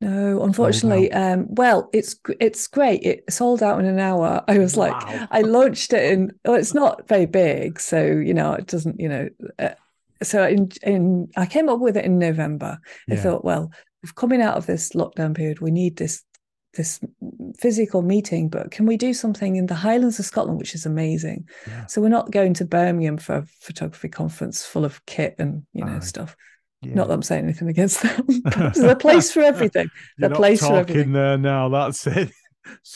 No, 0.00 0.42
unfortunately. 0.42 1.12
Um, 1.12 1.48
well, 1.50 1.90
it's 1.92 2.16
it's 2.40 2.66
great. 2.66 3.02
It 3.02 3.30
sold 3.30 3.62
out 3.62 3.78
in 3.78 3.84
an 3.84 3.98
hour. 3.98 4.42
I 4.48 4.56
was 4.56 4.74
wow. 4.74 4.98
like, 5.04 5.28
I 5.30 5.42
launched 5.42 5.92
it 5.92 6.12
in. 6.14 6.32
Well, 6.46 6.54
it's 6.54 6.72
not 6.72 7.06
very 7.08 7.26
big, 7.26 7.78
so 7.78 8.02
you 8.02 8.32
know, 8.32 8.54
it 8.54 8.66
doesn't. 8.66 8.98
You 8.98 9.08
know, 9.10 9.28
uh, 9.58 9.74
so 10.22 10.46
in, 10.46 10.70
in 10.82 11.28
I 11.36 11.46
came 11.46 11.68
up 11.68 11.80
with 11.80 11.96
it 11.96 12.04
in 12.04 12.18
November. 12.18 12.78
I 13.10 13.14
yeah. 13.14 13.20
thought, 13.20 13.44
well, 13.44 13.70
coming 14.14 14.42
out 14.42 14.56
of 14.56 14.66
this 14.66 14.92
lockdown 14.92 15.34
period, 15.34 15.60
we 15.60 15.70
need 15.70 15.96
this 15.96 16.22
this 16.74 17.00
physical 17.58 18.02
meeting, 18.02 18.48
but 18.48 18.70
can 18.70 18.86
we 18.86 18.96
do 18.96 19.14
something 19.14 19.56
in 19.56 19.66
the 19.66 19.74
Highlands 19.74 20.18
of 20.18 20.26
Scotland, 20.26 20.58
which 20.58 20.74
is 20.74 20.86
amazing? 20.86 21.48
Yeah. 21.66 21.86
So 21.86 22.00
we're 22.00 22.08
not 22.08 22.30
going 22.30 22.54
to 22.54 22.64
Birmingham 22.64 23.16
for 23.16 23.36
a 23.36 23.46
photography 23.60 24.08
conference 24.08 24.64
full 24.64 24.84
of 24.84 25.04
kit 25.06 25.36
and 25.38 25.66
you 25.72 25.84
know 25.84 26.00
stuff. 26.00 26.36
Yeah. 26.82 26.94
Not 26.94 27.08
that 27.08 27.14
I'm 27.14 27.22
saying 27.22 27.44
anything 27.44 27.68
against 27.68 28.02
them. 28.02 28.26
There's 28.44 28.78
a 28.78 28.96
place 28.96 29.32
for 29.32 29.40
everything. 29.40 29.88
You're 30.18 30.28
the 30.28 30.34
place 30.34 30.60
for 30.60 30.76
everything. 30.76 31.12
there 31.12 31.38
now. 31.38 31.68
That's 31.68 32.06
it. 32.06 32.30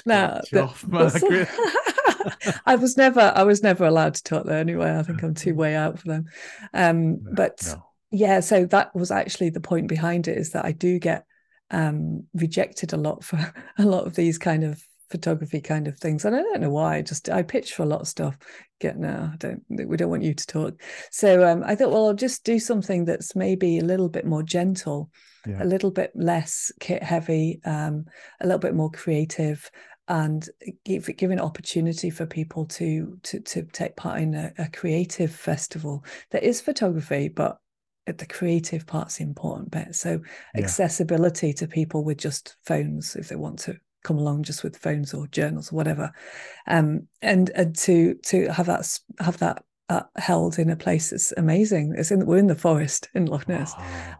Now, 0.04 0.40
off, 0.56 0.84
I 2.66 2.76
was 2.76 2.96
never 2.96 3.32
I 3.34 3.42
was 3.42 3.62
never 3.62 3.84
allowed 3.84 4.14
to 4.14 4.22
talk 4.22 4.46
there 4.46 4.58
anyway. 4.58 4.96
I 4.96 5.02
think 5.02 5.22
I'm 5.22 5.34
too 5.34 5.54
way 5.54 5.74
out 5.74 5.98
for 5.98 6.08
them. 6.08 6.26
Um, 6.74 7.18
but 7.20 7.62
no. 7.66 7.82
yeah, 8.10 8.40
so 8.40 8.66
that 8.66 8.94
was 8.94 9.10
actually 9.10 9.50
the 9.50 9.60
point 9.60 9.88
behind 9.88 10.28
it 10.28 10.38
is 10.38 10.50
that 10.52 10.64
I 10.64 10.72
do 10.72 10.98
get 10.98 11.24
um, 11.70 12.26
rejected 12.34 12.92
a 12.92 12.98
lot 12.98 13.24
for 13.24 13.38
a 13.78 13.84
lot 13.84 14.06
of 14.06 14.14
these 14.14 14.38
kind 14.38 14.64
of 14.64 14.82
photography 15.10 15.60
kind 15.60 15.88
of 15.88 15.98
things 15.98 16.24
and 16.24 16.36
i 16.36 16.40
don't 16.40 16.60
know 16.60 16.70
why 16.70 16.98
I 16.98 17.02
just 17.02 17.28
i 17.28 17.42
pitch 17.42 17.74
for 17.74 17.82
a 17.82 17.86
lot 17.86 18.00
of 18.00 18.06
stuff 18.06 18.38
get 18.80 18.96
no 18.96 19.30
i 19.32 19.36
don't 19.38 19.60
we 19.68 19.96
don't 19.96 20.08
want 20.08 20.22
you 20.22 20.34
to 20.34 20.46
talk 20.46 20.80
so 21.10 21.44
um, 21.48 21.64
i 21.66 21.74
thought 21.74 21.90
well 21.90 22.06
i'll 22.06 22.14
just 22.14 22.44
do 22.44 22.60
something 22.60 23.04
that's 23.04 23.34
maybe 23.34 23.78
a 23.78 23.84
little 23.84 24.08
bit 24.08 24.24
more 24.24 24.44
gentle 24.44 25.10
yeah. 25.46 25.62
a 25.62 25.64
little 25.64 25.90
bit 25.90 26.10
less 26.14 26.72
kit 26.80 27.02
heavy 27.02 27.60
um, 27.64 28.04
a 28.40 28.46
little 28.46 28.58
bit 28.58 28.74
more 28.74 28.90
creative 28.90 29.70
and 30.10 30.48
give, 30.84 31.08
giving 31.16 31.40
opportunity 31.40 32.10
for 32.10 32.26
people 32.26 32.66
to 32.66 33.18
to 33.22 33.38
to 33.40 33.62
take 33.66 33.94
part 33.96 34.20
in 34.20 34.34
a, 34.34 34.52
a 34.58 34.68
creative 34.68 35.32
festival 35.32 36.04
that 36.32 36.42
is 36.42 36.60
photography, 36.60 37.28
but 37.28 37.58
the 38.06 38.26
creative 38.26 38.86
part's 38.86 39.16
the 39.16 39.22
important 39.22 39.70
bit. 39.70 39.94
So 39.94 40.20
yeah. 40.54 40.62
accessibility 40.62 41.52
to 41.54 41.68
people 41.68 42.02
with 42.02 42.18
just 42.18 42.56
phones 42.64 43.14
if 43.14 43.28
they 43.28 43.36
want 43.36 43.60
to 43.60 43.76
come 44.02 44.18
along 44.18 44.42
just 44.42 44.64
with 44.64 44.76
phones 44.76 45.14
or 45.14 45.28
journals 45.28 45.72
or 45.72 45.76
whatever, 45.76 46.12
um, 46.66 47.06
and 47.22 47.50
and 47.50 47.76
to 47.76 48.14
to 48.24 48.52
have 48.52 48.66
that 48.66 48.98
have 49.20 49.38
that 49.38 49.62
uh, 49.88 50.02
held 50.16 50.58
in 50.58 50.70
a 50.70 50.76
place 50.76 51.10
that's 51.10 51.32
amazing. 51.36 51.94
It's 51.96 52.10
in 52.10 52.26
we're 52.26 52.38
in 52.38 52.48
the 52.48 52.56
forest 52.56 53.08
in 53.14 53.26
Loch 53.26 53.46
Ness, 53.48 53.74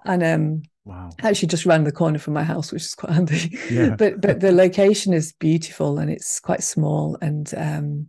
and 0.04 0.22
um, 0.22 0.62
Wow. 0.90 1.10
Actually, 1.22 1.48
just 1.48 1.66
around 1.66 1.84
the 1.84 1.92
corner 1.92 2.18
from 2.18 2.34
my 2.34 2.42
house, 2.42 2.72
which 2.72 2.82
is 2.82 2.94
quite 2.96 3.12
handy. 3.12 3.56
Yeah. 3.70 3.94
but 3.96 4.20
but 4.20 4.40
the 4.40 4.50
location 4.50 5.12
is 5.12 5.32
beautiful 5.32 5.98
and 5.98 6.10
it's 6.10 6.40
quite 6.40 6.62
small 6.62 7.16
and 7.22 7.52
um 7.56 8.08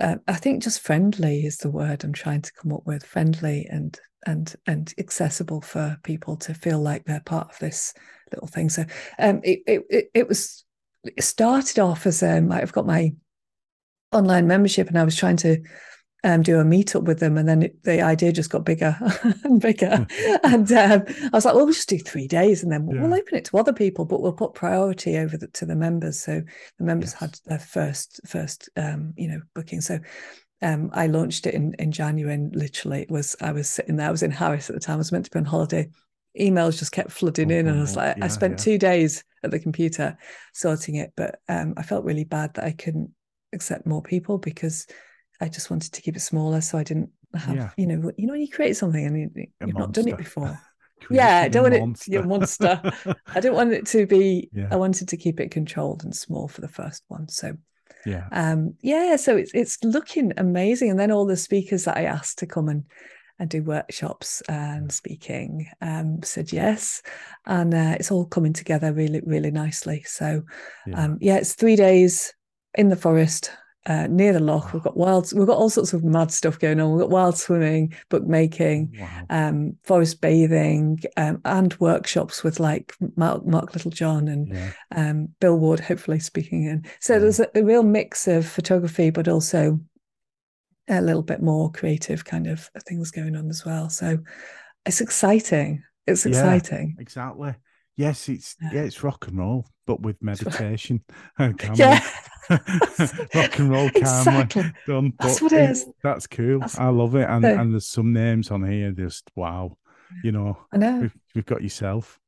uh, 0.00 0.16
I 0.26 0.34
think 0.34 0.62
just 0.62 0.80
friendly 0.80 1.44
is 1.44 1.58
the 1.58 1.70
word 1.70 2.02
I'm 2.02 2.12
trying 2.12 2.42
to 2.42 2.52
come 2.52 2.72
up 2.72 2.82
with. 2.84 3.04
Friendly 3.04 3.66
and 3.70 3.98
and 4.26 4.54
and 4.66 4.92
accessible 4.98 5.60
for 5.60 5.98
people 6.02 6.36
to 6.36 6.54
feel 6.54 6.80
like 6.80 7.04
they're 7.04 7.20
part 7.20 7.50
of 7.50 7.58
this 7.58 7.94
little 8.32 8.48
thing. 8.48 8.70
So 8.70 8.84
um, 9.18 9.40
it, 9.44 9.60
it 9.66 10.10
it 10.14 10.28
was 10.28 10.64
it 11.04 11.22
started 11.22 11.78
off 11.78 12.06
as 12.06 12.22
um, 12.22 12.50
I've 12.50 12.72
got 12.72 12.86
my 12.86 13.12
online 14.12 14.46
membership 14.46 14.88
and 14.88 14.98
I 14.98 15.04
was 15.04 15.16
trying 15.16 15.36
to 15.38 15.62
um, 16.22 16.42
do 16.42 16.58
a 16.58 16.64
meetup 16.64 17.04
with 17.04 17.18
them, 17.20 17.38
and 17.38 17.48
then 17.48 17.62
it, 17.62 17.82
the 17.82 18.02
idea 18.02 18.32
just 18.32 18.50
got 18.50 18.64
bigger 18.64 18.96
and 19.44 19.60
bigger. 19.60 20.06
and 20.44 20.70
um, 20.72 21.04
I 21.08 21.30
was 21.32 21.44
like, 21.44 21.54
"Well, 21.54 21.64
we'll 21.64 21.74
just 21.74 21.88
do 21.88 21.98
three 21.98 22.28
days, 22.28 22.62
and 22.62 22.70
then 22.70 22.86
we'll, 22.86 22.96
yeah. 22.96 23.02
we'll 23.02 23.14
open 23.14 23.36
it 23.36 23.44
to 23.46 23.58
other 23.58 23.72
people, 23.72 24.04
but 24.04 24.20
we'll 24.20 24.32
put 24.32 24.54
priority 24.54 25.16
over 25.16 25.36
the, 25.36 25.48
to 25.48 25.66
the 25.66 25.76
members." 25.76 26.20
So 26.20 26.42
the 26.78 26.84
members 26.84 27.12
yes. 27.12 27.20
had 27.20 27.38
their 27.46 27.58
first 27.58 28.20
first 28.26 28.68
um, 28.76 29.14
you 29.16 29.28
know 29.28 29.40
booking. 29.54 29.80
So 29.80 29.98
um, 30.62 30.90
I 30.92 31.06
launched 31.06 31.46
it 31.46 31.54
in 31.54 31.74
in 31.78 31.92
January, 31.92 32.34
and 32.34 32.54
literally 32.54 33.02
it 33.02 33.10
was 33.10 33.34
I 33.40 33.52
was 33.52 33.70
sitting 33.70 33.96
there. 33.96 34.08
I 34.08 34.12
was 34.12 34.22
in 34.22 34.30
Harris 34.30 34.68
at 34.68 34.74
the 34.74 34.80
time. 34.80 34.94
I 34.94 34.98
was 34.98 35.12
meant 35.12 35.24
to 35.24 35.30
be 35.30 35.38
on 35.38 35.46
holiday. 35.46 35.88
Emails 36.38 36.78
just 36.78 36.92
kept 36.92 37.12
flooding 37.12 37.50
in, 37.50 37.66
and 37.66 37.78
I 37.78 37.80
was 37.80 37.96
oh, 37.96 38.00
like, 38.00 38.18
yeah, 38.18 38.24
I 38.24 38.28
spent 38.28 38.52
yeah. 38.52 38.64
two 38.64 38.78
days 38.78 39.24
at 39.42 39.50
the 39.50 39.58
computer 39.58 40.18
sorting 40.52 40.96
it, 40.96 41.12
but 41.16 41.40
um, 41.48 41.74
I 41.76 41.82
felt 41.82 42.04
really 42.04 42.24
bad 42.24 42.54
that 42.54 42.64
I 42.64 42.72
couldn't 42.72 43.10
accept 43.52 43.86
more 43.86 44.02
people 44.02 44.38
because 44.38 44.86
I 45.40 45.48
just 45.48 45.70
wanted 45.70 45.92
to 45.92 46.02
keep 46.02 46.16
it 46.16 46.20
smaller, 46.20 46.60
so 46.60 46.78
I 46.78 46.84
didn't 46.84 47.10
have 47.34 47.56
yeah. 47.56 47.70
you 47.76 47.86
know 47.86 48.10
you 48.16 48.26
know 48.26 48.32
when 48.32 48.40
you 48.40 48.48
create 48.48 48.76
something 48.76 49.04
and 49.04 49.30
you, 49.34 49.46
have 49.60 49.74
not 49.74 49.92
done 49.92 50.08
it 50.08 50.18
before. 50.18 50.58
yeah, 51.10 51.38
I 51.38 51.48
don't 51.48 51.62
want 51.62 51.78
monster. 51.78 52.02
it 52.02 52.04
to 52.04 52.10
be 52.10 52.16
a 52.16 52.28
monster. 52.28 52.92
I 53.28 53.40
didn't 53.40 53.54
want 53.54 53.72
it 53.72 53.86
to 53.88 54.06
be. 54.06 54.50
Yeah. 54.52 54.68
I 54.70 54.76
wanted 54.76 55.08
to 55.08 55.16
keep 55.16 55.40
it 55.40 55.50
controlled 55.50 56.04
and 56.04 56.14
small 56.14 56.48
for 56.48 56.60
the 56.60 56.68
first 56.68 57.04
one. 57.08 57.28
So 57.28 57.56
yeah, 58.04 58.26
um, 58.32 58.74
yeah. 58.82 59.16
So 59.16 59.36
it's 59.36 59.52
it's 59.54 59.78
looking 59.82 60.32
amazing, 60.36 60.90
and 60.90 60.98
then 60.98 61.10
all 61.10 61.26
the 61.26 61.36
speakers 61.36 61.84
that 61.84 61.96
I 61.96 62.04
asked 62.04 62.38
to 62.40 62.46
come 62.46 62.68
and 62.68 62.84
and 63.40 63.48
do 63.48 63.62
workshops 63.62 64.42
and 64.50 64.92
speaking 64.92 65.66
um, 65.80 66.22
said 66.22 66.52
yes 66.52 67.00
and 67.46 67.72
uh, 67.72 67.96
it's 67.98 68.10
all 68.10 68.26
coming 68.26 68.52
together 68.52 68.92
really 68.92 69.22
really 69.24 69.50
nicely 69.50 70.02
so 70.04 70.42
yeah. 70.86 71.04
Um, 71.04 71.18
yeah 71.22 71.36
it's 71.36 71.54
three 71.54 71.74
days 71.74 72.34
in 72.74 72.90
the 72.90 72.96
forest 72.96 73.50
uh, 73.86 74.06
near 74.08 74.32
the 74.32 74.40
loch. 74.40 74.72
We've 74.72 74.82
got 74.82 74.96
wild, 74.96 75.32
we've 75.32 75.46
got 75.46 75.56
all 75.56 75.70
sorts 75.70 75.92
of 75.92 76.04
mad 76.04 76.30
stuff 76.30 76.58
going 76.58 76.80
on. 76.80 76.92
We've 76.92 77.00
got 77.00 77.10
wild 77.10 77.38
swimming, 77.38 77.94
bookmaking, 78.08 78.96
wow. 78.98 79.26
um, 79.30 79.76
forest 79.84 80.20
bathing, 80.20 81.00
um, 81.16 81.40
and 81.44 81.78
workshops 81.80 82.44
with 82.44 82.60
like 82.60 82.94
Mark, 83.16 83.46
Mark 83.46 83.74
Littlejohn 83.74 84.28
and 84.28 84.48
yeah. 84.48 84.72
um, 84.94 85.28
Bill 85.40 85.58
Ward, 85.58 85.80
hopefully 85.80 86.20
speaking 86.20 86.64
in. 86.64 86.84
So 87.00 87.14
yeah. 87.14 87.18
there's 87.20 87.40
a, 87.40 87.48
a, 87.54 87.62
real 87.62 87.82
mix 87.82 88.28
of 88.28 88.46
photography, 88.46 89.10
but 89.10 89.28
also 89.28 89.80
a 90.88 91.00
little 91.00 91.22
bit 91.22 91.40
more 91.40 91.70
creative 91.70 92.24
kind 92.24 92.46
of 92.46 92.68
things 92.86 93.10
going 93.10 93.36
on 93.36 93.48
as 93.48 93.64
well. 93.64 93.88
So 93.88 94.18
it's 94.84 95.00
exciting. 95.00 95.84
It's 96.06 96.26
exciting. 96.26 96.94
Yeah, 96.96 97.02
exactly. 97.02 97.54
Yes, 97.96 98.28
it's 98.28 98.56
yeah, 98.72 98.82
it's 98.82 99.02
rock 99.02 99.26
and 99.26 99.38
roll, 99.38 99.66
but 99.86 100.00
with 100.00 100.22
meditation 100.22 101.02
and 101.38 101.60
yeah. 101.74 102.02
rock 102.50 103.58
and 103.58 103.70
roll 103.70 103.90
calmly 103.90 104.40
exactly. 104.42 104.72
done. 104.86 105.12
That's 105.18 105.42
what 105.42 105.52
it 105.52 105.70
is. 105.70 105.86
That's 106.02 106.26
cool. 106.26 106.60
That's 106.60 106.78
I 106.78 106.88
love 106.88 107.14
it. 107.14 107.28
And 107.28 107.44
and 107.44 107.72
there's 107.72 107.88
some 107.88 108.12
names 108.12 108.50
on 108.50 108.64
here, 108.68 108.90
just 108.92 109.30
wow. 109.36 109.76
You 110.24 110.32
know, 110.32 110.58
I 110.72 110.76
know. 110.76 110.98
We've, 111.02 111.16
we've 111.36 111.46
got 111.46 111.62
yourself. 111.62 112.18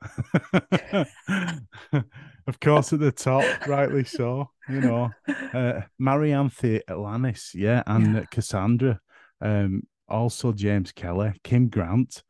of 0.93 2.61
course, 2.61 2.93
at 2.93 3.01
the 3.01 3.11
top, 3.11 3.67
rightly 3.67 4.05
so. 4.05 4.51
You 4.69 4.81
know, 4.81 5.11
uh, 5.53 5.81
Marianne 5.99 6.53
Atlantis, 6.89 7.55
yeah, 7.57 7.83
and 7.87 8.15
yeah. 8.15 8.25
Cassandra. 8.31 9.01
Um, 9.41 9.83
also 10.09 10.53
James 10.53 10.93
Kelly, 10.93 11.33
Kim 11.43 11.69
Grant, 11.69 12.23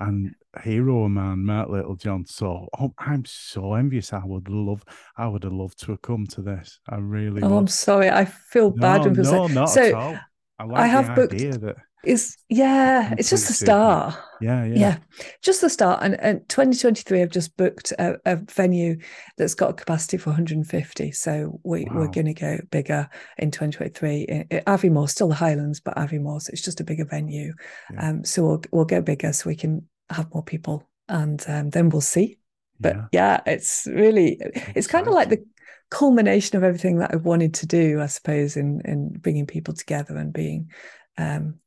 and 0.00 0.34
hero 0.62 1.08
man, 1.08 1.44
Mark 1.44 1.68
Littlejohn. 1.68 2.26
So 2.26 2.68
oh, 2.78 2.92
I'm 2.98 3.24
so 3.24 3.74
envious. 3.74 4.12
I 4.12 4.22
would 4.24 4.48
love, 4.48 4.84
I 5.16 5.26
would 5.26 5.44
have 5.44 5.52
loved 5.52 5.78
to 5.84 5.92
have 5.92 6.02
come 6.02 6.26
to 6.28 6.42
this. 6.42 6.80
I 6.88 6.96
really. 6.96 7.42
Oh, 7.42 7.48
would. 7.48 7.56
I'm 7.56 7.68
sorry. 7.68 8.10
I 8.10 8.24
feel 8.24 8.70
no, 8.70 8.80
bad 8.80 9.16
no, 9.16 9.22
say. 9.22 9.54
not 9.54 9.66
so, 9.66 9.82
at 9.82 9.94
all. 9.94 10.18
I, 10.58 10.64
like 10.64 10.82
I 10.82 10.86
have 10.86 11.14
booked. 11.14 11.38
That 11.38 11.76
it's 12.04 12.36
yeah, 12.48 13.14
it's 13.18 13.30
just 13.30 13.48
the 13.48 13.54
start. 13.54 14.14
Yeah, 14.40 14.64
yeah, 14.64 14.74
yeah, 14.74 14.98
just 15.42 15.60
the 15.60 15.70
start. 15.70 16.02
And, 16.02 16.20
and 16.20 16.48
2023, 16.48 17.22
I've 17.22 17.30
just 17.30 17.56
booked 17.56 17.92
a, 17.98 18.16
a 18.24 18.36
venue 18.36 18.98
that's 19.36 19.54
got 19.54 19.70
a 19.70 19.74
capacity 19.74 20.16
for 20.16 20.30
150. 20.30 21.12
So 21.12 21.60
we 21.64 21.84
wow. 21.84 21.96
we're 21.96 22.08
going 22.08 22.26
to 22.26 22.34
go 22.34 22.58
bigger 22.70 23.08
in 23.38 23.50
2023. 23.50 24.46
Aviemore, 24.66 25.08
still 25.08 25.28
the 25.28 25.34
Highlands, 25.34 25.80
but 25.80 25.96
Aviemore, 25.96 26.42
so 26.42 26.50
it's 26.52 26.62
just 26.62 26.80
a 26.80 26.84
bigger 26.84 27.04
venue. 27.04 27.52
Yeah. 27.92 28.08
Um, 28.08 28.24
so 28.24 28.44
we'll 28.44 28.62
we'll 28.70 28.84
go 28.84 29.00
bigger 29.00 29.32
so 29.32 29.48
we 29.48 29.56
can 29.56 29.88
have 30.10 30.32
more 30.32 30.44
people, 30.44 30.88
and 31.08 31.44
um, 31.48 31.70
then 31.70 31.88
we'll 31.88 32.00
see. 32.00 32.38
But 32.78 32.96
yeah, 32.96 33.06
yeah 33.12 33.40
it's 33.46 33.86
really 33.90 34.38
it's 34.74 34.86
kind 34.86 35.06
of 35.06 35.14
like 35.14 35.30
the 35.30 35.44
culmination 35.90 36.56
of 36.56 36.64
everything 36.64 36.98
that 36.98 37.12
I 37.12 37.16
wanted 37.16 37.54
to 37.54 37.66
do, 37.66 38.00
I 38.00 38.06
suppose, 38.06 38.56
in 38.56 38.82
in 38.84 39.10
bringing 39.18 39.46
people 39.46 39.74
together 39.74 40.16
and 40.16 40.32
being, 40.32 40.70
um, 41.18 41.58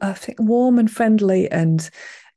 I 0.00 0.12
think, 0.12 0.38
warm 0.40 0.78
and 0.78 0.90
friendly, 0.90 1.50
and 1.50 1.88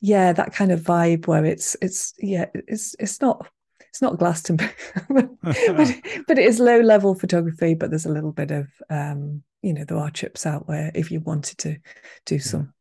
yeah, 0.01 0.33
that 0.33 0.53
kind 0.53 0.71
of 0.71 0.81
vibe 0.81 1.27
where 1.27 1.45
it's 1.45 1.75
it's 1.81 2.13
yeah, 2.19 2.45
it's 2.53 2.95
it's 2.99 3.21
not 3.21 3.47
it's 3.89 4.01
not 4.01 4.17
Glastonbury, 4.17 4.71
but, 5.09 5.29
but, 5.41 6.37
it 6.37 6.45
is 6.45 6.59
low 6.59 6.79
level 6.79 7.15
photography. 7.15 7.73
But 7.73 7.89
there's 7.89 8.05
a 8.05 8.11
little 8.11 8.31
bit 8.31 8.51
of 8.51 8.67
um, 8.89 9.43
you 9.61 9.73
know 9.73 9.83
there 9.83 9.97
are 9.97 10.11
trips 10.11 10.45
out 10.45 10.67
where 10.67 10.91
if 10.93 11.11
you 11.11 11.19
wanted 11.19 11.57
to 11.59 11.77
do 12.25 12.39
some 12.39 12.73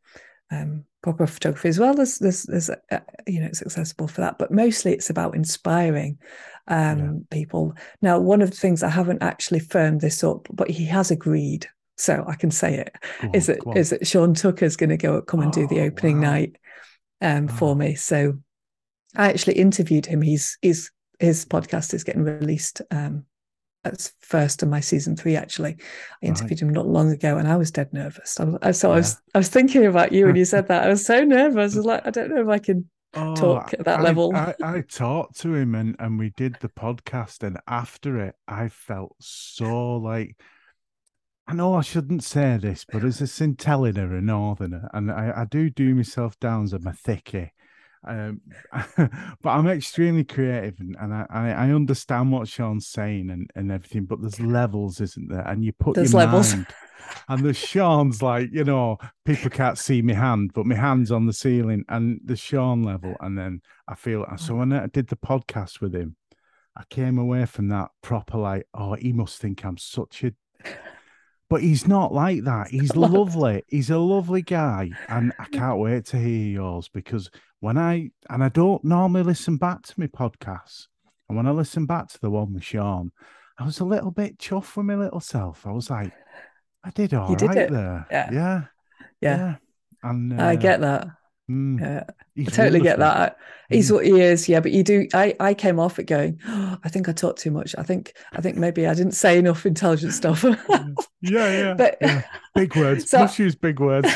um, 0.50 0.84
proper 1.02 1.26
photography 1.26 1.68
as 1.68 1.78
well. 1.78 1.94
There's, 1.94 2.18
there's, 2.18 2.42
there's, 2.44 2.70
uh, 2.70 3.00
you 3.26 3.40
know, 3.40 3.46
it's 3.46 3.62
accessible 3.62 4.08
for 4.08 4.20
that, 4.22 4.38
but 4.38 4.50
mostly 4.50 4.92
it's 4.92 5.10
about 5.10 5.34
inspiring 5.34 6.18
um, 6.68 6.98
yeah. 6.98 7.12
people. 7.30 7.74
Now, 8.02 8.18
one 8.18 8.42
of 8.42 8.50
the 8.50 8.56
things 8.56 8.82
I 8.82 8.88
haven't 8.88 9.22
actually 9.22 9.60
firmed 9.60 10.00
this 10.00 10.24
up, 10.24 10.48
but 10.52 10.70
he 10.70 10.84
has 10.86 11.10
agreed, 11.10 11.68
so 11.98 12.24
I 12.26 12.36
can 12.36 12.50
say 12.50 12.78
it. 12.78 12.94
Is 13.34 13.48
it, 13.48 13.60
on, 13.66 13.76
is 13.76 13.90
that 13.90 13.96
is 13.96 14.00
that 14.00 14.06
Sean 14.06 14.34
Tucker's 14.34 14.76
going 14.76 14.90
to 14.90 14.96
go 14.96 15.20
come 15.20 15.40
and 15.40 15.52
do 15.52 15.66
the 15.66 15.80
oh, 15.80 15.84
opening 15.84 16.20
wow. 16.20 16.30
night 16.30 16.56
um, 17.20 17.48
for 17.48 17.74
me. 17.76 17.94
So 17.94 18.38
I 19.16 19.28
actually 19.30 19.54
interviewed 19.54 20.06
him. 20.06 20.22
He's 20.22 20.56
he's 20.62 20.90
his 21.18 21.44
podcast 21.44 21.94
is 21.94 22.04
getting 22.04 22.22
released 22.22 22.80
um, 22.90 23.24
that's 23.84 24.12
first 24.20 24.62
of 24.62 24.68
my 24.68 24.80
season 24.80 25.16
three 25.16 25.36
actually 25.36 25.76
i 26.22 26.26
interviewed 26.26 26.60
right. 26.62 26.68
him 26.68 26.74
not 26.74 26.86
long 26.86 27.10
ago 27.10 27.38
and 27.38 27.46
i 27.46 27.56
was 27.56 27.70
dead 27.70 27.92
nervous 27.92 28.38
I 28.62 28.72
so 28.72 28.88
yeah. 28.88 28.94
i 28.94 28.96
was 28.96 29.20
i 29.34 29.38
was 29.38 29.48
thinking 29.48 29.86
about 29.86 30.12
you 30.12 30.26
when 30.26 30.36
you 30.36 30.44
said 30.44 30.68
that 30.68 30.84
i 30.84 30.88
was 30.88 31.04
so 31.06 31.22
nervous 31.24 31.74
i 31.74 31.78
was 31.78 31.86
like 31.86 32.06
i 32.06 32.10
don't 32.10 32.30
know 32.30 32.42
if 32.42 32.48
i 32.48 32.58
can 32.58 32.88
oh, 33.14 33.34
talk 33.36 33.74
at 33.74 33.84
that 33.84 34.00
I, 34.00 34.02
level 34.02 34.34
I, 34.34 34.54
I, 34.62 34.80
talked 34.80 35.40
to 35.40 35.54
him 35.54 35.74
and 35.74 35.96
and 35.98 36.18
we 36.18 36.30
did 36.30 36.56
the 36.60 36.68
podcast 36.68 37.42
and 37.44 37.58
after 37.66 38.18
it 38.20 38.34
i 38.46 38.68
felt 38.68 39.14
so 39.20 39.96
like 39.96 40.36
I 41.48 41.54
know 41.54 41.74
I 41.74 41.80
shouldn't 41.80 42.22
say 42.24 42.58
this, 42.58 42.84
but 42.90 43.04
as 43.04 43.20
a 43.22 43.24
Centelliner, 43.24 44.18
a 44.18 44.20
Northerner, 44.20 44.90
and 44.92 45.10
I, 45.10 45.32
I 45.34 45.44
do 45.46 45.70
do 45.70 45.94
myself 45.94 46.38
down 46.38 46.64
as 46.64 46.74
a 46.74 46.78
thickie, 46.78 47.50
um, 48.06 48.42
but 48.96 49.50
I'm 49.50 49.66
extremely 49.66 50.24
creative 50.24 50.78
and, 50.78 50.94
and 51.00 51.14
I, 51.14 51.26
I 51.30 51.70
understand 51.70 52.32
what 52.32 52.48
Sean's 52.48 52.86
saying 52.86 53.30
and, 53.30 53.50
and 53.54 53.72
everything, 53.72 54.04
but 54.04 54.20
there's 54.20 54.38
levels, 54.38 55.00
isn't 55.00 55.30
there? 55.30 55.46
And 55.48 55.64
you 55.64 55.72
put 55.72 55.94
there's 55.94 56.12
your 56.12 56.20
levels. 56.20 56.54
mind 56.54 56.66
and 57.28 57.44
the 57.44 57.54
Sean's 57.54 58.22
like, 58.22 58.50
you 58.52 58.64
know, 58.64 58.98
people 59.24 59.50
can't 59.50 59.78
see 59.78 60.02
my 60.02 60.14
hand, 60.14 60.52
but 60.54 60.66
my 60.66 60.74
hand's 60.74 61.10
on 61.10 61.26
the 61.26 61.32
ceiling 61.32 61.84
and 61.88 62.20
the 62.24 62.36
Sean 62.36 62.82
level. 62.82 63.16
And 63.20 63.38
then 63.38 63.62
I 63.86 63.94
feel 63.94 64.24
so 64.36 64.56
when 64.56 64.72
I 64.72 64.86
did 64.86 65.08
the 65.08 65.16
podcast 65.16 65.80
with 65.80 65.94
him, 65.94 66.16
I 66.76 66.84
came 66.90 67.18
away 67.18 67.46
from 67.46 67.68
that 67.68 67.88
proper 68.02 68.38
like, 68.38 68.66
oh, 68.74 68.94
he 68.94 69.12
must 69.12 69.40
think 69.40 69.64
I'm 69.64 69.78
such 69.78 70.22
a 70.24 70.32
but 71.50 71.62
he's 71.62 71.86
not 71.86 72.12
like 72.12 72.44
that. 72.44 72.68
He's 72.68 72.94
lovely. 72.96 73.62
He's 73.68 73.90
a 73.90 73.98
lovely 73.98 74.42
guy. 74.42 74.90
And 75.08 75.32
I 75.38 75.44
can't 75.46 75.78
wait 75.78 76.06
to 76.06 76.18
hear 76.18 76.48
yours 76.48 76.88
because 76.92 77.30
when 77.60 77.78
I, 77.78 78.10
and 78.30 78.44
I 78.44 78.48
don't 78.48 78.84
normally 78.84 79.22
listen 79.22 79.56
back 79.56 79.82
to 79.82 79.94
my 79.98 80.06
podcasts. 80.06 80.86
And 81.28 81.36
when 81.36 81.46
I 81.46 81.50
listen 81.50 81.86
back 81.86 82.08
to 82.08 82.20
the 82.20 82.30
one 82.30 82.54
with 82.54 82.64
Sean, 82.64 83.12
I 83.58 83.64
was 83.64 83.80
a 83.80 83.84
little 83.84 84.10
bit 84.10 84.38
chuffed 84.38 84.76
with 84.76 84.86
my 84.86 84.94
little 84.94 85.20
self. 85.20 85.66
I 85.66 85.72
was 85.72 85.90
like, 85.90 86.12
I 86.84 86.90
did 86.90 87.12
all 87.12 87.28
right 87.28 87.38
did 87.38 87.72
there. 87.72 88.06
Yeah. 88.10 88.30
Yeah. 88.32 88.62
Yeah. 89.20 89.36
yeah. 89.36 89.54
And 90.02 90.40
uh, 90.40 90.44
I 90.44 90.56
get 90.56 90.80
that. 90.80 91.08
Mm. 91.50 91.80
Yeah, 91.80 92.04
I 92.46 92.50
totally 92.50 92.80
get 92.80 92.98
that. 92.98 93.38
He's 93.70 93.90
mm. 93.90 93.94
what 93.94 94.06
he 94.06 94.20
is. 94.20 94.48
Yeah, 94.48 94.60
but 94.60 94.72
you 94.72 94.82
do. 94.82 95.08
I 95.14 95.34
I 95.40 95.54
came 95.54 95.80
off 95.80 95.98
it 95.98 96.04
going. 96.04 96.38
Oh, 96.46 96.78
I 96.84 96.88
think 96.88 97.08
I 97.08 97.12
talked 97.12 97.40
too 97.40 97.50
much. 97.50 97.74
I 97.78 97.82
think 97.82 98.14
I 98.32 98.40
think 98.40 98.56
maybe 98.56 98.86
I 98.86 98.94
didn't 98.94 99.12
say 99.12 99.38
enough 99.38 99.64
intelligent 99.64 100.12
stuff. 100.12 100.44
yeah, 100.72 100.94
yeah. 101.22 101.74
But 101.74 101.96
yeah. 102.00 102.22
big 102.54 102.76
words. 102.76 103.04
So, 103.10 103.20
Let's 103.20 103.38
use 103.38 103.54
big 103.54 103.80
words. 103.80 104.08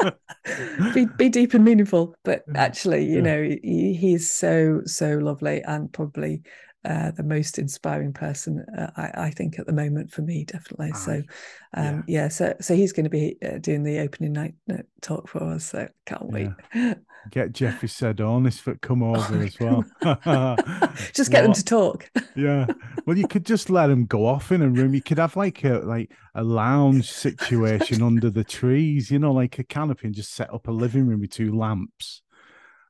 be 0.94 1.06
be 1.16 1.28
deep 1.30 1.54
and 1.54 1.64
meaningful. 1.64 2.14
But 2.24 2.44
actually, 2.54 3.06
you 3.06 3.16
yeah. 3.16 3.22
know, 3.22 3.42
he, 3.42 3.94
he's 3.94 4.30
so 4.30 4.82
so 4.84 5.16
lovely 5.16 5.62
and 5.62 5.90
probably 5.90 6.42
uh, 6.84 7.10
the 7.10 7.22
most 7.22 7.58
inspiring 7.58 8.12
person 8.12 8.64
uh, 8.76 8.90
I, 8.96 9.26
I, 9.26 9.30
think 9.30 9.58
at 9.58 9.66
the 9.66 9.72
moment 9.72 10.10
for 10.10 10.22
me, 10.22 10.44
definitely. 10.44 10.92
So, 10.92 11.22
um, 11.74 12.04
yeah. 12.06 12.22
yeah. 12.22 12.28
so 12.28 12.54
so 12.60 12.74
he's 12.74 12.92
going 12.92 13.04
to 13.04 13.10
be 13.10 13.36
uh, 13.44 13.58
doing 13.58 13.82
the 13.82 13.98
opening 13.98 14.32
night 14.32 14.54
uh, 14.72 14.78
talk 15.02 15.28
for 15.28 15.42
us. 15.42 15.66
So 15.66 15.88
can't 16.06 16.28
wait. 16.30 16.48
Yeah. 16.74 16.94
Get 17.30 17.52
Jeffrey 17.52 17.88
Sedonis 17.88 18.58
for 18.58 18.76
come 18.76 19.02
oh 19.02 19.16
over 19.16 19.36
oh, 19.36 19.40
as 19.42 19.60
well. 19.60 19.84
just 21.12 21.30
get 21.30 21.46
what? 21.46 21.48
them 21.48 21.52
to 21.52 21.64
talk. 21.64 22.10
yeah. 22.34 22.66
Well, 23.04 23.18
you 23.18 23.28
could 23.28 23.44
just 23.44 23.68
let 23.68 23.88
them 23.88 24.06
go 24.06 24.24
off 24.24 24.50
in 24.50 24.62
a 24.62 24.68
room. 24.70 24.94
You 24.94 25.02
could 25.02 25.18
have 25.18 25.36
like 25.36 25.62
a 25.62 25.80
like 25.80 26.10
a 26.34 26.42
lounge 26.42 27.10
situation 27.10 28.02
under 28.02 28.30
the 28.30 28.42
trees, 28.42 29.10
you 29.10 29.18
know, 29.18 29.32
like 29.32 29.58
a 29.58 29.64
canopy, 29.64 30.06
and 30.06 30.14
just 30.14 30.32
set 30.32 30.52
up 30.52 30.66
a 30.66 30.72
living 30.72 31.06
room 31.06 31.20
with 31.20 31.30
two 31.30 31.54
lamps. 31.54 32.22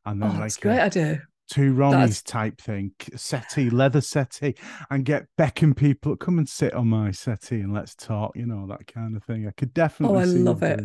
And 0.07 0.23
then 0.23 0.31
oh, 0.31 0.35
like 0.35 0.43
that's 0.43 0.59
a 0.59 0.61
great 0.61 0.79
idea 0.79 1.23
two 1.51 1.75
Ronnies 1.75 2.25
type 2.25 2.61
thing, 2.61 2.93
settee, 3.17 3.71
leather 3.71 4.01
settee, 4.01 4.55
and 4.91 5.05
get 5.05 5.27
becking 5.37 5.75
people 5.75 6.17
come 6.17 6.39
and 6.39 6.49
sit 6.49 6.73
on 6.75 6.89
my 6.89 7.11
settee 7.11 7.61
and 7.61 7.75
let's 7.75 7.95
talk, 7.95 8.33
you 8.37 8.47
know, 8.47 8.67
that 8.69 8.87
kind 8.87 9.17
of 9.17 9.25
thing. 9.25 9.47
I 9.47 9.51
could 9.51 9.71
oh, 9.71 9.75
definitely. 9.75 10.17
Oh, 10.17 10.21
I 10.21 10.25
love 10.25 10.63
it. 10.63 10.81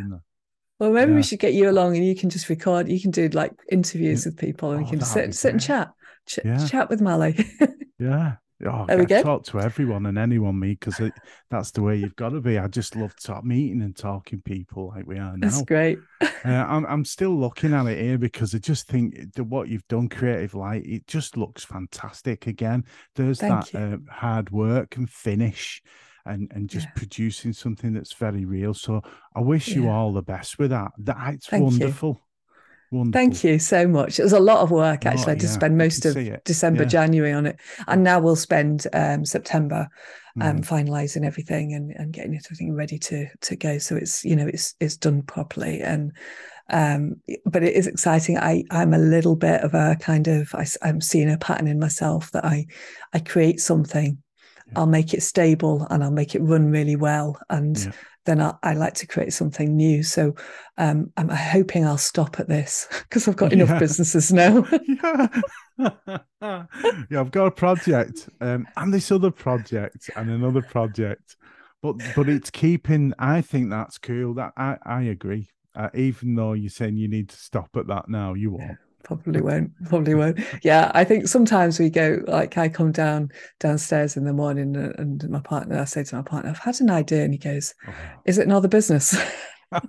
Well, 0.80 0.92
maybe 0.92 1.12
yeah. 1.12 1.16
we 1.16 1.24
should 1.24 1.40
get 1.40 1.54
you 1.54 1.70
along 1.70 1.96
and 1.96 2.06
you 2.06 2.16
can 2.16 2.30
just 2.30 2.50
record. 2.50 2.90
You 2.90 3.00
can 3.00 3.12
do 3.12 3.30
like 3.30 3.54
interviews 3.72 4.26
yeah. 4.26 4.32
with 4.32 4.40
people 4.40 4.72
and 4.72 4.82
oh, 4.82 4.84
we 4.84 4.90
can 4.90 5.02
sit 5.02 5.34
sit 5.34 5.52
and 5.54 5.62
chat, 5.62 5.92
ch- 6.26 6.40
yeah. 6.44 6.66
chat 6.68 6.90
with 6.90 7.00
Mally. 7.00 7.46
yeah, 8.00 8.36
Oh, 8.64 8.86
there 8.88 8.98
we 8.98 9.06
go. 9.06 9.22
Talk 9.22 9.44
to 9.46 9.60
everyone 9.60 10.06
and 10.06 10.18
anyone, 10.18 10.58
me, 10.58 10.78
because 10.80 11.02
that's 11.50 11.72
the 11.72 11.82
way 11.82 11.98
you've 11.98 12.16
got 12.16 12.30
to 12.30 12.40
be. 12.40 12.58
I 12.58 12.68
just 12.68 12.96
love 12.96 13.14
talk, 13.22 13.44
meeting 13.44 13.82
and 13.82 13.96
talking 13.96 14.42
people 14.42 14.94
like 14.96 15.06
we 15.06 15.18
are 15.18 15.36
now. 15.36 15.50
That's 15.50 15.62
great. 15.64 16.00
uh, 16.22 16.28
I'm 16.46 16.86
I'm 16.86 17.04
still 17.04 17.38
looking 17.38 17.74
at 17.74 17.88
it 17.88 18.02
here 18.02 18.18
because 18.18 18.56
I 18.56 18.60
just 18.60 18.88
think 18.88 19.34
that 19.34 19.44
what 19.44 19.68
you've 19.68 19.88
done, 19.90 20.08
creative 20.08 20.56
light, 20.56 20.86
it 20.86 21.06
just 21.06 21.36
looks 21.36 21.66
fantastic. 21.66 22.48
Again, 22.48 22.86
there's 23.16 23.42
Thank 23.42 23.72
that 23.72 23.94
uh, 23.94 23.98
hard 24.10 24.52
work 24.52 24.96
and 24.96 25.10
finish, 25.10 25.82
and 26.26 26.50
and 26.56 26.70
just 26.70 26.88
yeah. 26.88 26.94
producing 26.96 27.52
something 27.52 27.92
that's 27.92 28.14
very 28.14 28.46
real. 28.46 28.74
So 28.74 29.02
I 29.36 29.42
wish 29.42 29.68
yeah. 29.68 29.76
you 29.76 29.90
all 29.90 30.14
the 30.14 30.22
best 30.22 30.60
with 30.60 30.70
that. 30.70 30.94
That's 30.98 31.48
Thank 31.48 31.64
wonderful. 31.64 32.10
You. 32.10 32.25
Wonderful. 32.96 33.20
Thank 33.20 33.44
you 33.44 33.60
so 33.60 33.88
much. 33.88 34.20
It 34.20 34.24
was 34.24 34.32
a 34.32 34.40
lot 34.40 34.60
of 34.60 34.72
work 34.72 35.06
actually. 35.06 35.24
Oh, 35.24 35.28
I 35.28 35.32
had 35.32 35.40
to 35.42 35.48
spend 35.50 35.78
most 35.78 36.06
of 36.06 36.18
December, 36.46 36.84
yeah. 36.84 36.90
January 36.90 37.34
on 37.34 37.46
it, 37.46 37.60
and 37.88 38.04
now 38.04 38.20
we'll 38.22 38.38
spend 38.38 38.88
um, 38.94 39.26
September 39.26 39.90
um, 40.40 40.60
mm. 40.60 40.66
finalizing 40.66 41.26
everything 41.26 41.74
and, 41.74 41.92
and 41.92 42.14
getting 42.14 42.36
everything 42.36 42.74
ready 42.74 42.98
to 43.00 43.28
to 43.42 43.56
go. 43.58 43.80
So 43.80 43.98
it's 43.98 44.24
you 44.24 44.38
know 44.38 44.48
it's 44.48 44.76
it's 44.80 44.96
done 44.96 45.24
properly 45.24 45.82
and 45.82 46.14
um 46.72 47.16
but 47.46 47.62
it 47.62 47.76
is 47.76 47.86
exciting 47.86 48.40
i 48.40 48.64
i'm 48.72 48.92
a 48.92 48.98
little 48.98 49.36
bit 49.36 49.62
of 49.62 49.76
a 49.76 49.96
kind 50.00 50.28
of 50.28 50.50
I, 50.56 50.66
i'm 50.82 51.00
seeing 51.00 51.30
a 51.30 51.38
pattern 51.38 51.68
in 51.68 51.78
myself 51.78 52.32
that 52.32 52.44
i 52.44 52.66
i 53.14 53.20
create 53.20 53.60
something 53.60 54.18
yeah. 54.66 54.74
i'll 54.76 54.88
make 54.88 55.14
it 55.14 55.22
stable 55.22 55.86
and 55.92 56.04
i'll 56.04 56.10
make 56.10 56.34
it 56.34 56.42
run 56.42 56.72
really 56.72 56.96
well 56.96 57.38
and 57.52 57.94
then 58.26 58.42
I, 58.42 58.56
I, 58.64 58.74
like 58.74 58.94
to 58.96 59.08
create 59.08 59.34
something 59.34 59.76
new. 59.76 60.04
So 60.04 60.36
um, 60.78 61.12
I'm 61.18 61.30
hoping 61.30 61.86
I'll 61.86 61.98
stop 61.98 62.40
at 62.40 62.48
this 62.48 62.88
because 63.04 63.28
I've 63.28 63.36
got 63.36 63.54
enough 63.54 63.70
yeah. 63.70 63.80
businesses 63.80 64.34
now. 64.34 64.66
yeah. 64.88 65.28
yeah, 66.42 67.20
I've 67.20 67.32
got 67.32 67.48
a 67.48 67.52
project 67.52 68.30
um, 68.42 68.68
and 68.78 68.94
this 68.94 69.12
other 69.12 69.32
project 69.32 70.10
and 70.16 70.30
another 70.30 70.62
project, 70.62 71.36
but 71.82 71.96
but 72.16 72.30
it's 72.30 72.50
keeping. 72.50 73.14
I 73.20 73.42
think 73.42 73.70
that's 73.70 73.98
cool. 73.98 74.36
That 74.36 74.54
I 74.58 74.78
I 74.86 75.02
agree. 75.04 75.50
Uh, 75.76 75.90
even 75.94 76.36
though 76.36 76.54
you're 76.54 76.70
saying 76.70 76.96
you 76.96 77.10
need 77.10 77.28
to 77.30 77.36
stop 77.36 77.70
at 77.76 77.88
that 77.88 78.08
now, 78.08 78.34
you 78.34 78.52
won't 78.52 78.78
probably 79.06 79.40
won't 79.40 79.72
probably 79.86 80.16
won't. 80.16 80.40
Yeah 80.64 80.92
i 80.94 81.04
think 81.04 81.28
sometimes 81.28 81.80
we 81.80 81.90
go 81.90 82.22
like 82.28 82.58
i 82.58 82.68
come 82.68 82.92
down 82.92 83.30
downstairs 83.60 84.18
in 84.18 84.26
the 84.26 84.34
morning 84.34 84.76
and, 84.76 85.00
and 85.00 85.30
my 85.30 85.40
partner 85.40 85.80
i 85.80 85.86
say 85.86 86.04
to 86.04 86.16
my 86.16 86.24
partner 86.24 86.50
i've 86.50 86.58
had 86.58 86.82
an 86.82 86.90
idea 86.90 87.24
and 87.24 87.34
he 87.34 87.38
goes 87.38 87.74
oh. 87.88 87.94
is 88.26 88.38
it 88.38 88.48
another 88.48 88.68
business? 88.68 89.16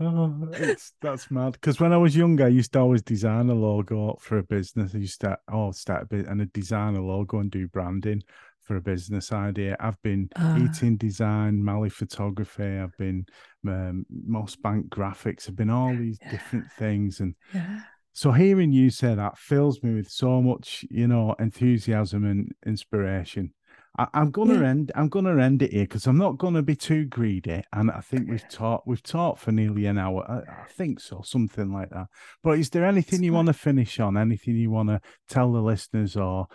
Oh, 0.00 0.48
it's 0.52 0.92
that's 1.00 1.28
mad. 1.28 1.54
Because 1.54 1.80
when 1.80 1.92
i 1.92 1.96
was 1.96 2.16
younger 2.16 2.44
i 2.44 2.48
used 2.48 2.72
to 2.74 2.78
always 2.78 3.02
design 3.02 3.50
a 3.50 3.54
logo 3.54 4.16
for 4.20 4.38
a 4.38 4.44
business. 4.44 4.94
I 4.94 4.98
used 4.98 5.20
to 5.22 5.36
oh 5.52 5.72
start 5.72 6.04
a 6.04 6.06
bit 6.06 6.26
and 6.26 6.40
a 6.40 6.46
design 6.46 6.94
a 6.94 7.04
logo 7.04 7.40
and 7.40 7.50
do 7.50 7.66
branding 7.66 8.22
for 8.68 8.76
a 8.76 8.82
business 8.82 9.32
idea. 9.32 9.76
I've 9.80 10.00
been 10.02 10.28
uh, 10.36 10.60
eating 10.62 10.98
design, 10.98 11.64
Mally 11.64 11.88
photography. 11.88 12.76
I've 12.76 12.96
been 12.98 13.24
um, 13.66 14.04
Moss 14.10 14.54
Bank 14.56 14.90
graphics. 14.90 15.48
I've 15.48 15.56
been 15.56 15.70
all 15.70 15.96
these 15.96 16.18
yeah. 16.20 16.30
different 16.30 16.70
things, 16.78 17.20
and 17.20 17.34
yeah. 17.54 17.80
so 18.12 18.30
hearing 18.30 18.70
you 18.70 18.90
say 18.90 19.14
that 19.14 19.38
fills 19.38 19.82
me 19.82 19.94
with 19.94 20.10
so 20.10 20.42
much, 20.42 20.84
you 20.90 21.08
know, 21.08 21.34
enthusiasm 21.40 22.24
and 22.26 22.52
inspiration. 22.66 23.54
I, 23.98 24.06
am 24.14 24.30
gonna 24.30 24.60
yeah. 24.60 24.68
end. 24.68 24.92
I'm 24.94 25.08
gonna 25.08 25.42
end 25.42 25.62
it 25.62 25.72
here 25.72 25.82
because 25.82 26.06
I'm 26.06 26.16
not 26.16 26.38
gonna 26.38 26.62
be 26.62 26.76
too 26.76 27.04
greedy. 27.04 27.62
And 27.72 27.90
I 27.90 28.00
think 28.00 28.30
we've 28.30 28.48
taught 28.48 28.86
we've 28.86 29.02
taught 29.02 29.38
for 29.38 29.50
nearly 29.50 29.86
an 29.86 29.98
hour. 29.98 30.24
I, 30.30 30.62
I 30.62 30.66
think 30.68 31.00
so, 31.00 31.22
something 31.24 31.72
like 31.72 31.90
that. 31.90 32.06
But 32.42 32.58
is 32.58 32.70
there 32.70 32.86
anything 32.86 33.22
you 33.24 33.32
want 33.32 33.48
to 33.48 33.52
finish 33.52 33.98
on? 33.98 34.16
Anything 34.16 34.56
you 34.56 34.70
want 34.70 34.88
to 34.90 35.00
tell 35.28 35.52
the 35.52 35.60
listeners 35.60 36.16
or 36.16 36.46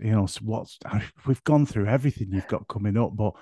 you 0.00 0.10
know 0.10 0.26
what's 0.42 0.78
we've 1.26 1.44
gone 1.44 1.66
through 1.66 1.86
everything 1.86 2.28
you've 2.32 2.48
got 2.48 2.66
coming 2.66 2.96
up, 2.96 3.12
but 3.14 3.34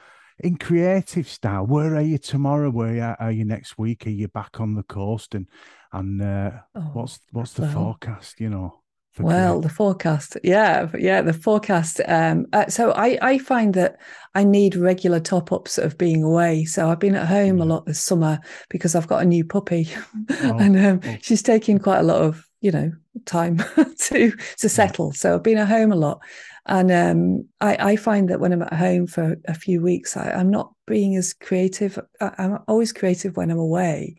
in 0.43 0.57
creative 0.57 1.29
style, 1.29 1.67
where 1.67 1.95
are 1.97 2.03
you 2.03 2.19
tomorrow? 2.19 2.71
Where 2.71 3.17
are 3.21 3.31
you 3.33 3.45
next 3.45 3.79
week? 3.79 4.07
Are 4.07 4.11
you 4.11 4.29
back 4.29 4.61
on 4.61 4.75
the 4.75 4.83
coast? 4.83 5.35
And 5.35 5.47
and 5.93 6.21
uh, 6.21 6.51
oh, 6.75 6.81
what's 6.93 7.21
what's 7.33 7.55
the 7.55 7.63
well, 7.63 7.73
forecast? 7.73 8.41
You 8.41 8.51
know. 8.51 8.80
Well, 9.23 9.61
the 9.61 9.69
forecast, 9.69 10.37
yeah, 10.43 10.89
yeah, 10.99 11.23
the 11.23 11.33
forecast. 11.33 12.01
Um, 12.07 12.47
uh, 12.53 12.67
so 12.69 12.93
I 12.93 13.19
I 13.23 13.39
find 13.39 13.75
that 13.75 13.99
I 14.35 14.45
need 14.45 14.77
regular 14.77 15.21
top 15.21 15.53
ups 15.53 15.79
of 15.79 15.99
being 15.99 16.23
away. 16.23 16.65
So 16.65 16.89
I've 16.89 17.01
been 17.01 17.15
at 17.15 17.27
home 17.27 17.61
a 17.61 17.65
lot 17.65 17.87
this 17.87 18.03
summer 18.03 18.41
because 18.69 18.95
I've 18.95 19.09
got 19.09 19.23
a 19.23 19.27
new 19.27 19.45
puppy, 19.45 19.89
oh, 20.31 20.59
and 20.59 20.77
um, 20.79 21.01
oh. 21.05 21.17
she's 21.21 21.43
taking 21.43 21.79
quite 21.79 21.99
a 21.99 22.05
lot 22.05 22.23
of 22.23 22.47
you 22.61 22.71
know 22.71 22.93
time 23.27 23.59
to 23.99 24.33
to 24.59 24.69
settle. 24.69 25.13
So 25.13 25.35
I've 25.35 25.43
been 25.43 25.59
at 25.59 25.69
home 25.69 25.93
a 25.93 25.97
lot, 25.97 26.21
and 26.67 26.91
um, 26.93 27.49
I, 27.61 27.93
I 27.93 27.97
find 27.97 28.29
that 28.29 28.41
when 28.41 28.53
I'm 28.53 28.63
at 28.63 28.73
home 28.73 29.07
for 29.07 29.37
a 29.47 29.55
few 29.55 29.81
weeks, 29.81 30.17
I, 30.17 30.31
am 30.31 30.51
not 30.51 30.73
being 30.87 31.17
as 31.17 31.33
creative. 31.33 31.99
I, 32.21 32.33
I'm 32.39 32.59
always 32.69 32.93
creative 32.93 33.37
when 33.37 33.51
I'm 33.51 33.59
away. 33.59 34.17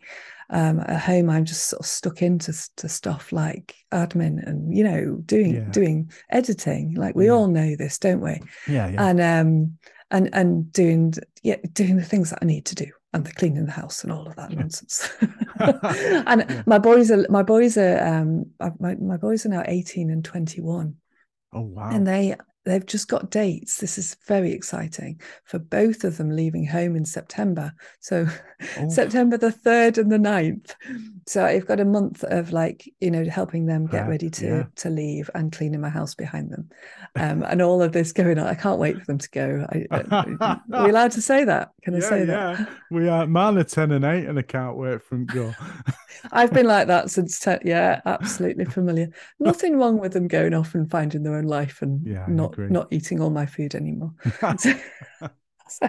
Um, 0.52 0.80
at 0.80 1.00
home, 1.00 1.30
I'm 1.30 1.44
just 1.44 1.68
sort 1.68 1.80
of 1.80 1.86
stuck 1.86 2.20
into 2.22 2.52
to 2.76 2.88
stuff 2.88 3.32
like 3.32 3.74
admin 3.92 4.46
and 4.46 4.76
you 4.76 4.84
know 4.84 5.16
doing 5.24 5.54
yeah. 5.54 5.70
doing 5.70 6.12
editing. 6.30 6.94
Like 6.94 7.14
we 7.14 7.26
yeah. 7.26 7.32
all 7.32 7.48
know 7.48 7.74
this, 7.74 7.98
don't 7.98 8.20
we? 8.20 8.40
Yeah, 8.68 8.88
yeah. 8.88 9.08
And 9.08 9.20
um, 9.20 9.78
and 10.10 10.28
and 10.32 10.72
doing 10.72 11.14
yeah 11.42 11.56
doing 11.72 11.96
the 11.96 12.04
things 12.04 12.30
that 12.30 12.40
I 12.42 12.44
need 12.44 12.66
to 12.66 12.74
do 12.74 12.86
and 13.12 13.24
the 13.24 13.32
cleaning 13.32 13.66
the 13.66 13.72
house 13.72 14.04
and 14.04 14.12
all 14.12 14.26
of 14.26 14.36
that 14.36 14.52
nonsense. 14.52 15.10
and 15.58 16.44
yeah. 16.48 16.62
my 16.66 16.78
boys 16.78 17.10
are 17.10 17.26
my 17.28 17.42
boys 17.42 17.76
are 17.76 18.04
um 18.06 18.46
my, 18.78 18.94
my 18.96 19.16
boys 19.16 19.44
are 19.44 19.50
now 19.50 19.62
18 19.66 20.10
and 20.10 20.24
21. 20.24 20.94
Oh 21.52 21.60
wow. 21.60 21.90
And 21.90 22.06
they 22.06 22.36
they've 22.64 22.86
just 22.86 23.08
got 23.08 23.30
dates. 23.30 23.78
This 23.78 23.98
is 23.98 24.16
very 24.26 24.52
exciting 24.52 25.20
for 25.44 25.58
both 25.58 26.04
of 26.04 26.16
them 26.16 26.30
leaving 26.30 26.64
home 26.64 26.94
in 26.94 27.04
September. 27.04 27.74
So 28.00 28.26
oh. 28.78 28.88
September 28.88 29.36
the 29.36 29.50
3rd 29.50 29.98
and 29.98 30.12
the 30.12 30.18
9th. 30.18 30.74
So 31.26 31.44
I've 31.44 31.66
got 31.66 31.80
a 31.80 31.84
month 31.84 32.24
of 32.24 32.52
like, 32.52 32.92
you 33.00 33.10
know, 33.10 33.24
helping 33.24 33.66
them 33.66 33.86
get 33.86 34.08
ready 34.08 34.30
to 34.30 34.46
yeah. 34.46 34.64
to 34.76 34.90
leave 34.90 35.30
and 35.34 35.52
cleaning 35.52 35.80
my 35.80 35.88
house 35.88 36.14
behind 36.14 36.50
them. 36.50 36.68
Um, 37.14 37.42
and 37.42 37.60
all 37.60 37.82
of 37.82 37.92
this 37.92 38.10
going 38.10 38.38
on. 38.38 38.46
I 38.46 38.54
can't 38.54 38.78
wait 38.78 38.98
for 38.98 39.04
them 39.04 39.18
to 39.18 39.28
go. 39.28 39.66
I, 39.68 39.86
are 40.72 40.84
we 40.84 40.88
allowed 40.88 41.10
to 41.12 41.20
say 41.20 41.44
that? 41.44 41.72
Can 41.82 41.94
I 41.94 41.98
yeah, 41.98 42.08
say 42.08 42.24
that? 42.24 42.68
We 42.90 43.06
are 43.06 43.26
man 43.26 43.58
are 43.58 43.64
10 43.64 43.92
and 43.92 44.02
8 44.02 44.24
and 44.28 44.38
I 44.38 44.42
can't 44.42 44.78
wait 44.78 45.02
for 45.02 45.16
them 45.16 45.26
to 45.26 45.34
go. 45.34 45.54
I've 46.32 46.54
been 46.54 46.66
like 46.66 46.86
that 46.86 47.10
since 47.10 47.38
10. 47.38 47.60
Yeah, 47.66 48.00
absolutely 48.06 48.64
familiar. 48.64 49.10
Nothing 49.40 49.76
wrong 49.76 49.98
with 49.98 50.14
them 50.14 50.26
going 50.26 50.54
off 50.54 50.74
and 50.74 50.90
finding 50.90 51.22
their 51.22 51.34
own 51.34 51.44
life 51.44 51.82
and 51.82 52.06
yeah, 52.06 52.24
not 52.58 52.70
not 52.70 52.82
not 52.82 52.92
eating 52.92 53.20
all 53.20 53.30
my 53.30 53.46
food 53.46 53.74
anymore. 53.74 54.12
so, 54.58 55.88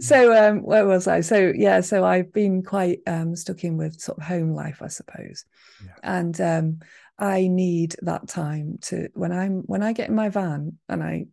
so, 0.00 0.48
um, 0.48 0.62
where 0.62 0.86
was 0.86 1.06
I? 1.06 1.20
So 1.20 1.52
yeah, 1.54 1.80
so 1.80 2.04
I've 2.04 2.32
been 2.32 2.62
quite 2.62 3.00
um, 3.06 3.36
stuck 3.36 3.64
in 3.64 3.76
with 3.76 4.00
sort 4.00 4.18
of 4.18 4.24
home 4.24 4.52
life, 4.52 4.82
I 4.82 4.88
suppose, 4.88 5.44
yeah. 5.84 5.92
and 6.02 6.40
um, 6.40 6.78
I 7.18 7.48
need 7.48 7.96
that 8.02 8.28
time 8.28 8.78
to 8.82 9.08
when 9.14 9.32
I'm 9.32 9.62
when 9.66 9.82
I 9.82 9.92
get 9.92 10.08
in 10.08 10.14
my 10.14 10.28
van 10.28 10.78
and 10.88 11.02
I 11.02 11.26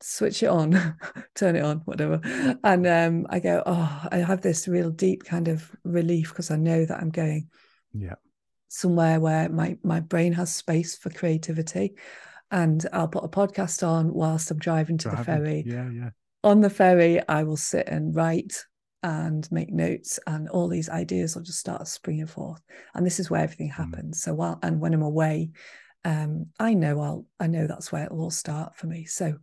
switch 0.00 0.42
it 0.42 0.48
on, 0.48 0.96
turn 1.34 1.56
it 1.56 1.62
on, 1.62 1.78
whatever, 1.84 2.20
and 2.64 2.86
um, 2.86 3.26
I 3.30 3.38
go, 3.38 3.62
oh, 3.64 4.08
I 4.10 4.18
have 4.18 4.42
this 4.42 4.68
real 4.68 4.90
deep 4.90 5.24
kind 5.24 5.48
of 5.48 5.70
relief 5.84 6.30
because 6.30 6.50
I 6.50 6.56
know 6.56 6.84
that 6.84 7.00
I'm 7.00 7.10
going, 7.10 7.48
yeah, 7.92 8.16
somewhere 8.68 9.20
where 9.20 9.48
my 9.48 9.78
my 9.82 10.00
brain 10.00 10.32
has 10.32 10.52
space 10.52 10.96
for 10.96 11.10
creativity 11.10 11.94
and 12.52 12.86
I'll 12.92 13.08
put 13.08 13.24
a 13.24 13.28
podcast 13.28 13.86
on 13.86 14.12
whilst 14.12 14.50
I'm 14.50 14.58
driving 14.58 14.98
to 14.98 15.08
driving. 15.08 15.18
the 15.18 15.24
ferry. 15.24 15.64
Yeah, 15.66 15.90
yeah. 15.90 16.10
On 16.44 16.60
the 16.60 16.70
ferry, 16.70 17.20
I 17.28 17.42
will 17.44 17.56
sit 17.56 17.88
and 17.88 18.14
write 18.14 18.64
and 19.02 19.50
make 19.50 19.72
notes, 19.72 20.20
and 20.26 20.48
all 20.48 20.68
these 20.68 20.88
ideas 20.88 21.34
will 21.34 21.42
just 21.42 21.58
start 21.58 21.88
springing 21.88 22.26
forth. 22.26 22.60
And 22.94 23.04
this 23.04 23.18
is 23.18 23.30
where 23.30 23.42
everything 23.42 23.70
mm. 23.70 23.74
happens. 23.74 24.18
Mm. 24.18 24.20
So 24.20 24.34
while 24.34 24.58
and 24.62 24.80
when 24.80 24.94
I'm 24.94 25.02
away, 25.02 25.50
um, 26.04 26.46
I 26.60 26.74
know 26.74 27.00
I'll 27.00 27.26
I 27.40 27.46
know 27.46 27.66
that's 27.66 27.90
where 27.90 28.04
it'll 28.04 28.20
all 28.20 28.30
start 28.30 28.76
for 28.76 28.86
me. 28.86 29.06
So 29.06 29.34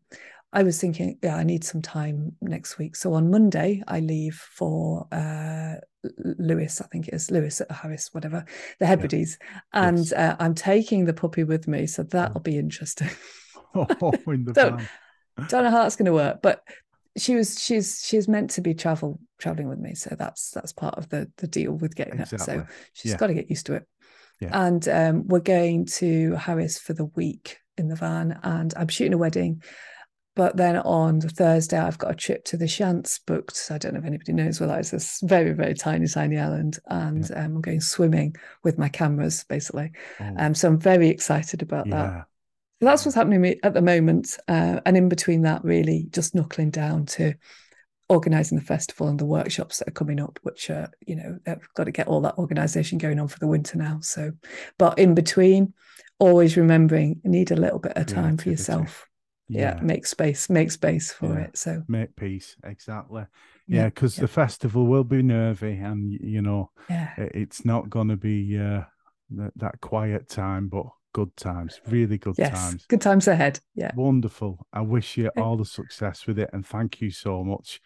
I 0.51 0.63
was 0.63 0.79
thinking, 0.79 1.17
yeah, 1.21 1.35
I 1.35 1.43
need 1.43 1.63
some 1.63 1.81
time 1.81 2.35
next 2.41 2.77
week. 2.77 2.95
So 2.95 3.13
on 3.13 3.29
Monday, 3.29 3.83
I 3.87 3.99
leave 3.99 4.35
for 4.35 5.07
uh, 5.11 5.75
Lewes, 6.17 6.81
I 6.81 6.87
think 6.87 7.07
it 7.07 7.13
is 7.13 7.29
Lewis 7.29 7.61
at 7.61 7.71
Harris, 7.71 8.09
whatever, 8.13 8.45
the 8.79 8.87
Hebrides. 8.87 9.37
Yeah. 9.39 9.59
And 9.73 9.97
yes. 9.99 10.13
uh, 10.13 10.35
I'm 10.39 10.55
taking 10.55 11.05
the 11.05 11.13
puppy 11.13 11.43
with 11.43 11.67
me. 11.67 11.85
So 11.85 12.03
that'll 12.03 12.41
be 12.41 12.57
interesting. 12.57 13.09
oh, 13.75 13.85
in 14.27 14.45
the 14.45 14.53
don't, 14.53 14.81
don't 15.49 15.63
know 15.63 15.71
how 15.71 15.83
that's 15.83 15.95
going 15.95 16.07
to 16.07 16.13
work, 16.13 16.41
but 16.41 16.63
she 17.17 17.35
was 17.35 17.61
she's 17.61 18.01
she's 18.03 18.27
meant 18.27 18.49
to 18.51 18.61
be 18.61 18.73
travel 18.73 19.19
traveling 19.39 19.67
with 19.67 19.79
me 19.79 19.95
so 19.95 20.15
that's 20.17 20.51
that's 20.51 20.71
part 20.71 20.95
of 20.95 21.09
the 21.09 21.29
the 21.37 21.47
deal 21.47 21.73
with 21.73 21.95
getting 21.95 22.19
exactly. 22.19 22.55
her 22.55 22.61
so 22.61 22.73
she's 22.93 23.11
yeah. 23.11 23.17
got 23.17 23.27
to 23.27 23.33
get 23.33 23.49
used 23.49 23.65
to 23.65 23.73
it 23.73 23.85
yeah. 24.39 24.49
and 24.65 24.87
um, 24.87 25.27
we're 25.27 25.39
going 25.39 25.85
to 25.85 26.33
harris 26.35 26.77
for 26.77 26.93
the 26.93 27.05
week 27.05 27.57
in 27.77 27.87
the 27.87 27.95
van 27.95 28.39
and 28.43 28.73
i'm 28.77 28.87
shooting 28.87 29.13
a 29.13 29.17
wedding 29.17 29.61
but 30.39 30.55
then 30.55 30.77
on 30.77 31.19
Thursday, 31.19 31.77
I've 31.77 31.97
got 31.97 32.11
a 32.11 32.15
trip 32.15 32.45
to 32.45 32.55
the 32.55 32.63
Shiants 32.63 33.19
booked. 33.27 33.57
So 33.57 33.75
I 33.75 33.77
don't 33.77 33.93
know 33.93 33.99
if 33.99 34.05
anybody 34.05 34.31
knows 34.31 34.57
where 34.57 34.69
that 34.69 34.79
is. 34.79 34.93
It's 34.93 35.19
very, 35.19 35.51
very 35.51 35.73
tiny, 35.73 36.07
tiny 36.07 36.37
island. 36.37 36.79
And 36.87 37.29
yeah. 37.29 37.43
um, 37.43 37.55
I'm 37.57 37.61
going 37.61 37.81
swimming 37.81 38.37
with 38.63 38.77
my 38.77 38.87
cameras, 38.87 39.43
basically. 39.43 39.91
Oh. 40.21 40.33
Um, 40.37 40.55
so 40.55 40.69
I'm 40.69 40.79
very 40.79 41.09
excited 41.09 41.61
about 41.61 41.87
yeah. 41.87 41.95
that. 41.95 42.25
So 42.79 42.85
that's 42.85 43.03
what's 43.03 43.17
happening 43.17 43.59
at 43.63 43.73
the 43.73 43.81
moment. 43.81 44.37
Uh, 44.47 44.79
and 44.85 44.95
in 44.95 45.09
between 45.09 45.41
that, 45.41 45.65
really 45.65 46.07
just 46.09 46.33
knuckling 46.33 46.69
down 46.69 47.05
to 47.07 47.33
organising 48.07 48.57
the 48.57 48.63
festival 48.63 49.09
and 49.09 49.19
the 49.19 49.25
workshops 49.25 49.79
that 49.79 49.89
are 49.89 49.91
coming 49.91 50.21
up, 50.21 50.39
which 50.43 50.69
are, 50.69 50.89
you 51.05 51.17
know, 51.17 51.37
i've 51.47 51.67
got 51.73 51.83
to 51.83 51.91
get 51.91 52.07
all 52.07 52.21
that 52.21 52.37
organisation 52.37 52.97
going 52.97 53.19
on 53.19 53.27
for 53.27 53.39
the 53.39 53.47
winter 53.47 53.77
now. 53.77 53.99
So, 54.01 54.31
but 54.77 54.97
in 54.99 55.15
between, 55.15 55.73
always 56.17 56.55
remembering 56.55 57.19
you 57.25 57.29
need 57.29 57.51
a 57.51 57.57
little 57.57 57.79
bit 57.79 57.97
of 57.97 58.05
time 58.05 58.37
for 58.37 58.49
yourself 58.49 59.08
yeah, 59.49 59.75
yeah. 59.75 59.81
make 59.81 60.05
space 60.05 60.49
make 60.49 60.71
space 60.71 61.11
for 61.11 61.33
yeah. 61.33 61.45
it 61.45 61.57
so. 61.57 61.83
make 61.87 62.15
peace 62.15 62.55
exactly. 62.63 63.25
Yeah 63.67 63.85
because 63.85 64.17
yeah, 64.17 64.21
the 64.21 64.27
festival 64.27 64.85
will 64.85 65.03
be 65.03 65.21
nervy 65.21 65.77
and 65.77 66.11
you 66.11 66.41
know 66.41 66.71
yeah. 66.89 67.13
it's 67.17 67.65
not 67.65 67.89
going 67.89 68.07
to 68.07 68.15
be 68.15 68.57
uh, 68.57 68.83
that, 69.31 69.51
that 69.57 69.81
quiet 69.81 70.29
time 70.29 70.67
but 70.67 70.85
good 71.13 71.35
times 71.35 71.81
really 71.87 72.17
good 72.17 72.35
yes, 72.37 72.51
times. 72.51 72.85
good 72.87 73.01
times 73.01 73.27
ahead 73.27 73.59
yeah. 73.75 73.91
Wonderful. 73.95 74.65
I 74.71 74.81
wish 74.81 75.17
you 75.17 75.29
all 75.37 75.57
the 75.57 75.65
success 75.65 76.27
with 76.27 76.39
it 76.39 76.49
and 76.53 76.65
thank 76.65 77.01
you 77.01 77.11
so 77.11 77.43
much 77.43 77.81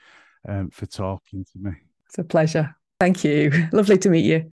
um, 0.47 0.70
for 0.70 0.86
talking 0.86 1.45
to 1.45 1.59
me. 1.59 1.72
It's 2.07 2.20
a 2.20 2.24
pleasure. 2.24 2.76
Thank 2.99 3.24
you. 3.24 3.51
Lovely 3.72 3.97
to 3.97 4.09
meet 4.09 4.26
you 4.26 4.51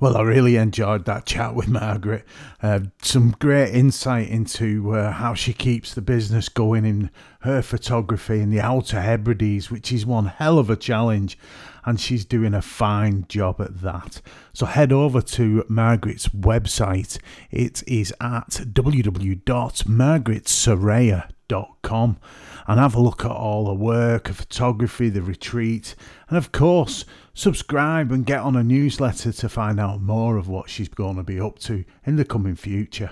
well, 0.00 0.16
I 0.16 0.22
really 0.22 0.56
enjoyed 0.56 1.04
that 1.04 1.26
chat 1.26 1.54
with 1.54 1.68
Margaret. 1.68 2.24
Uh, 2.62 2.80
some 3.02 3.36
great 3.38 3.74
insight 3.74 4.28
into 4.28 4.92
uh, 4.92 5.12
how 5.12 5.34
she 5.34 5.52
keeps 5.52 5.94
the 5.94 6.02
business 6.02 6.48
going 6.48 6.84
in 6.84 7.10
her 7.40 7.62
photography 7.62 8.40
in 8.40 8.50
the 8.50 8.60
Outer 8.60 9.00
Hebrides, 9.00 9.70
which 9.70 9.92
is 9.92 10.04
one 10.06 10.26
hell 10.26 10.58
of 10.58 10.70
a 10.70 10.76
challenge, 10.76 11.38
and 11.84 12.00
she's 12.00 12.24
doing 12.24 12.54
a 12.54 12.62
fine 12.62 13.26
job 13.28 13.60
at 13.60 13.82
that. 13.82 14.22
So 14.52 14.66
head 14.66 14.92
over 14.92 15.20
to 15.20 15.64
Margaret's 15.68 16.28
website. 16.28 17.18
It 17.50 17.82
is 17.86 18.12
at 18.20 18.48
www.margaretsoraya.com 18.48 21.33
and 22.66 22.80
have 22.80 22.94
a 22.94 23.00
look 23.00 23.24
at 23.24 23.30
all 23.30 23.66
the 23.66 23.74
work, 23.74 24.28
the 24.28 24.34
photography, 24.34 25.08
the 25.08 25.22
retreat, 25.22 25.94
and 26.28 26.38
of 26.38 26.52
course, 26.52 27.04
subscribe 27.34 28.10
and 28.10 28.26
get 28.26 28.40
on 28.40 28.56
a 28.56 28.62
newsletter 28.62 29.32
to 29.32 29.48
find 29.48 29.78
out 29.78 30.00
more 30.00 30.36
of 30.36 30.48
what 30.48 30.70
she's 30.70 30.88
going 30.88 31.16
to 31.16 31.22
be 31.22 31.40
up 31.40 31.58
to 31.60 31.84
in 32.04 32.16
the 32.16 32.24
coming 32.24 32.54
future. 32.54 33.10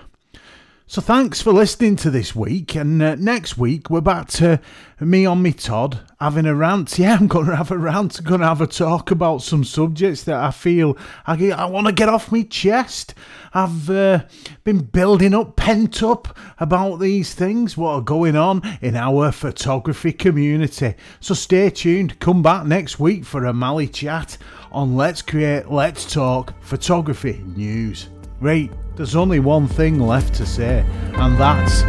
So 0.93 1.01
thanks 1.01 1.41
for 1.41 1.51
listening 1.51 1.95
to 1.95 2.11
this 2.11 2.35
week, 2.35 2.75
and 2.75 3.01
uh, 3.01 3.15
next 3.15 3.57
week 3.57 3.89
we're 3.89 3.99
back 3.99 4.27
to 4.33 4.61
me 4.99 5.25
on 5.25 5.41
me 5.41 5.51
Todd 5.51 6.01
having 6.19 6.45
a 6.45 6.53
rant. 6.53 6.99
Yeah, 6.99 7.17
I'm 7.19 7.25
going 7.25 7.47
to 7.47 7.55
have 7.55 7.71
a 7.71 7.79
rant. 7.79 8.19
I'm 8.19 8.25
going 8.25 8.41
to 8.41 8.47
have 8.47 8.61
a 8.61 8.67
talk 8.67 9.09
about 9.09 9.41
some 9.41 9.63
subjects 9.63 10.21
that 10.25 10.35
I 10.35 10.51
feel 10.51 10.95
I, 11.25 11.35
get, 11.35 11.57
I 11.57 11.65
want 11.65 11.87
to 11.87 11.93
get 11.93 12.09
off 12.09 12.31
my 12.31 12.43
chest. 12.43 13.15
I've 13.55 13.89
uh, 13.89 14.25
been 14.63 14.81
building 14.81 15.33
up, 15.33 15.55
pent 15.55 16.03
up 16.03 16.37
about 16.59 16.97
these 16.97 17.33
things, 17.33 17.75
what 17.75 17.93
are 17.93 18.01
going 18.01 18.35
on 18.35 18.61
in 18.79 18.95
our 18.95 19.31
photography 19.31 20.11
community. 20.13 20.93
So 21.19 21.33
stay 21.33 21.71
tuned. 21.71 22.19
Come 22.19 22.43
back 22.43 22.67
next 22.67 22.99
week 22.99 23.25
for 23.25 23.45
a 23.45 23.51
Mally 23.53 23.87
chat 23.87 24.37
on 24.71 24.95
Let's 24.95 25.23
Create, 25.23 25.71
Let's 25.71 26.05
Talk 26.05 26.53
Photography 26.61 27.43
News. 27.55 28.09
Right, 28.39 28.71
there's 28.95 29.15
only 29.15 29.39
one 29.39 29.67
thing 29.67 29.99
left 29.99 30.33
to 30.35 30.45
say, 30.45 30.85
and 31.13 31.37
that's 31.37 31.79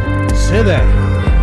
sit 0.47 0.65
there. 0.65 1.34